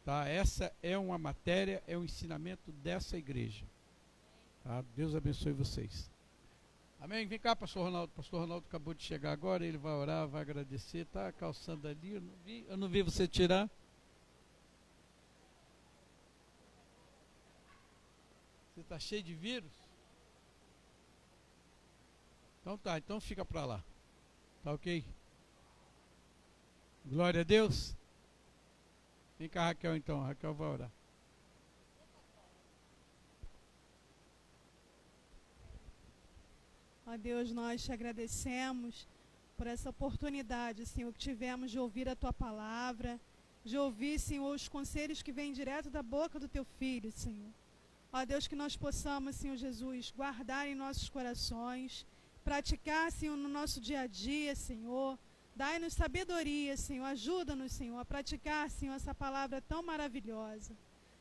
Tá? 0.05 0.27
Essa 0.27 0.73
é 0.81 0.97
uma 0.97 1.17
matéria, 1.17 1.81
é 1.88 1.97
um 1.97 2.03
ensinamento 2.03 2.71
dessa 2.71 3.17
igreja. 3.17 3.65
Tá? 4.63 4.84
Deus 4.95 5.15
abençoe 5.15 5.53
vocês. 5.53 6.11
Amém? 6.99 7.25
Vem 7.25 7.39
cá, 7.39 7.55
pastor 7.55 7.85
Ronaldo. 7.85 8.11
Pastor 8.13 8.41
Ronaldo 8.41 8.65
acabou 8.67 8.93
de 8.93 9.03
chegar 9.03 9.31
agora, 9.31 9.65
ele 9.65 9.77
vai 9.77 9.93
orar, 9.93 10.27
vai 10.27 10.41
agradecer. 10.41 11.05
Tá 11.05 11.31
calçando 11.31 11.88
ali, 11.88 12.13
eu 12.13 12.21
não 12.21 12.34
vi, 12.45 12.65
eu 12.67 12.77
não 12.77 12.88
vi 12.88 13.01
você 13.01 13.27
tirar. 13.27 13.69
Você 18.73 18.81
está 18.81 18.97
cheio 18.97 19.21
de 19.21 19.34
vírus? 19.34 19.71
Então 22.61 22.77
tá, 22.77 22.97
então 22.97 23.19
fica 23.19 23.43
para 23.45 23.65
lá. 23.65 23.84
Tá 24.63 24.71
ok? 24.71 25.05
Glória 27.05 27.41
a 27.41 27.43
Deus. 27.43 27.95
Vem 29.38 29.49
cá, 29.49 29.65
Raquel, 29.68 29.95
então. 29.95 30.22
Raquel 30.22 30.53
vai 30.53 30.68
orar. 30.68 30.91
Ó 37.05 37.18
Deus, 37.18 37.51
nós 37.51 37.84
te 37.84 37.91
agradecemos 37.91 39.07
por 39.57 39.68
essa 39.68 39.89
oportunidade, 39.89 40.85
Senhor, 40.85 41.11
que 41.14 41.19
tivemos 41.19 41.69
de 41.69 41.77
ouvir 41.77 42.07
a 42.10 42.15
tua 42.15 42.34
palavra, 42.34 43.19
de 43.64 43.77
ouvir, 43.77 44.19
Senhor, 44.19 44.53
os 44.55 44.68
conselhos 44.68 45.22
que 45.22 45.31
vêm 45.31 45.53
direto 45.53 45.89
da 45.89 46.01
boca 46.01 46.39
do 46.39 46.47
teu 46.47 46.65
filho, 46.80 47.11
Senhor. 47.11 47.51
Ó 48.11 48.23
Deus, 48.26 48.47
que 48.47 48.55
nós 48.55 48.76
possamos, 48.76 49.35
Senhor 49.35 49.57
Jesus, 49.57 50.11
guardar 50.15 50.68
em 50.68 50.76
nossos 50.76 51.10
corações, 51.10 52.05
praticar, 52.43 53.11
Senhor, 53.11 53.35
no 53.35 53.49
nosso 53.49 53.80
dia 53.81 54.01
a 54.01 54.07
dia, 54.07 54.55
Senhor. 54.55 55.18
Dai-nos 55.55 55.93
sabedoria, 55.93 56.75
Senhor. 56.75 57.05
Ajuda-nos, 57.05 57.71
Senhor, 57.71 57.99
a 57.99 58.05
praticar, 58.05 58.69
Senhor, 58.69 58.93
essa 58.95 59.13
palavra 59.13 59.61
tão 59.61 59.84
maravilhosa. 59.84 60.75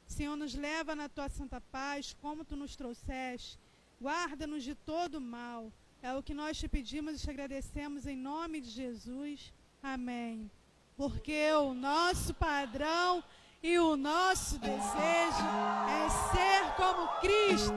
Senhor, 0.07 0.37
nos 0.37 0.55
leva 0.55 0.95
na 0.95 1.09
tua 1.09 1.29
santa 1.29 1.61
paz, 1.61 2.17
como 2.21 2.45
tu 2.45 2.57
nos 2.57 2.75
trouxeste. 2.75 3.59
Guarda-nos 4.01 4.65
de 4.65 4.75
todo 4.75 5.21
mal. 5.21 5.73
É 6.03 6.13
o 6.15 6.23
que 6.23 6.35
nós 6.35 6.59
te 6.59 6.67
pedimos 6.67 7.15
e 7.15 7.23
te 7.25 7.31
agradecemos 7.31 8.07
em 8.07 8.17
nome 8.17 8.61
de 8.61 8.71
Jesus. 8.71 9.53
Amém. 9.83 10.51
Porque 10.97 11.53
o 11.53 11.75
nosso 11.75 12.35
padrão 12.35 13.23
e 13.63 13.79
o 13.79 13.97
nosso 13.97 14.59
desejo 14.59 15.47
é 15.89 16.09
ser 16.33 16.75
como 16.77 17.07
Cristo, 17.21 17.73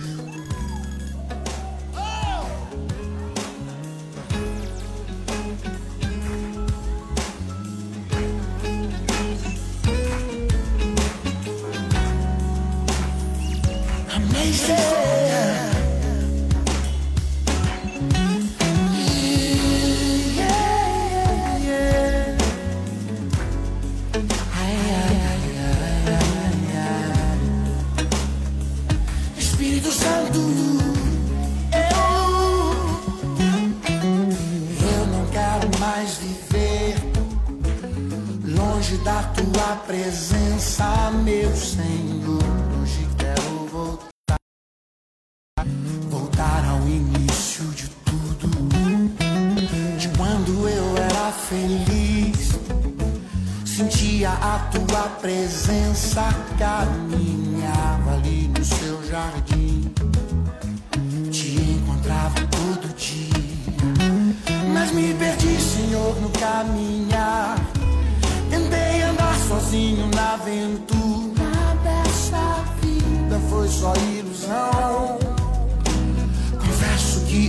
mais 14.32 15.21
uma 39.04 39.74
vez. 39.86 39.92
presença, 39.92 41.10
meu 41.24 41.54
Senhor. 41.56 42.42
Hoje 42.80 43.08
quero 43.18 43.66
voltar, 43.66 44.38
voltar 46.08 46.64
ao 46.66 46.80
início 46.88 47.64
de 47.72 47.88
tudo, 48.06 48.48
de 49.98 50.08
quando 50.16 50.68
eu 50.68 50.96
era 50.96 51.32
feliz. 51.32 52.52
Sentia 53.64 54.30
a 54.30 54.70
tua 54.70 55.08
presença, 55.20 56.22
caminhava 56.58 58.14
ali 58.14 58.48
no 58.48 58.64
seu 58.64 59.04
jardim. 59.08 59.92
Te 61.30 61.60
encontrava 61.60 62.40
todo 62.50 62.94
dia, 62.96 64.66
mas 64.72 64.92
me 64.92 65.12
perdi, 65.14 65.60
Senhor, 65.60 66.20
no 66.20 66.30
caminhar 66.30 67.58
sozinho 69.52 70.08
na 70.14 70.32
aventura 70.32 71.44
desta 71.84 72.64
vida 72.80 73.38
foi 73.50 73.68
só 73.68 73.92
ilusão. 73.94 75.18
Confesso 76.58 77.26
que 77.26 77.40